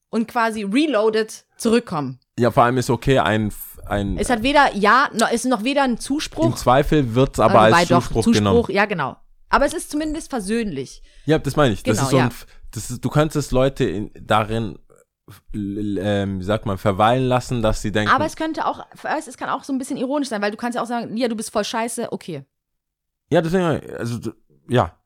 [0.09, 2.19] und quasi reloaded zurückkommen.
[2.39, 3.53] ja, vor allem ist okay ein,
[3.89, 7.35] ein Es hat weder ja, noch, es ist noch weder ein Zuspruch, im Zweifel wird
[7.35, 8.65] es aber äh, als doch, Zuspruch, Zuspruch, genommen.
[8.71, 9.17] ja genau.
[9.49, 11.03] Aber es ist zumindest versöhnlich.
[11.25, 11.83] Ja, das meine ich.
[11.83, 12.25] Das Genau, ist so ja.
[12.25, 12.31] ein,
[12.73, 14.79] das ist, du könntest Leute in, darin,
[15.55, 18.85] ähm, wie sagt man, verweilen lassen, dass sie denken, Aber es könnte auch,
[19.19, 21.29] es kann auch so ein bisschen ironisch sein, weil du kannst ja auch sagen, ja,
[21.29, 22.45] du bist voll scheiße, okay.
[23.31, 23.65] ja, deswegen,
[23.97, 24.33] also,
[24.69, 24.97] ja,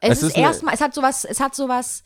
[0.00, 2.02] Es, Es ist, ist erstmal, es hat sowas, es hat sowas,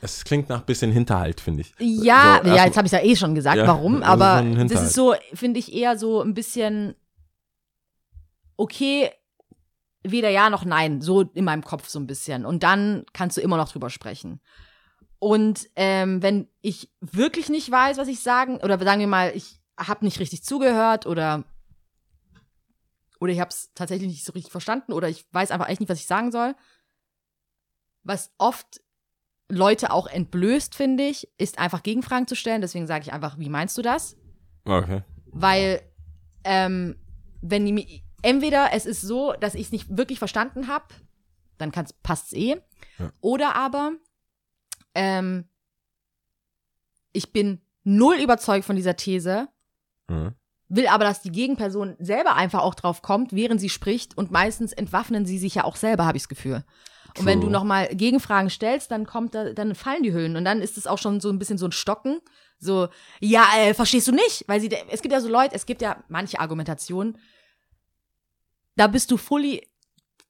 [0.00, 1.74] Es klingt nach bisschen Hinterhalt, finde ich.
[1.78, 4.44] Ja, So, ja, jetzt habe ich ja eh schon gesagt, Ja, warum, ist aber so
[4.44, 6.94] ein das ist so, finde ich, eher so ein bisschen
[8.56, 9.10] okay,
[10.02, 12.44] weder ja noch nein, so in meinem Kopf so ein bisschen.
[12.44, 14.40] Und dann kannst du immer noch drüber sprechen.
[15.18, 19.60] Und ähm, wenn ich wirklich nicht weiß, was ich sagen, oder sagen wir mal, ich
[19.78, 21.44] habe nicht richtig zugehört oder
[23.20, 25.88] oder ich habe es tatsächlich nicht so richtig verstanden oder ich weiß einfach echt nicht,
[25.88, 26.54] was ich sagen soll.
[28.02, 28.82] Was oft
[29.54, 32.60] Leute auch entblößt, finde ich, ist einfach Gegenfragen zu stellen.
[32.60, 34.16] Deswegen sage ich einfach, wie meinst du das?
[34.64, 35.02] Okay.
[35.26, 35.82] Weil,
[36.44, 36.96] ähm,
[37.40, 40.86] wenn die, entweder es ist so, dass ich es nicht wirklich verstanden habe,
[41.58, 41.70] dann
[42.02, 42.56] passt es eh.
[42.98, 43.12] Ja.
[43.20, 43.92] Oder aber,
[44.94, 45.48] ähm,
[47.12, 49.48] ich bin null überzeugt von dieser These,
[50.08, 50.34] Mhm.
[50.68, 54.72] will aber, dass die Gegenperson selber einfach auch drauf kommt, während sie spricht und meistens
[54.72, 56.64] entwaffnen sie sich ja auch selber, habe ich das Gefühl.
[57.18, 60.60] Und wenn du nochmal Gegenfragen stellst, dann kommt da, dann fallen die Hüllen und dann
[60.60, 62.20] ist es auch schon so ein bisschen so ein Stocken.
[62.58, 62.88] So,
[63.20, 64.44] ja, äh, verstehst du nicht?
[64.48, 67.18] Weil sie, es gibt ja so Leute, es gibt ja manche Argumentationen,
[68.76, 69.68] da bist du fully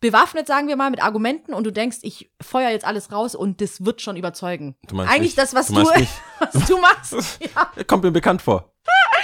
[0.00, 3.62] bewaffnet, sagen wir mal, mit Argumenten und du denkst, ich feuer jetzt alles raus und
[3.62, 4.76] das wird schon überzeugen.
[4.86, 5.80] Du meinst Eigentlich nicht- das, was du du,
[6.40, 7.14] was du machst.
[7.40, 8.73] ja, Kommt mir bekannt vor.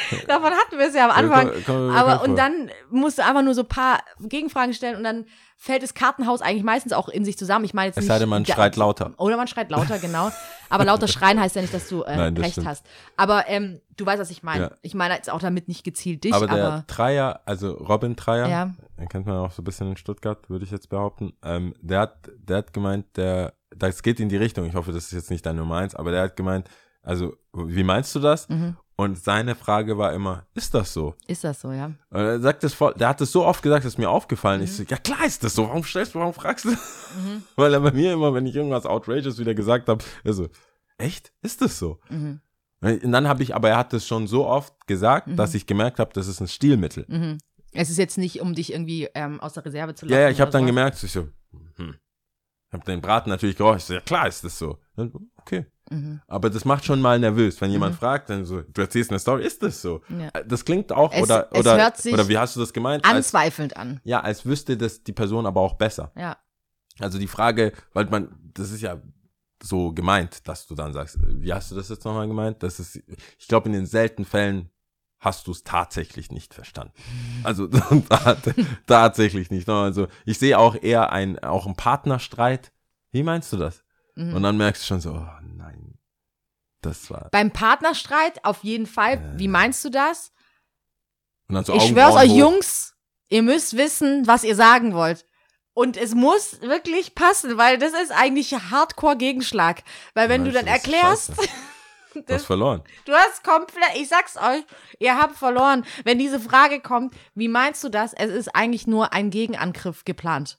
[0.29, 1.51] davon hatten wir es ja am Anfang.
[1.53, 4.97] Kommt- kommt mir Aber und dann musst du einfach nur so ein paar Gegenfragen stellen
[4.97, 5.27] und dann
[5.57, 7.67] fällt das Kartenhaus eigentlich meistens auch in sich zusammen.
[7.67, 9.13] Ich meine jetzt Es nicht, sei denn, man schreit lauter.
[9.19, 10.31] Oder man schreit lauter, genau.
[10.71, 12.67] Aber lauter schreien heißt ja nicht, dass du äh, Nein, das recht stimmt.
[12.69, 12.87] hast.
[13.19, 14.63] Aber ähm, du weißt, was ich meine.
[14.65, 14.71] Ja.
[14.81, 18.49] Ich meine jetzt auch damit nicht gezielt dich, aber aber, der Dreier, also Robin Dreier,
[18.49, 18.71] Ja.
[18.99, 21.35] den kennt man auch so ein bisschen in Stuttgart, würde ich jetzt behaupten.
[21.45, 24.65] Ähm, der hat, der hat gemeint, der, das geht in die Richtung.
[24.65, 26.69] Ich hoffe, das ist jetzt nicht dein Nummer eins, aber der hat gemeint,
[27.03, 28.49] also, wie meinst du das?
[28.49, 28.77] Mhm.
[29.01, 31.15] Und seine Frage war immer, ist das so?
[31.27, 31.87] ist das so, ja?
[32.11, 34.65] Und er sagt das voll, der hat das so oft gesagt, dass mir aufgefallen Mhm.
[34.65, 34.79] ist.
[34.81, 36.71] Ich so, ja klar ist das so, warum stellst du, warum fragst du?
[37.57, 40.49] Weil er bei mir immer, wenn ich irgendwas outrageous wieder gesagt habe, er so,
[40.99, 41.33] echt?
[41.41, 41.99] Ist das so?
[42.11, 42.41] Mhm.
[42.83, 45.99] Und dann habe ich, aber er hat das schon so oft gesagt, dass ich gemerkt
[45.99, 47.05] habe, das ist ein Stilmittel.
[47.09, 47.39] Mhm.
[47.73, 50.15] Es ist jetzt nicht, um dich irgendwie ähm, aus der Reserve zu lassen.
[50.15, 51.29] Ja, ja, ich habe dann gemerkt, ich so,
[51.77, 51.95] hm.
[52.73, 53.79] Hab den Braten natürlich geraucht.
[53.79, 54.79] Ich so, ja klar ist das so.
[54.97, 55.67] Dann, Okay.
[55.91, 56.21] Mhm.
[56.29, 59.45] Aber das macht schon mal nervös, wenn jemand fragt, dann so, du erzählst eine Story,
[59.45, 60.01] ist das so?
[60.09, 60.31] Ja.
[60.45, 63.05] Das klingt auch, Es- oder, es oder, oder wie hast du das gemeint?
[63.05, 64.01] Als, Anzweifelnd an.
[64.05, 66.13] ja, als wüsste das die Person aber auch besser.
[66.17, 66.37] Ja.
[67.01, 69.01] Also die Frage, weil man, das ist ja
[69.63, 72.63] so gemeint, dass du dann sagst, wie hast du das jetzt nochmal gemeint?
[72.63, 72.97] Das ist,
[73.39, 74.71] ich glaube, in den seltenen Fällen
[75.19, 76.95] hast du es tatsächlich nicht verstanden.
[77.43, 77.67] Also
[78.09, 78.55] tat-
[78.87, 79.69] tatsächlich nicht.
[79.69, 82.71] Also ich sehe auch eher ein, auch einen Partnerstreit.
[83.13, 83.83] Wie meinst du das?
[84.21, 84.35] Mhm.
[84.35, 85.99] Und dann merkst du schon so, oh nein,
[86.83, 87.29] das war.
[87.33, 89.39] Beim Partnerstreit auf jeden Fall.
[89.39, 90.33] Wie meinst du das?
[91.49, 92.37] Und dann so ich schwör's euch, hoch.
[92.37, 92.95] Jungs,
[93.29, 95.25] ihr müsst wissen, was ihr sagen wollt.
[95.73, 99.83] Und es muss wirklich passen, weil das ist eigentlich Hardcore-Gegenschlag.
[100.15, 101.33] Weil wenn du Meinst dann erklärst.
[102.13, 102.83] Du hast verloren.
[103.05, 104.65] du hast komplett, ich sag's euch,
[104.99, 105.85] ihr habt verloren.
[106.03, 108.13] Wenn diese Frage kommt, wie meinst du das?
[108.13, 110.59] Es ist eigentlich nur ein Gegenangriff geplant.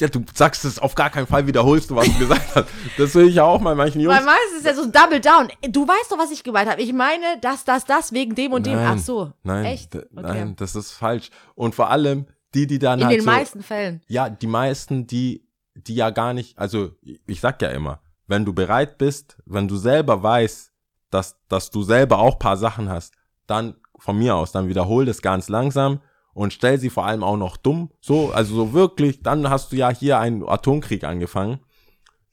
[0.00, 2.68] Ja, du sagst es auf gar keinen Fall, wiederholst du, was du gesagt hast.
[2.96, 4.16] Das will ich ja auch mal manchen Jungs.
[4.16, 5.48] Weil meistens ist ja so Double Down.
[5.70, 6.80] Du weißt doch, was ich gemeint habe.
[6.82, 8.76] Ich meine, das, das, das, wegen dem und dem.
[8.76, 9.32] Nein, Ach so.
[9.42, 9.94] Nein, Echt?
[9.94, 10.06] Okay.
[10.12, 11.30] nein, das ist falsch.
[11.54, 14.02] Und vor allem die, die dann In halt den so, meisten Fällen.
[14.08, 16.90] ja, die meisten, die, die ja gar nicht, also
[17.26, 20.72] ich sag ja immer, wenn du bereit bist, wenn du selber weißt,
[21.10, 23.14] dass, dass du selber auch paar Sachen hast,
[23.46, 26.00] dann von mir aus, dann wiederhol das ganz langsam
[26.34, 29.76] und stell sie vor allem auch noch dumm, so, also so wirklich, dann hast du
[29.76, 31.60] ja hier einen Atomkrieg angefangen,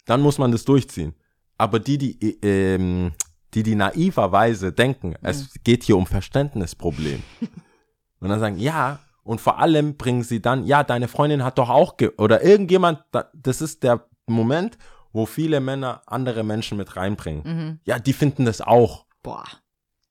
[0.06, 1.14] dann muss man das durchziehen.
[1.58, 3.14] Aber die, die, äh, ähm,
[3.54, 7.24] die, die naiverweise denken, es geht hier um Verständnisproblem.
[8.20, 11.70] Und dann sagen, ja, und vor allem bringen sie dann, ja, deine Freundin hat doch
[11.70, 14.78] auch, ge oder irgendjemand, da- das ist der Moment,
[15.12, 17.44] wo viele Männer andere Menschen mit reinbringen.
[17.44, 17.80] Mhm.
[17.84, 19.06] Ja, die finden das auch.
[19.22, 19.44] Boah.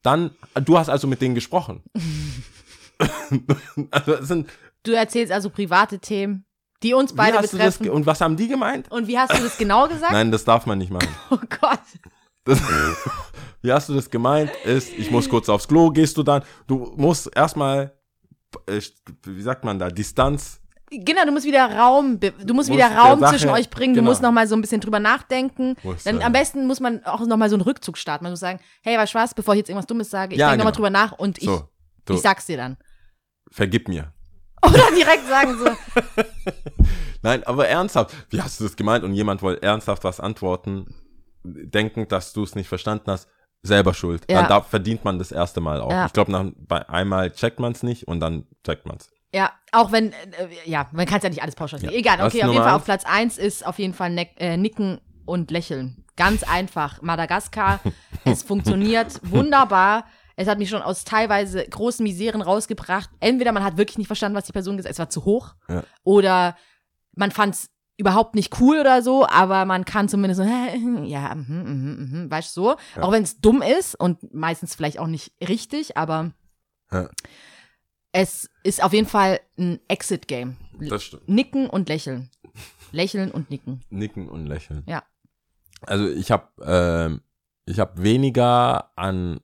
[0.02, 0.30] Dann,
[0.64, 1.82] du hast also mit denen gesprochen.
[3.90, 4.48] also sind,
[4.82, 6.44] Du erzählst also private Themen,
[6.82, 7.90] die uns beide du betreffen.
[7.90, 8.90] und was haben die gemeint?
[8.90, 10.12] Und wie hast du das genau gesagt?
[10.12, 11.08] Nein, das darf man nicht machen.
[11.30, 11.80] Oh Gott.
[12.44, 12.60] Das,
[13.62, 14.50] wie hast du das gemeint?
[14.64, 16.42] Ist, ich muss kurz aufs Klo, gehst du dann?
[16.68, 17.92] Du musst erstmal,
[18.66, 18.80] äh,
[19.24, 20.60] wie sagt man da, Distanz.
[20.88, 23.94] Genau, du musst wieder Raum, du musst Musst wieder der Raum Sache- zwischen euch bringen.
[23.94, 24.10] Du genau.
[24.12, 25.74] musst noch mal so ein bisschen drüber nachdenken.
[26.04, 28.22] Dann am besten muss man auch noch mal so einen Rückzug starten.
[28.22, 30.62] Man muss sagen, hey, was Spaß, bevor ich jetzt irgendwas Dummes sage, ich Ja, denke
[30.62, 30.72] genau.
[30.72, 31.68] drüber nach und ich, So,
[32.04, 32.76] du, ich sag's dir dann.
[33.50, 34.12] Vergib mir.
[34.62, 35.66] Oder direkt sagen so,
[37.22, 39.04] Nein, aber ernsthaft, wie hast du das gemeint?
[39.04, 40.94] Und jemand wollte ernsthaft was antworten,
[41.44, 43.28] denkend, dass du es nicht verstanden hast,
[43.62, 44.24] selber schuld.
[44.30, 44.40] Ja.
[44.40, 45.90] Dann da verdient man das erste Mal auch.
[45.90, 46.06] Ja.
[46.06, 49.10] Ich glaube, bei einmal checkt man es nicht und dann checkt man es.
[49.32, 51.92] ja, auch wenn, äh, ja, man kann ja nicht alles pauschalisieren.
[51.92, 51.98] Ja.
[52.00, 52.74] Egal, okay, auf jeden Fall eins?
[52.74, 56.04] auf Platz eins ist auf jeden Fall äh, Nicken und Lächeln.
[56.16, 57.02] Ganz einfach.
[57.02, 57.80] Madagaskar,
[58.24, 60.06] es funktioniert wunderbar.
[60.36, 63.08] Es hat mich schon aus teilweise großen Miseren rausgebracht.
[63.20, 65.54] Entweder man hat wirklich nicht verstanden, was die Person gesagt hat, es war zu hoch.
[65.68, 65.82] Ja.
[66.04, 66.56] Oder
[67.14, 70.44] man fand es überhaupt nicht cool oder so, aber man kann zumindest so,
[71.04, 72.76] ja, mhm, mhm, mhm, weißt du so.
[73.00, 76.32] Auch wenn es dumm ist und meistens vielleicht auch nicht richtig, aber
[76.92, 77.08] Ja.
[78.12, 80.56] es ist auf jeden Fall ein Exit-Game.
[80.78, 81.26] Das stimmt.
[81.28, 82.30] Nicken und lächeln.
[82.92, 83.80] Lächeln und nicken.
[83.88, 84.82] Nicken und lächeln.
[84.86, 85.02] Ja.
[85.86, 87.22] Also ich habe ähm,
[87.64, 89.40] ich habe weniger an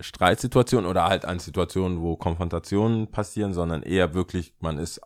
[0.00, 5.00] Streitsituationen oder halt an Situationen, wo Konfrontationen passieren, sondern eher wirklich, man ist,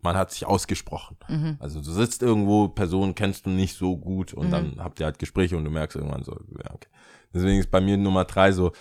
[0.00, 1.16] man hat sich ausgesprochen.
[1.28, 1.56] Mhm.
[1.60, 5.18] Also du sitzt irgendwo, Personen kennst du nicht so gut und dann habt ihr halt
[5.18, 6.88] Gespräche und du merkst irgendwann so, ja, okay.
[7.32, 8.72] Deswegen ist bei mir Nummer drei so,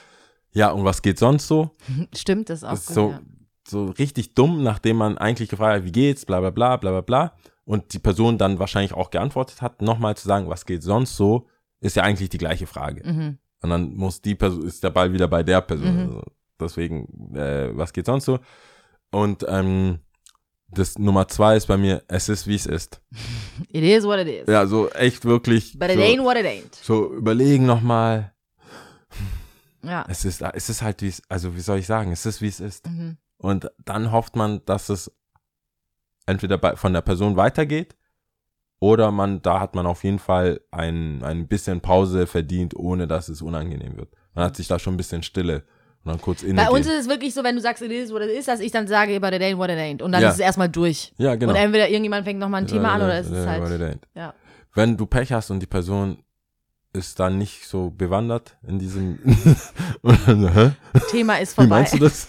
[0.51, 1.71] ja, und was geht sonst so?
[2.15, 2.73] Stimmt das auch.
[2.73, 3.21] Ist gut, so, ja.
[3.67, 7.01] so richtig dumm, nachdem man eigentlich gefragt hat, wie geht's, bla bla bla, bla bla
[7.01, 7.33] bla.
[7.65, 11.47] Und die Person dann wahrscheinlich auch geantwortet hat, nochmal zu sagen, was geht sonst so,
[11.79, 13.09] ist ja eigentlich die gleiche Frage.
[13.09, 13.37] Mhm.
[13.63, 15.95] Und dann muss die Person, ist der Ball wieder bei der Person.
[15.95, 16.01] Mhm.
[16.01, 16.23] Also
[16.59, 18.39] deswegen, äh, was geht sonst so?
[19.09, 19.99] Und ähm,
[20.67, 23.01] das Nummer zwei ist bei mir, es ist wie es ist.
[23.69, 24.47] It is what it is.
[24.47, 25.79] Ja, so echt wirklich.
[25.79, 26.75] But it so, ain't what it ain't.
[26.75, 28.33] so überlegen nochmal.
[29.81, 30.05] Ja.
[30.09, 32.47] Es ist, es ist halt wie es, also wie soll ich sagen, es ist wie
[32.47, 32.87] es ist.
[32.87, 33.17] Mhm.
[33.37, 35.11] Und dann hofft man, dass es
[36.25, 37.95] entweder bei, von der Person weitergeht
[38.79, 43.29] oder man, da hat man auf jeden Fall ein, ein bisschen Pause verdient, ohne dass
[43.29, 44.09] es unangenehm wird.
[44.33, 45.63] Man hat sich da schon ein bisschen Stille
[46.03, 48.11] und dann kurz inne Bei uns ist es wirklich so, wenn du sagst, it is
[48.11, 50.01] what it is, dass ich dann sage, but it ain't what it ain't.
[50.01, 50.29] Und dann Ja.
[50.29, 51.13] ist es erstmal durch.
[51.17, 51.51] Ja, genau.
[51.53, 53.99] Und entweder irgendjemand fängt nochmal ein Thema an oder es ist halt.
[54.15, 54.33] Ja.
[54.73, 56.17] Wenn du Pech hast und die Person
[56.91, 59.17] ist dann nicht so bewandert in diesem
[60.03, 60.75] dann?
[61.09, 61.69] Thema ist Wie vorbei.
[61.77, 62.27] meinst du das?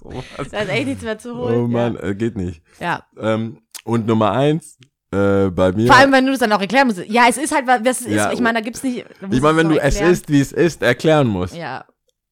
[0.00, 0.48] so was.
[0.50, 1.54] Da ist echt nichts mehr zu holen.
[1.56, 2.62] Oh Mann, äh, geht nicht.
[2.80, 3.04] Ja.
[3.18, 4.78] Ähm, und Nummer eins,
[5.12, 5.86] äh, bei mir.
[5.86, 7.04] Vor allem, wenn du das dann auch erklären musst.
[7.06, 8.14] Ja, es ist halt, was es ist.
[8.14, 9.04] Ja, ich meine, da gibt's nicht.
[9.30, 10.12] ich meine, wenn du noch es erklären.
[10.12, 11.84] ist, wie es ist, erklären musst, Ja,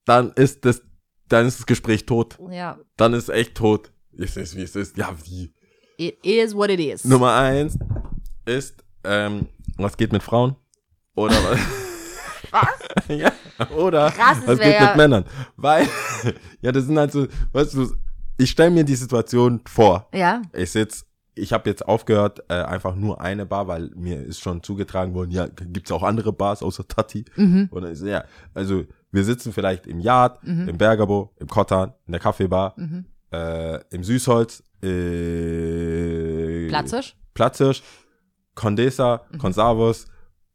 [0.04, 0.82] dann ist das,
[1.28, 2.38] dann ist das Gespräch tot.
[2.50, 2.78] ja.
[2.96, 3.92] Dann ist echt tot.
[4.18, 4.96] Es ist, wie es ist.
[4.96, 5.52] Ja, wie?
[5.96, 7.04] It is what it is.
[7.04, 7.78] Nummer eins
[8.44, 10.56] ist, ähm, was geht mit Frauen?
[11.14, 11.58] Oder was?
[12.50, 13.08] Was?
[13.08, 13.32] ja,
[13.76, 15.24] oder Krass, was geht mit Männern?
[15.56, 15.88] Weil,
[16.60, 17.92] ja, das sind halt so, weißt du,
[18.36, 20.08] ich stelle mir die Situation vor.
[20.12, 20.42] Ja.
[20.52, 21.04] Ich sitz,
[21.36, 25.30] ich habe jetzt aufgehört, äh, einfach nur eine Bar, weil mir ist schon zugetragen worden,
[25.32, 27.24] ja, gibt's auch andere Bars außer Tati?
[27.36, 27.68] Mhm.
[27.70, 28.24] Und ist, ja,
[28.54, 33.04] also wir sitzen vielleicht im Yard, im Bergamo, im Kottan, in der Kaffeebar, Mhm.
[33.32, 37.16] äh, im Süßholz, äh, Platzhirsch?
[37.34, 37.82] Platzhirsch,
[38.54, 39.38] Condesa, Mhm.
[39.38, 40.06] Conservus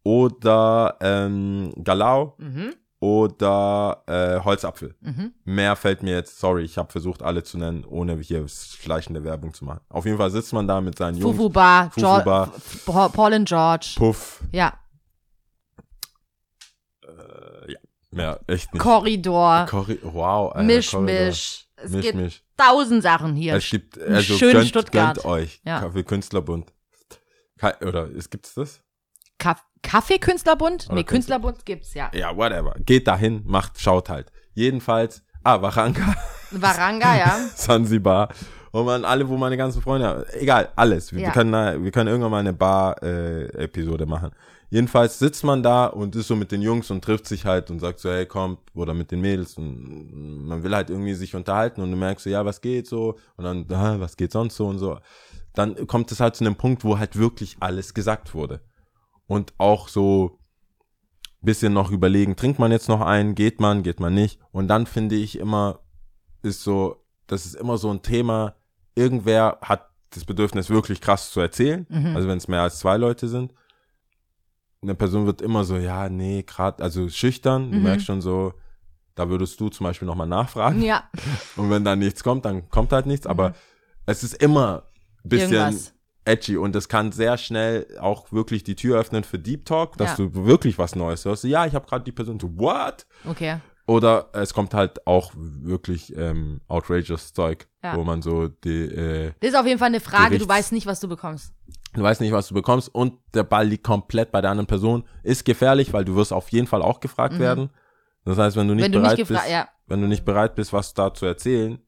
[0.04, 2.74] oder ähm, Galau Mhm.
[3.00, 4.94] Oder äh, Holzapfel.
[5.00, 5.34] Mhm.
[5.46, 9.54] Mehr fällt mir jetzt, sorry, ich habe versucht, alle zu nennen, ohne hier schleichende Werbung
[9.54, 9.82] zu machen.
[9.90, 11.36] Auf jeden Fall sitzt man da mit seinen Jungs.
[11.38, 12.54] Fufu Bar, Fufu George, Bar.
[12.56, 13.94] F- Paul Paul and George.
[13.98, 14.44] Puff.
[14.52, 14.74] Ja.
[18.12, 18.82] Mehr, echt nicht.
[18.82, 19.68] Korridor.
[19.70, 20.52] Corri wow.
[20.52, 21.26] Alter, Misch, Corridor.
[21.28, 21.68] Misch.
[21.76, 22.44] Es Misch, gibt Misch.
[22.58, 23.54] tausend Sachen hier.
[23.54, 25.16] Es gibt, also schönen gönnt, Stuttgart.
[25.18, 25.62] gönnt euch.
[25.64, 25.80] Ja.
[25.82, 26.74] Kaffee Künstlerbund.
[27.82, 28.82] Oder es gibt's das?
[29.40, 30.90] Kaff Kaffeekünstlerbund?
[30.92, 32.12] Nee, Künstlerbund gibt's, ja.
[32.14, 32.76] Ja, whatever.
[32.86, 34.32] Geht dahin, macht, schaut halt.
[34.54, 36.14] Jedenfalls, ah, Waranka,
[36.52, 37.38] Waranga, ja.
[37.56, 38.30] Sansibar.
[38.72, 40.28] Und man, alle, wo meine ganzen Freunde.
[40.34, 41.12] Egal, alles.
[41.12, 41.28] Wir, Ja.
[41.28, 44.32] wir, können, da- wir können irgendwann mal eine Bar-Episode machen.
[44.70, 47.80] Jedenfalls sitzt man da und ist so mit den Jungs und trifft sich halt und
[47.80, 51.82] sagt so, hey, komm, oder mit den Mädels und man will halt irgendwie sich unterhalten
[51.82, 53.18] und du merkst so, ja, was geht so?
[53.38, 55.00] Und dann, ah, was geht sonst so und so.
[55.56, 58.62] Dann kommt es halt zu einem Punkt, wo halt wirklich alles gesagt wurde.
[59.30, 60.40] Und auch so
[61.42, 64.40] bisschen noch überlegen, trinkt man jetzt noch einen, geht man, geht man nicht.
[64.52, 65.80] Und dann finde ich immer,
[66.42, 68.56] ist so, das ist immer so ein Thema,
[68.96, 71.86] irgendwer hat das Bedürfnis, wirklich krass zu erzählen.
[71.90, 72.16] Mhm.
[72.16, 73.54] Also wenn es mehr als zwei Leute sind.
[74.82, 77.72] Eine Person wird immer so, ja, nee, gerade, also schüchtern.
[77.72, 77.84] Du Mhm.
[77.84, 78.54] merkst schon so,
[79.14, 80.82] da würdest du zum Beispiel nochmal nachfragen.
[80.82, 81.04] Ja,
[81.56, 83.28] Und wenn da nichts kommt, dann kommt halt nichts.
[83.28, 83.54] Aber
[84.08, 84.84] es ist immer
[85.24, 85.56] ein bisschen Mhm.
[85.56, 85.94] Irgendwas.
[86.30, 90.18] Edgy und es kann sehr schnell auch wirklich die Tür öffnen für Deep Talk, dass
[90.18, 90.26] Ja.
[90.26, 91.44] du wirklich was Neues hörst.
[91.44, 93.06] Ja, ich habe gerade die Person so, what?
[93.28, 93.58] okay.
[93.88, 97.96] Oder es kommt halt auch wirklich ähm, outrageous Zeug, Ja.
[97.98, 100.72] wo man so die, äh, Das ist auf jeden Fall eine Frage, du Gerichts- weißt
[100.74, 101.54] nicht, was du bekommst.
[101.94, 105.06] du weißt nicht, was du bekommst und der Ball liegt komplett bei der anderen Person.
[105.24, 107.72] Ist gefährlich, weil du wirst auf jeden Fall auch gefragt werden.
[108.26, 108.86] Das heißt, wenn du nicht Mhm.
[108.86, 109.68] Wenn du bereit nicht bist, ja.
[109.88, 111.80] wenn du nicht bereit bist, was da zu erzählen,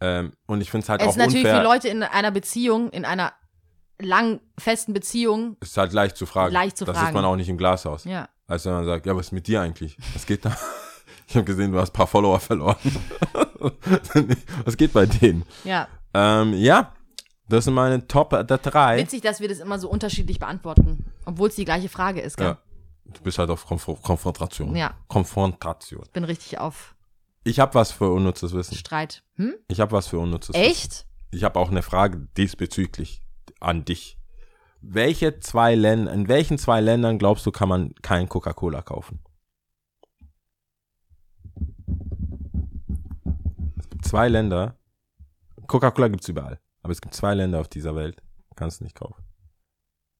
[0.00, 2.30] ähm, und ich finde es halt Es auch ist natürlich unfair, für Leute in einer
[2.30, 3.32] Beziehung, in einer
[4.00, 6.52] lang festen Beziehung, ist halt leicht zu fragen.
[6.52, 7.08] Leicht zu das fragen.
[7.08, 8.04] ist man auch nicht im Glashaus.
[8.04, 8.28] ja.
[8.46, 9.96] Als wenn man sagt, ja, was ist mit dir eigentlich?
[10.12, 10.56] Was geht da?
[11.26, 12.76] Ich habe gesehen, du hast ein paar Follower verloren.
[14.66, 15.42] was geht bei denen?
[15.64, 15.88] Ja.
[16.12, 16.92] Ähm, ja,
[17.48, 18.98] das sind meine Top der drei.
[18.98, 21.06] Witzig, dass wir das immer so unterschiedlich beantworten.
[21.24, 22.48] Obwohl es die gleiche Frage ist, gell?
[22.48, 22.58] Ja.
[23.06, 24.76] Du bist halt auf Konf Konfrontation.
[24.76, 24.94] Ja.
[25.08, 26.04] Konfrontation.
[26.12, 26.94] Bin richtig auf
[27.42, 28.76] Ich habe was für unnützes Wissen.
[28.76, 29.22] Streit.
[29.36, 29.54] Hm?
[29.68, 30.64] Ich habe was für unnützes Wissen.
[30.64, 31.06] Echt?
[31.30, 33.23] Ich habe auch eine Frage diesbezüglich
[33.64, 34.18] an dich.
[34.80, 39.20] Welche zwei Länder, in welchen zwei Ländern glaubst du, kann man kein Coca-Cola kaufen?
[43.78, 44.78] Es gibt zwei Länder.
[45.66, 46.60] Coca-Cola gibt's überall.
[46.82, 48.22] Aber es gibt zwei Länder auf dieser Welt.
[48.56, 49.24] Kannst du nicht kaufen.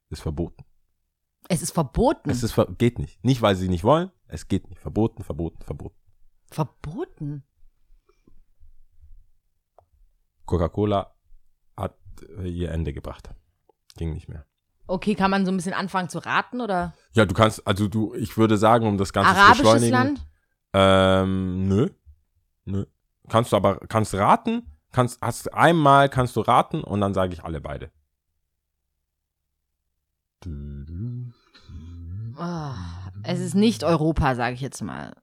[0.08, 0.64] Ist verboten.
[1.48, 2.30] Es ist verboten.
[2.30, 3.22] Es ist ver geht nicht.
[3.22, 4.10] Nicht, weil sie nicht wollen.
[4.28, 4.80] Es geht nicht.
[4.80, 5.98] Verboten, verboten, verboten.
[6.50, 7.44] verboten.
[10.46, 11.13] Coca-Cola
[12.44, 13.30] ihr Ende gebracht.
[13.96, 14.44] Ging nicht mehr.
[14.86, 16.92] Okay, kann man so ein bisschen anfangen zu raten oder?
[17.12, 19.92] Ja, du kannst, also du, ich würde sagen, um das Ganze zu Arabisches beschleunigen.
[19.92, 20.26] Land?
[20.74, 21.88] Ähm, nö.
[22.66, 22.84] Nö.
[23.28, 27.44] Kannst du aber, kannst raten, kannst, hast einmal kannst du raten und dann sage ich
[27.44, 27.90] alle beide.
[32.36, 32.74] Ah,
[33.22, 35.14] es ist nicht Europa, sage ich jetzt mal.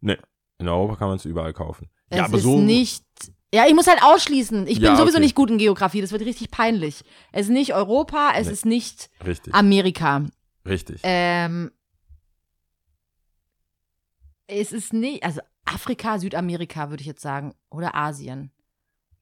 [0.00, 0.18] Nee.
[0.58, 1.90] In Europa kann man es überall kaufen.
[2.10, 2.60] Es ja, aber ist so.
[2.60, 3.04] nicht.
[3.52, 4.66] Ja, ich muss halt ausschließen.
[4.68, 5.24] Ich bin Ja, sowieso okay.
[5.24, 6.00] nicht gut in Geografie.
[6.00, 7.02] Das wird richtig peinlich.
[7.32, 8.52] Es ist nicht Europa, es Nee.
[8.52, 10.24] ist nicht Richtig, Amerika.
[10.64, 11.00] richtig.
[11.02, 11.72] Ähm,
[14.46, 17.54] es ist nicht, also Afrika, Südamerika würde ich jetzt sagen.
[17.70, 18.50] Oder Asien.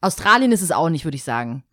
[0.00, 1.64] Australien ist es auch nicht, würde ich sagen.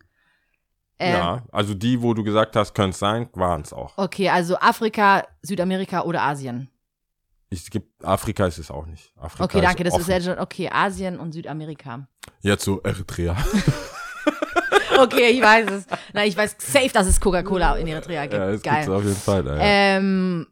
[0.98, 3.96] Ähm, ja, also die, wo du gesagt hast, könnte es sein, waren es auch.
[3.98, 6.70] Okay, also Afrika, Südamerika oder Asien.
[7.48, 9.12] Ich gibt Afrika ist es auch nicht.
[9.16, 10.10] Afrika Okay, danke, das ist offen.
[10.10, 12.08] ja schon, okay, Asien und Südamerika.
[12.40, 13.36] Jetzt so Eritrea.
[14.98, 15.86] Okay, ich weiß es.
[16.12, 18.34] Na, ich weiß safe, dass es Coca-Cola in Eritrea gibt.
[18.34, 18.74] ja, das Geil.
[18.76, 19.46] gibt's auf jeden Fall.
[19.46, 19.56] Ja.
[19.60, 20.46] Ähm,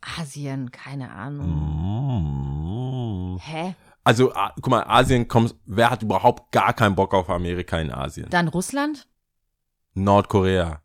[0.00, 3.34] Asien, keine Ahnung.
[3.34, 3.38] Mm.
[3.38, 3.74] Hä?
[4.02, 8.28] Also, guck mal, Asien kommt, wer hat überhaupt gar keinen Bock auf Amerika in Asien?
[8.30, 9.06] Dann Russland?
[9.94, 10.82] Nordkorea.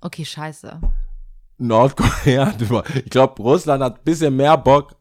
[0.00, 0.80] Okay, scheiße.
[1.60, 4.94] Nordkorea hat über, ich glaube, Russland hat ein bisschen mehr Bock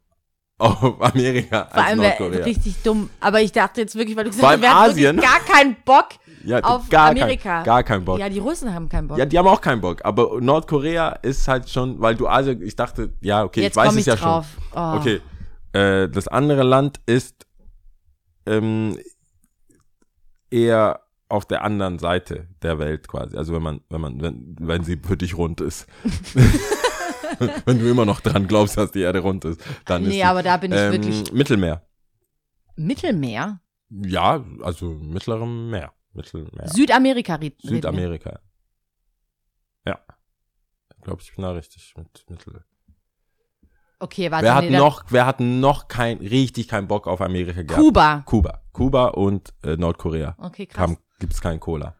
[0.57, 2.43] auf Amerika Vor als allem Nordkorea.
[2.43, 3.09] richtig dumm.
[3.21, 5.17] Aber ich dachte jetzt wirklich, weil du gesagt hast, wir haben Asien.
[5.17, 6.09] gar keinen Bock.
[6.43, 7.57] ja, auf gar Amerika.
[7.57, 8.19] Kein, gar keinen Bock.
[8.19, 9.29] Ja, Ja, die Russen haben keinen Bock.
[9.29, 10.03] die haben auch keinen Bock.
[10.03, 13.91] Aber Nordkorea ist halt schon, weil du Asien, ich dachte, ja, okay, jetzt ich weiß
[13.93, 14.47] es ich ja drauf.
[14.73, 14.83] schon.
[14.83, 14.97] Oh.
[14.97, 15.21] Okay,
[15.71, 17.45] äh, das andere Land ist
[18.45, 18.97] ähm,
[20.49, 20.99] eher
[21.29, 23.37] auf der anderen Seite der Welt quasi.
[23.37, 25.87] Also wenn man, wenn man, wenn, wenn sie für dich rund ist.
[27.65, 30.43] wenn du immer noch dran glaubst, dass die Erde rund ist, dann ist Nee, aber
[30.43, 31.31] da bin ich ähm, wirklich.
[31.31, 31.87] Mittelmeer.
[32.75, 33.61] Mittelmeer?
[33.89, 35.93] Ja, also mittlerem Meer.
[36.13, 36.67] Mittelmeer.
[36.67, 37.69] Südamerika red- reden wir.
[37.69, 38.39] Südamerika.
[39.85, 39.99] Ja.
[40.95, 42.63] Ich glaube, ich bin da richtig mit Mittel.
[43.99, 44.45] Okay, warte.
[44.45, 47.83] wer hat nee, noch, wer hat noch kein, richtig keinen Bock auf Amerika gehabt?
[47.83, 48.23] Kuba.
[48.25, 48.63] Kuba.
[48.71, 50.35] Kuba und äh, Nordkorea.
[50.37, 50.81] Okay, krass.
[50.81, 51.95] Haben, gibt's kein Cola.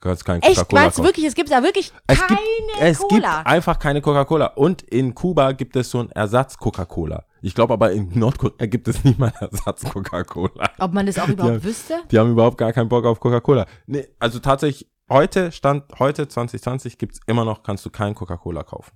[0.00, 0.54] Kannst kein Echt?
[0.56, 3.38] Coca-Cola Meinst du wirklich, es gibt da wirklich Es keine gibt, es Cola?
[3.38, 4.46] gibt einfach keine Coca-Cola.
[4.54, 7.24] Und in Kuba gibt es so einen Ersatz Coca-Cola.
[7.42, 10.70] Ich glaube aber in Nordkorea gibt es nicht mal Ersatz Coca-Cola.
[10.78, 11.64] Ob man das auch überhaupt Ja.
[11.64, 12.02] wüsste?
[12.12, 13.66] Die haben überhaupt gar keinen Bock auf Coca-Cola.
[13.86, 18.92] Nee, also tatsächlich, heute, Stand, heute 2020 gibt's immer noch, kannst du kein Coca-Cola kaufen.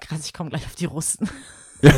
[0.00, 1.28] Krass, ich komme gleich auf die Russen.
[1.82, 1.92] Ja,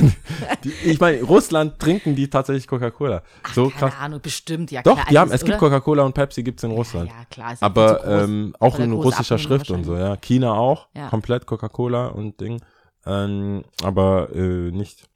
[0.64, 3.22] die, ich meine, Russland trinken die tatsächlich Coca-Cola.
[3.54, 3.94] So Keine krass.
[4.00, 5.06] Ahnung, bestimmt, ja Doch, klar.
[5.10, 5.58] die haben, es gibt oder?
[5.70, 7.08] Coca-Cola und Pepsi gibt's in Russland.
[7.10, 7.52] Ja, klar.
[7.52, 8.24] Ist Aber groß.
[8.24, 10.16] ähm, auch in russischer Schrift und so, ja.
[10.16, 11.08] China auch, Ja.
[11.08, 12.60] komplett Coca-Cola und Ding.
[13.06, 15.08] Ähm, aber äh, nicht.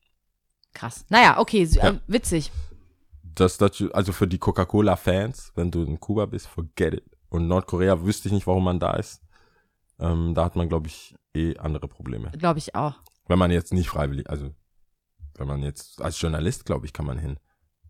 [0.75, 1.05] Krass.
[1.11, 1.89] Naja, okay, so, Ja.
[1.91, 2.51] äh, witzig.
[3.35, 7.05] Das, das, also für die Coca-Cola-Fans, wenn du in Kuba bist, forget it.
[7.29, 9.23] Und Nordkorea wüsste ich nicht, warum man da ist.
[9.99, 12.31] Ähm, da hat man, glaube ich, eh andere Probleme.
[12.39, 12.95] Glaube ich auch.
[13.29, 14.51] Wenn man jetzt nicht freiwillig, also
[15.37, 17.39] wenn man jetzt als Journalist, glaube ich, kann man hin.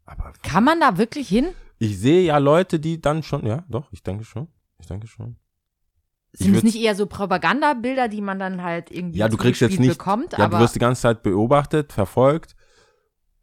[0.05, 1.49] Aber Kann man da wirklich hin?
[1.79, 4.49] ich sehe ja Leute, die dann schon, ja, doch, ich denke schon.
[4.79, 5.37] Ich denke schon.
[6.33, 9.79] Sind es nicht eher so Propagandabilder, die man dann halt irgendwie Ja, du kriegst jetzt
[9.79, 10.33] nicht, bekommt?
[10.33, 12.57] ja, aber du wirst die ganze Zeit beobachtet, verfolgt.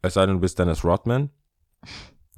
[0.02, 1.30] Es sei denn, du bist Dennis Rodman.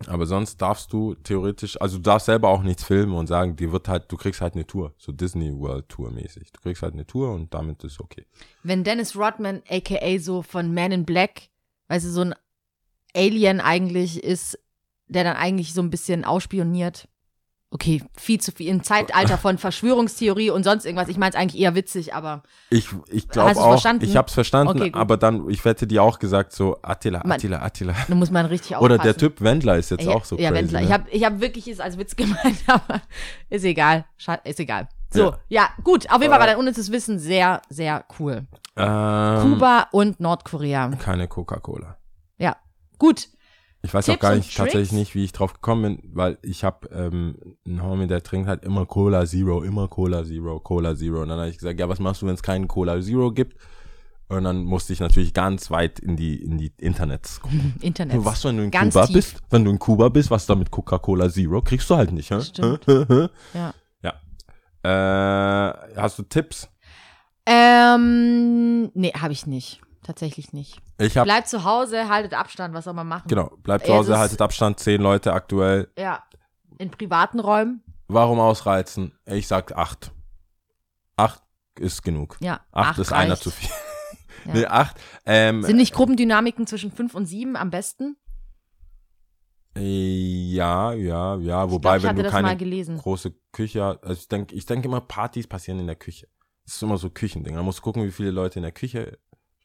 [0.09, 3.73] Aber sonst darfst du theoretisch, also du darfst selber auch nichts filmen und sagen, dir
[3.73, 6.53] wird halt, du kriegst halt eine Tour, so Disney World Tour mäßig.
[6.53, 8.27] Du kriegst halt eine Tour und damit ist okay.
[8.63, 11.49] wenn Dennis Rodman, aka so von Man in Black,
[11.89, 12.35] weißt du, so ein
[13.15, 14.59] Alien eigentlich ist,
[15.07, 17.09] der dann eigentlich so ein bisschen ausspioniert.
[17.75, 18.69] Okay, viel zu viel.
[18.69, 21.09] Im Zeitalter von Verschwörungstheorie und sonst irgendwas.
[21.09, 24.05] Ich meine es eigentlich eher witzig, aber Ich, ich glaube auch, verstanden?
[24.05, 27.63] ich hab's verstanden, Okay, aber dann, ich wette dir auch gesagt, so Attila, Man- Attila,
[27.63, 27.95] Attila.
[28.07, 29.03] da muss man richtig Oder aufpassen.
[29.05, 30.63] der Typ Wendler ist jetzt ja, auch so ja, crazy.
[30.65, 30.81] Wendler.
[30.81, 30.87] ne?
[30.87, 33.01] Ich habe ich hab wirklich es als Witz gemeint, aber
[33.49, 34.05] ist egal.
[34.45, 34.89] Ist egal.
[35.11, 35.39] So, Ja.
[35.49, 36.11] ja, gut.
[36.11, 36.51] Auf jeden Fall war Äh.
[36.51, 38.47] dein unnützes Wissen sehr, sehr cool.
[38.77, 40.89] ähm, Kuba und Nordkorea.
[40.99, 41.97] Keine Coca-Cola.
[42.37, 42.57] Ja,
[42.99, 43.29] gut.
[43.85, 46.39] Ich weiß auch Tipps gar und nicht, tatsächlich nicht, wie ich drauf gekommen bin, weil
[46.43, 50.95] ich habe ähm, einen Homie, der trinkt halt immer Cola Zero, immer Cola Zero, Cola
[50.95, 51.23] Zero.
[51.23, 53.57] Und dann habe ich gesagt, ja, was machst du, wenn es keinen Cola Zero gibt?
[54.29, 57.75] Und dann musste ich natürlich ganz weit in die, in die Internets gucken.
[57.81, 58.17] Internet.
[58.17, 59.15] Du, was, wenn du in Ganz Kuba tief.
[59.15, 59.37] bist?
[59.51, 61.61] Wenn du in Kuba bist, was da mit Coca-Cola Zero?
[61.61, 62.41] Kriegst du halt nicht, hä?
[62.41, 62.87] Stimmt.
[62.87, 63.75] Ja.
[64.03, 64.15] ja.
[64.85, 66.69] Äh, hast du Tipps?
[67.47, 69.81] Ähm, nee, habe ich nicht.
[70.03, 70.81] Tatsächlich nicht.
[70.99, 73.29] Ich habe, Bleibt zu Hause, haltet Abstand, was soll man machen?
[73.29, 75.91] genau, bleibt zu Hause, haltet Abstand, zehn Leute aktuell.
[75.97, 76.25] Ja.
[76.79, 79.17] In privaten Räumen, Warum ausreizen?
[79.27, 80.11] Ich sag acht.
[81.17, 81.43] Acht
[81.79, 82.37] ist genug.
[82.41, 82.61] ja.
[82.73, 83.43] Acht, ist einer reicht.
[83.43, 83.69] zu viel.
[83.69, 83.75] Ja.
[84.55, 84.97] Nee, acht.
[85.25, 88.17] Ähm, Sind nicht Gruppendynamiken zwischen fünf und sieben am besten?
[89.77, 91.71] äh, ja, ja, ja.
[91.71, 92.99] Wobei, glaub, ich wenn du das keine mal gelesen.
[92.99, 96.27] große Küche hast, also ich denke ich denk immer, Partys passieren in der Küche.
[96.65, 97.57] Das ist immer so Küchending.
[97.61, 99.19] Musst du gucken, wie viele Leute in der Küche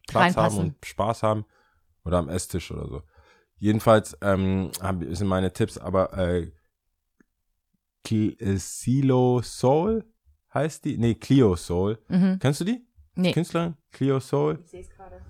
[0.08, 0.60] Platz haben Reinpassen.
[0.60, 1.46] und Spaß haben.
[2.04, 3.02] Oder am Esstisch oder so.
[3.58, 4.72] Jedenfalls ähm,
[5.10, 6.52] sind meine Tipps, aber äh,
[8.10, 10.06] äh, Silo Soul
[10.54, 10.98] heißt die?
[10.98, 12.00] Nee, Clio Soul.
[12.08, 12.40] Mhm.
[12.40, 12.86] Kennst du die?
[13.16, 13.32] Nee.
[13.32, 13.76] Künstlerin?
[13.92, 14.60] Clio Soul?
[14.64, 15.22] Ich sehe es gerade.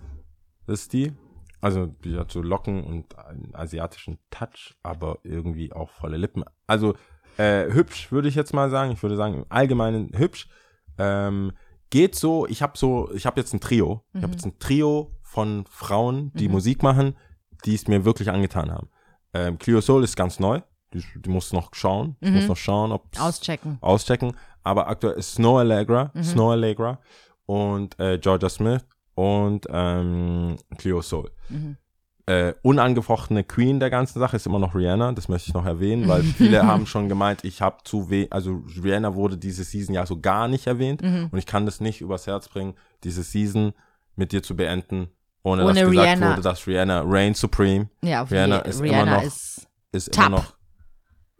[0.65, 1.13] Das ist die.
[1.61, 6.43] Also, die hat so Locken und einen asiatischen Touch, aber irgendwie auch volle Lippen.
[6.67, 6.95] Also,
[7.37, 8.91] äh, hübsch, würde ich jetzt mal sagen.
[8.91, 10.49] Ich würde sagen, im Allgemeinen hübsch.
[10.97, 11.53] Ähm,
[11.89, 14.03] geht so, ich habe so, ich habe jetzt ein Trio.
[14.13, 17.15] Ich habe jetzt ein Trio von Frauen, die Musik machen,
[17.65, 18.89] die es mir wirklich angetan haben.
[19.33, 20.61] Ähm, Clio Soul ist ganz neu.
[20.93, 22.15] Die, die muss noch schauen.
[22.21, 23.77] Ich muss noch schauen, ob Auschecken.
[23.81, 24.33] auschecken.
[24.63, 26.99] Aber aktuell ist Snow Allegra, Snow Allegra
[27.45, 28.85] und äh, Georgia Smith
[29.15, 31.31] und ähm, Cleo Soul.
[32.29, 36.09] Äh, unangefochtene Queen der ganzen Sache ist immer noch Rihanna, das möchte ich noch erwähnen,
[36.09, 40.05] weil viele haben schon gemeint, ich habe zu weh, also Rihanna wurde diese Season ja
[40.05, 42.73] so gar nicht erwähnt und ich kann das nicht übers Herz bringen,
[43.05, 43.71] diese Season
[44.17, 45.07] mit dir zu beenden,
[45.43, 46.29] ohne, Ohne dass gesagt Rihanna.
[46.31, 50.29] wurde, dass Rihanna reign supreme Ja, auf Rihanna ist Rihanna immer noch- ist, ist immer
[50.29, 50.53] noch,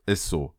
[0.05, 0.53] ist so.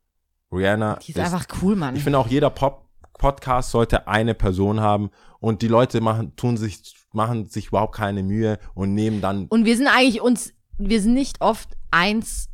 [0.52, 1.96] Rihanna die ist einfach cool, Mann.
[1.96, 2.84] ich finde auch jeder Pop
[3.18, 5.10] Podcast sollte eine Person haben
[5.40, 9.64] und die Leute machen, tun sich, machen sich überhaupt keine Mühe und nehmen dann, Und
[9.64, 12.48] wir sind eigentlich uns, wir sind nicht oft eins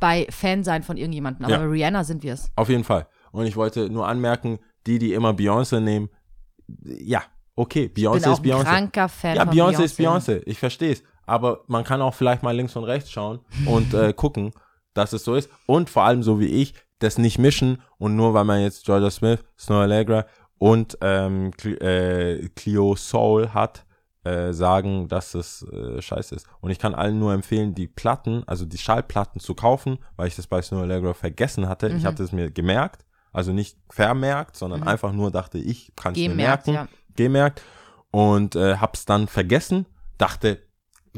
[0.00, 1.60] bei Fan sein von irgendjemandem, aber Ja.
[1.60, 2.50] bei Rihanna sind wir es.
[2.56, 3.06] auf jeden Fall.
[3.32, 6.08] Und ich wollte nur anmerken, die, die immer Beyoncé nehmen,
[6.84, 7.22] ja,
[7.56, 8.64] okay, Beyoncé ist Beyoncé.
[8.64, 11.02] kranker Fan Ja, Beyoncé ist Beyoncé, ich verstehe es.
[11.26, 14.52] Aber man kann auch vielleicht mal links und rechts schauen und äh, gucken,
[14.94, 15.50] dass es so ist.
[15.66, 19.10] Und vor allem so wie ich, das nicht mischen und nur weil man jetzt Georgia
[19.10, 20.26] Smith, Snow Allegra
[20.58, 23.84] und ähm, Cle äh, Clio Soul hat,
[24.28, 26.46] äh, sagen, dass es äh, scheiße ist.
[26.60, 30.36] Und ich kann allen nur empfehlen, die Platten, also die Schallplatten zu kaufen, weil ich
[30.36, 31.88] das bei Snow Allegra vergessen hatte.
[31.88, 31.96] Mhm.
[31.96, 36.18] Ich hatte es mir gemerkt, also nicht vermerkt, sondern einfach nur dachte ich, kann es
[36.18, 36.98] mir Gemerkt, merken ja.
[37.16, 37.62] gemerkt
[38.10, 39.86] und äh, hab's dann vergessen,
[40.18, 40.62] dachte,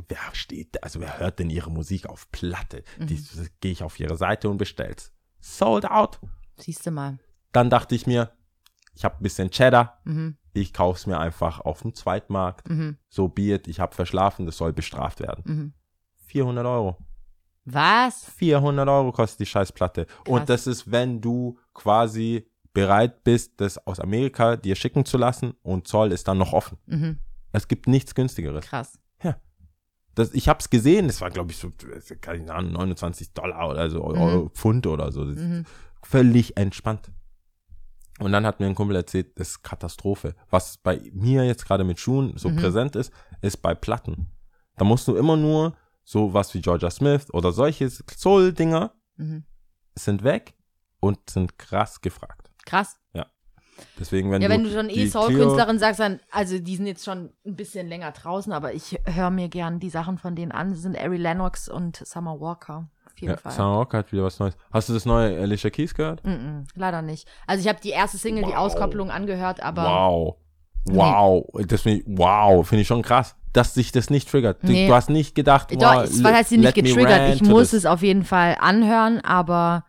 [0.09, 2.85] wer steht, also wer hört denn ihre Musik auf Platte?
[2.99, 3.23] Die
[3.61, 5.13] gehe ich auf ihre Seite und bestell's.
[5.41, 6.21] Sold out.
[6.59, 7.19] Siehst du mal.
[7.53, 8.33] Dann dachte ich mir,
[8.95, 10.37] ich habe ein bisschen Cheddar, Mhm.
[10.53, 12.69] Ich kauf's mir einfach auf dem Zweitmarkt.
[12.69, 12.97] Mhm.
[13.09, 15.45] So be it, ich habe verschlafen, das soll bestraft werden.
[15.47, 15.73] Mhm.
[16.27, 16.97] 400 Euro.
[17.65, 18.25] Was?
[18.37, 20.07] 400 Euro kostet die Scheißplatte.
[20.27, 25.55] Und das ist, wenn du quasi bereit bist, das aus Amerika dir schicken zu lassen
[25.63, 26.79] und Zoll ist dann noch offen.
[26.87, 27.19] Mhm.
[27.53, 28.65] Es gibt nichts günstigeres.
[28.67, 28.99] Krass.
[30.15, 31.71] Das, ich habe es gesehen, das war, glaube ich, so,
[32.21, 35.25] keine Ahnung, 29 Dollar oder so, Euro, Pfund oder so.
[35.25, 35.65] Mhm.
[36.03, 37.11] Völlig entspannt.
[38.21, 40.35] Und dann hat mir ein Kumpel erzählt, das ist Katastrophe.
[40.51, 42.57] Was bei mir jetzt gerade mit Schuhen so Mhm.
[42.57, 44.31] präsent ist, ist bei Platten.
[44.77, 45.75] Da musst du immer nur
[46.05, 49.45] so was wie Georgia Smith oder solche Soul-Dinger Mhm.
[49.95, 50.55] sind weg
[51.01, 52.51] und sind krass gefragt.
[52.67, 52.97] Krass.
[53.99, 57.03] Deswegen, wenn ja, du wenn du schon eh Soul-Künstlerin sagst, dann, also die sind jetzt
[57.03, 60.71] schon ein bisschen länger draußen, aber ich höre mir gern die Sachen von denen an.
[60.73, 62.91] Das sind Ari Lennox und Summer Walker.
[63.13, 63.53] Auf jeden Ja, Fall.
[63.53, 64.57] Summer Walker hat wieder was Neues.
[64.73, 66.23] Hast du das neue Alicia Keys gehört?
[66.25, 67.27] Mm-mm, leider nicht.
[67.47, 68.59] Also ich habe die erste Single, die Wow.
[68.59, 70.37] Auskopplung angehört, aber Wow.
[70.87, 71.47] Wow.
[71.67, 74.63] Das find ich, wow, finde ich schon krass, dass sich das nicht triggert.
[74.63, 74.87] Du, Nee.
[74.89, 77.35] du hast nicht gedacht, Doch, wow, es war heißt sie nicht getriggert.
[77.35, 79.85] Ich muss es auf jeden Fall anhören, aber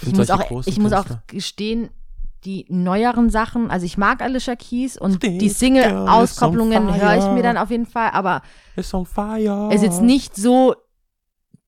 [0.00, 1.90] Ich ich muss auch, ich muss auch gestehen,
[2.44, 7.42] die neueren Sachen, also ich mag Alicia Keys und This die Single-Auskopplungen höre ich mir
[7.42, 8.42] dann auf jeden Fall, aber
[8.76, 9.68] It's on fire.
[9.70, 10.76] es ist jetzt nicht so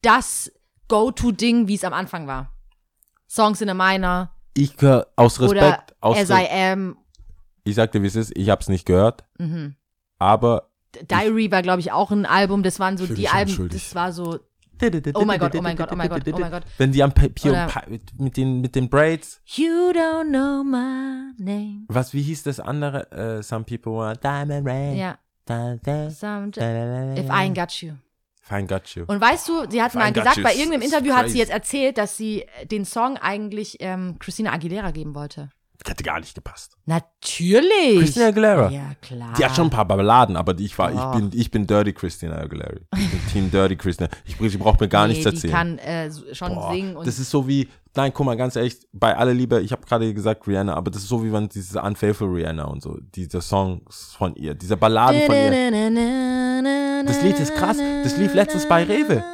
[0.03, 0.51] das
[0.89, 2.53] Go-To-Ding, wie es am Anfang war.
[3.29, 6.97] Songs in a Minor Ich höre aus oder Respekt, aus As I Am.
[7.65, 9.77] ich sagte, wie es ist, ich habe es nicht gehört, Mhm.
[10.19, 10.71] aber
[11.09, 12.65] Diary war, glaube ich, auch ein Album.
[12.65, 14.41] Das waren so die Alben, das war so,
[15.15, 16.63] Oh mein Gott, oh mein Gott, oh mein Gott, oh mein Gott.
[16.79, 17.85] Wenn die am Papier Oder- Pa-
[18.17, 21.85] mit den mit den Braids, You don't know my name.
[21.89, 23.13] was wie hieß das andere?
[23.13, 24.97] Äh, some people want diamond ring.
[24.97, 27.93] Ja, da, If I Ain't Got You.
[28.51, 29.05] Fine got you.
[29.07, 31.99] Und weißt du, sie hat Fine mal gesagt, bei irgendeinem Interview hat sie jetzt erzählt,
[31.99, 35.51] dass sie den Song eigentlich ähm, Christina Aguilera geben wollte.
[35.79, 36.77] Das hätte gar nicht gepasst.
[36.85, 37.99] Natürlich.
[38.01, 38.71] Christina Aguilera.
[38.71, 39.33] Ja, klar.
[39.39, 41.15] Die hat schon ein paar Balladen, aber die, ich war, Oh.
[41.17, 42.75] ich bin, ich bin Dirty Christina Aguilera.
[42.99, 44.11] Ich bin Team Dirty Christina.
[44.27, 45.55] Ich, ich brauche mir gar nee, nichts Die erzählen.
[45.55, 48.77] kann äh, schon Boah, singen und das ist so wie, nein, guck mal, ganz ehrlich,
[48.93, 51.81] bei aller Liebe, ich habe gerade gesagt Rihanna, aber das ist so wie wenn diese
[51.81, 56.90] Unfaithful Rihanna und so, diese Songs von ihr, diese Balladen von ihr.
[57.07, 57.79] Das Lied ist krass.
[58.05, 59.25] Das lief letztens bei Rewe.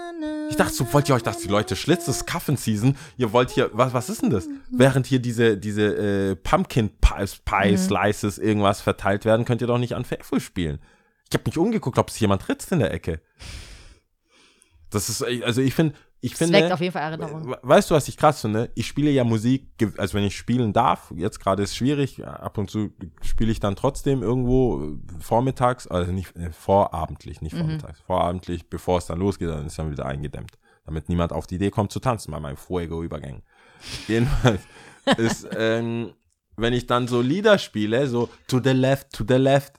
[0.48, 3.51] Ich dachte so, wollt ihr euch das, die Leute schlitzt, das ist Kaffen-Season, ihr wollt
[3.51, 4.48] hier, was, was ist denn das?
[4.70, 9.78] Während hier diese, diese äh, Pumpkin Pie, Pie Slices irgendwas verteilt werden, könnt ihr doch
[9.78, 10.78] nicht Unfaithful spielen.
[11.28, 13.20] Ich habe mich umgeguckt, ob es jemand ritzt in der Ecke.
[14.90, 17.47] Das ist, also ich finde, ich Es finde, weckt auf jeden Fall Erinnerungen.
[17.51, 18.70] We- Weißt du, was ich krass finde?
[18.74, 19.68] Ich spiele ja Musik,
[19.98, 22.90] also wenn ich spielen darf, jetzt gerade ist schwierig, ab und zu
[23.22, 28.98] spiele ich dann trotzdem irgendwo äh, vormittags, also nicht äh, vorabendlich, nicht vormittags, vorabendlich, bevor
[28.98, 32.01] es dann losgeht, dann ist dann wieder eingedämmt, damit niemand auf die Idee kommt zu
[32.01, 33.43] tanzen bei meinen Fuego-Übergängen.
[34.09, 34.62] Jedenfalls
[35.18, 36.12] ist, ähm,
[36.56, 39.74] wenn ich dann so Lieder spiele, so to the left, to the left,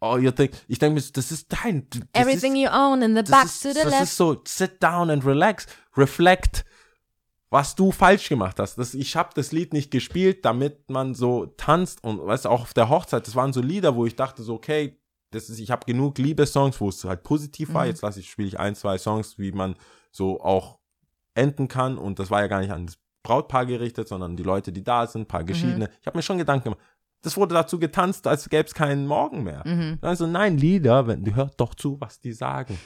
[0.00, 3.14] oh, you think, ich denke mir, das ist dein, das Everything ist, you own in
[3.14, 4.02] the das back ist, to the das left.
[4.02, 5.66] ist so, sit down and relax,
[5.96, 6.64] reflect,
[7.50, 8.76] was du falsch gemacht hast.
[8.76, 12.74] Das, ich habe das Lied nicht gespielt, damit man so tanzt und weißt auch auf
[12.74, 14.98] der Hochzeit, das waren so Lieder, wo ich dachte so, okay,
[15.30, 17.82] das ist, ich habe genug Liebessongs, wo es halt positiv war.
[17.82, 17.90] Mhm.
[17.90, 19.76] Jetzt lasse ich, spiele ich ein, zwei Songs, wie man
[20.10, 20.78] so auch
[21.34, 24.72] enden kann und das war ja gar nicht an das Brautpaar gerichtet, sondern die Leute,
[24.72, 25.90] die da sind, ein paar Geschiedene.
[26.00, 26.80] Ich habe mir schon Gedanken gemacht.
[27.22, 29.62] Das wurde dazu getanzt, als gäbe es keinen Morgen mehr.
[29.66, 29.98] Mhm.
[30.00, 32.78] Also nein, Lieder, wenn du hört doch zu, was die sagen.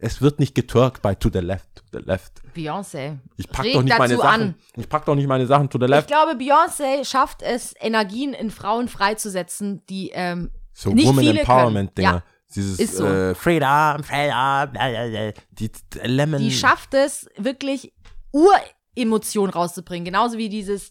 [0.00, 2.40] Es wird nicht getwerkt bei To the Left, To the Left.
[2.54, 3.18] Beyoncé.
[3.36, 4.42] Ich pack Reg doch nicht meine Sachen.
[4.42, 4.54] an.
[4.76, 6.06] Ich pack doch nicht meine Sachen To the Ich Left.
[6.08, 11.94] glaube, Beyoncé schafft es, Energien in Frauen freizusetzen, die ähm, So nicht Woman viele Empowerment
[11.96, 12.06] können.
[12.06, 12.12] Dinger.
[12.12, 12.22] Ja,
[12.54, 13.06] Dieses ist so.
[13.06, 15.32] äh, Freedom, Freedom, blablabla.
[15.50, 16.38] die die Lemon.
[16.40, 17.92] die schafft es, wirklich
[18.30, 20.04] Uremotionen rauszubringen.
[20.04, 20.90] Genauso wie dieses,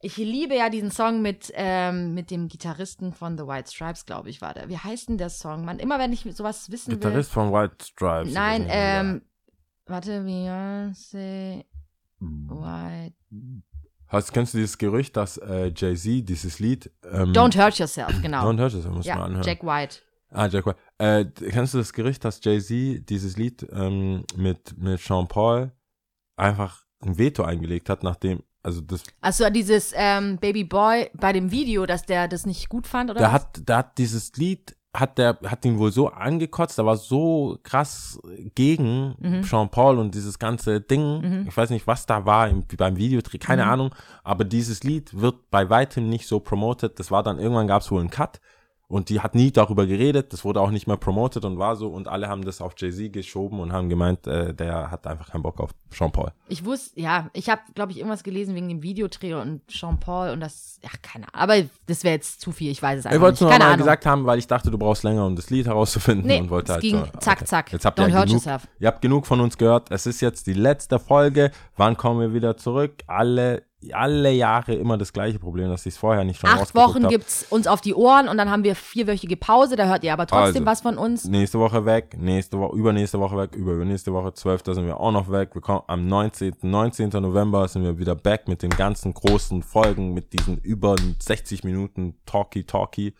[0.00, 4.30] ich liebe ja diesen Song mit, ähm, mit dem Gitarristen von The White Stripes, glaube
[4.30, 4.68] ich, war der.
[4.68, 5.64] Wie heißt denn der Song?
[5.64, 8.28] Man, immer wenn ich sowas wissen Gitarrist von White Stripes.
[8.28, 8.34] will.
[8.34, 9.22] Nein, ähm,
[9.86, 11.64] warte, Beyoncé,
[12.20, 13.14] White.
[14.06, 18.42] Hast, kennst du dieses Gerücht, dass äh, Jay-Z dieses Lied ähm, Don't Hurt Yourself, genau.
[18.48, 19.44] Don't Hurt Yourself, muss man ja, anhören.
[19.44, 19.98] Jack White.
[20.30, 20.78] Ah, Jack White.
[20.98, 25.72] Äh, kennst du das Gerücht, dass Jay-Z dieses Lied ähm, mit, mit Sean Paul
[26.36, 31.50] einfach ein Veto eingelegt hat, nachdem, also das, Also dieses ähm, Baby Boy bei dem
[31.50, 33.34] Video, dass der das nicht gut fand, oder der was?
[33.34, 37.58] hat, der hat dieses Lied, hat der, hat ihn wohl so angekotzt, der war so
[37.62, 38.18] krass
[38.54, 39.42] gegen Mhm.
[39.44, 41.46] Sean Paul und dieses ganze Ding.
[41.48, 43.70] Ich weiß nicht, was da war im, beim Videodreh, keine Mhm.
[43.70, 43.94] Ahnung,
[44.24, 46.98] aber dieses Lied wird bei weitem nicht so promoted.
[46.98, 48.40] Das war dann, irgendwann gab es wohl einen Cut.
[48.90, 51.88] Und die hat nie darüber geredet, das wurde auch nicht mehr promoted und war so
[51.88, 55.42] und alle haben das auf Jay-Z geschoben und haben gemeint, äh, der hat einfach keinen
[55.42, 56.32] Bock auf Sean Paul.
[56.48, 60.30] Ich wusste, ja, ich habe, glaube ich, irgendwas gelesen wegen dem Videodreh und Jean Paul
[60.30, 61.50] und das, ja, keine Ahnung.
[61.52, 63.36] Aber das wäre jetzt zu viel, ich weiß es Ich einfach wollte nicht.
[63.36, 63.78] es nur Keine mal Ahnung.
[63.84, 66.72] gesagt haben, weil ich dachte, du brauchst länger, um das Lied herauszufinden Nee, und wollte
[66.72, 67.70] es halt ging so, zack, zack.
[67.74, 68.66] Jetzt habt Don't ihr hurt genug, yourself.
[68.80, 69.90] ihr habt genug von uns gehört.
[69.90, 71.50] Es ist jetzt die letzte Folge.
[71.76, 73.02] Wann kommen wir wieder zurück?
[73.06, 77.04] Alle, alle Jahre immer das gleiche Problem, dass ich es vorher nicht schon Acht Wochen
[77.04, 77.10] hab.
[77.10, 80.26] gibt's uns auf die Ohren und dann haben wir vierwöchige Pause, da hört ihr aber
[80.26, 80.66] trotzdem Also.
[80.66, 81.24] was von uns.
[81.26, 84.62] Nächste Woche weg, nächste Woche, übernächste Woche weg, über übernächste Woche, 12.
[84.74, 85.50] sind wir auch noch weg.
[85.54, 86.54] Wir kommen am 19.
[86.62, 87.10] 19.
[87.10, 92.16] November sind wir wieder back mit den ganzen großen Folgen, mit diesen über 60 Minuten
[92.26, 93.14] Talkie Talkie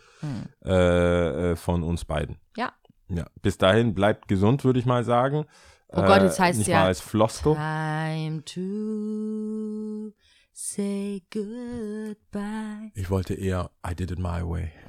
[0.64, 2.34] äh, äh, von uns beiden.
[2.34, 2.40] Hm.
[2.56, 2.72] Ja.
[3.10, 5.44] Ja, bis dahin bleibt gesund, würde ich mal sagen.
[5.90, 7.54] Äh, Oh Gott, jetzt heißt's nicht ja- mal als Floskel.
[7.54, 10.12] Time to
[10.58, 12.90] say goodbye.
[12.94, 14.72] Ich wollte eher I did it my way.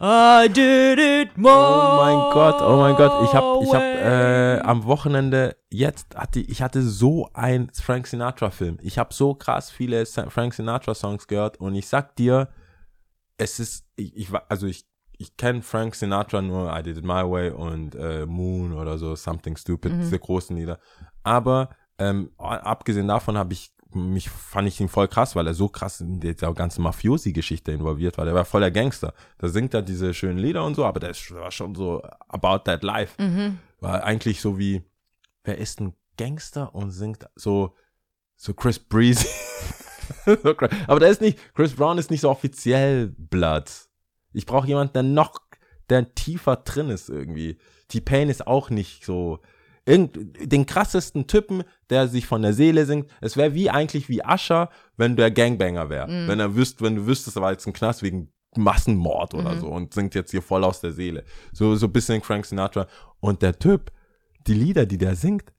[0.00, 3.24] I did it my Oh mein Gott, oh mein Gott.
[3.24, 8.50] Ich habe ich hab, äh, am Wochenende jetzt hatte ich hatte so ein Frank Sinatra
[8.50, 8.76] Film.
[8.82, 12.50] Ich habe so krass viele Frank Sinatra Songs gehört und ich sag dir,
[13.38, 14.84] es ist ich, ich also ich
[15.16, 19.16] ich kenne Frank Sinatra nur I Did It My Way und äh, Moon oder so
[19.16, 20.78] Something Stupid, diese großen Lieder.
[21.22, 25.68] Aber ähm, abgesehen davon habe ich mich fand ich ihn voll krass, weil er so
[25.68, 28.24] krass in dieser ganzen Mafiosi-Geschichte involviert war.
[28.24, 29.14] Der war voll der Gangster.
[29.38, 32.82] Da singt er diese schönen Lieder und so, aber der war schon so about that
[32.82, 33.14] life.
[33.80, 34.82] War eigentlich so wie,
[35.44, 37.74] wer ist ein Gangster und singt so,
[38.36, 39.28] so Chris Breezy.
[40.86, 43.70] Aber der ist nicht, Chris Brown ist nicht so offiziell Blood.
[44.32, 45.40] Ich brauche jemanden, der noch,
[45.88, 47.58] der tiefer drin ist irgendwie.
[47.88, 49.40] T-Pain ist auch nicht so,
[49.86, 53.08] irgend, den krassesten Typen, der sich von der Seele singt.
[53.20, 56.08] Es wäre wie eigentlich wie Ascher, wenn der Gangbanger wäre.
[56.28, 59.68] Wenn er wüsst, wenn du wüsstest, er war jetzt ein Knast wegen Massenmord oder so
[59.68, 61.24] und singt jetzt hier voll aus der Seele.
[61.52, 62.86] So, so ein bisschen Frank Sinatra.
[63.20, 63.92] Und der Typ
[64.46, 65.52] die Lieder, die der singt,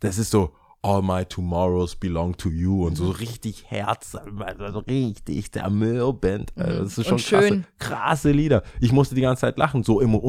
[0.00, 2.96] das ist so, All my tomorrows belong to you und Mhm.
[2.96, 6.52] so richtig Herz, also richtig der Müllband.
[6.56, 7.64] Also das ist schon schön.
[7.80, 8.62] krasse, krasse Lieder.
[8.80, 10.20] Ich musste die ganze Zeit lachen, so immer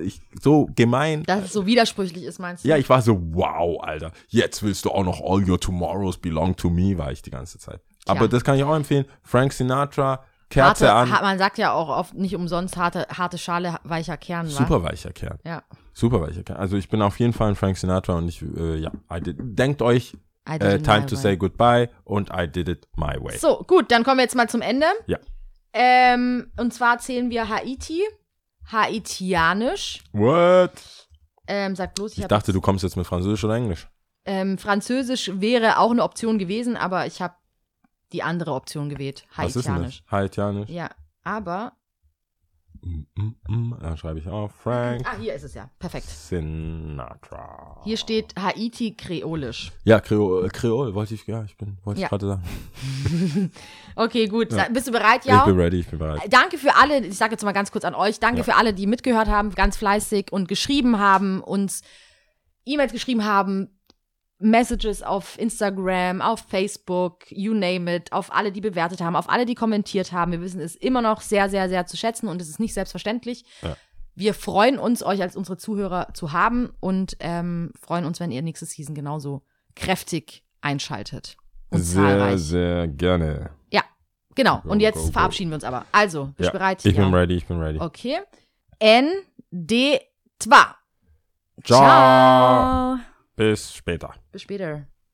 [0.00, 1.24] ich, so gemein.
[1.24, 2.68] Dass es so widersprüchlich ist, meinst du?
[2.68, 6.54] Ja, ich war so, wow, Alter, jetzt willst du auch noch All Your Tomorrows Belong
[6.54, 7.80] to Me, war ich die ganze Zeit.
[8.06, 9.04] Aber das kann ich auch empfehlen.
[9.22, 13.76] Frank Sinatra, Kerze harte, an, man sagt ja auch oft nicht umsonst harte, harte Schale,
[13.84, 14.46] weicher Kern.
[14.46, 15.38] super weicher Kern.
[15.44, 15.62] Ja.
[15.98, 16.58] Super weicher Kern.
[16.58, 19.36] Also ich bin auf jeden Fall ein Frank Sinatra und ich, äh, ja, I did,
[19.40, 21.22] denkt euch, äh, Time to way.
[21.22, 23.36] say goodbye und I did it my way.
[23.36, 24.86] So, gut, dann kommen wir jetzt mal zum Ende.
[25.06, 25.18] Ja.
[25.72, 28.02] Ähm, und zwar zählen wir Haiti,
[28.70, 30.04] Haitianisch.
[30.12, 30.70] What?
[31.48, 33.88] Ähm, sag bloß, ich, Ich dachte, du kommst jetzt mit Französisch oder Englisch.
[34.24, 37.34] Ähm, Französisch wäre auch eine Option gewesen, aber ich habe
[38.12, 39.26] die andere Option gewählt.
[39.34, 40.02] Was ist denn Haitianisch.
[40.04, 40.12] das?
[40.12, 40.70] Haitianisch.
[40.70, 40.90] Ja,
[41.24, 41.72] aber.
[42.82, 43.76] Mm, mm, mm.
[43.80, 45.68] Dann schreibe ich auf Frank Ah, hier ist es ja.
[45.78, 46.06] Perfekt.
[46.08, 47.80] Sinatra.
[47.84, 49.72] Hier steht Haiti Kreolisch.
[49.84, 52.06] Ja, Kreol, äh, Kreol wollte ich, ja, ich bin, wollte Ja.
[52.06, 52.42] ich gerade sagen.
[53.96, 54.52] Okay, gut.
[54.52, 55.44] Sa- Bist du bereit, Ich ja?
[55.44, 56.22] bin ready, ich bin bereit.
[56.30, 58.44] Danke für alle, ich sage jetzt mal ganz kurz an euch, danke Ja.
[58.44, 61.82] für alle, die mitgehört haben, ganz fleißig und geschrieben haben, uns
[62.64, 63.77] E-Mails geschrieben haben,
[64.40, 69.46] Messages auf Instagram, auf Facebook, you name it, auf alle, die bewertet haben, auf alle,
[69.46, 70.30] die kommentiert haben.
[70.32, 73.44] Wir wissen es immer noch sehr, sehr, sehr zu schätzen und es ist nicht selbstverständlich.
[73.62, 73.76] Ja.
[74.14, 78.42] Wir freuen uns, euch als unsere Zuhörer zu haben und ähm, freuen uns, wenn ihr
[78.42, 79.42] nächste Season genauso
[79.76, 81.36] kräftig einschaltet.
[81.70, 82.40] Sehr, zahlreich.
[82.40, 83.50] sehr gerne.
[83.70, 83.82] Ja,
[84.34, 84.60] genau.
[84.62, 85.12] Go, und jetzt go, go.
[85.12, 85.84] verabschieden wir uns aber.
[85.92, 86.84] Also, bist Ja, du bereit?
[86.84, 87.04] Ich Ja.
[87.04, 87.78] bin ready, ich bin ready.
[87.80, 88.18] Okay.
[88.78, 89.10] N,
[89.50, 90.00] D,
[90.38, 90.56] 2.
[91.64, 92.98] Ciao.
[93.38, 94.14] Bis später.
[94.32, 94.88] Bis später.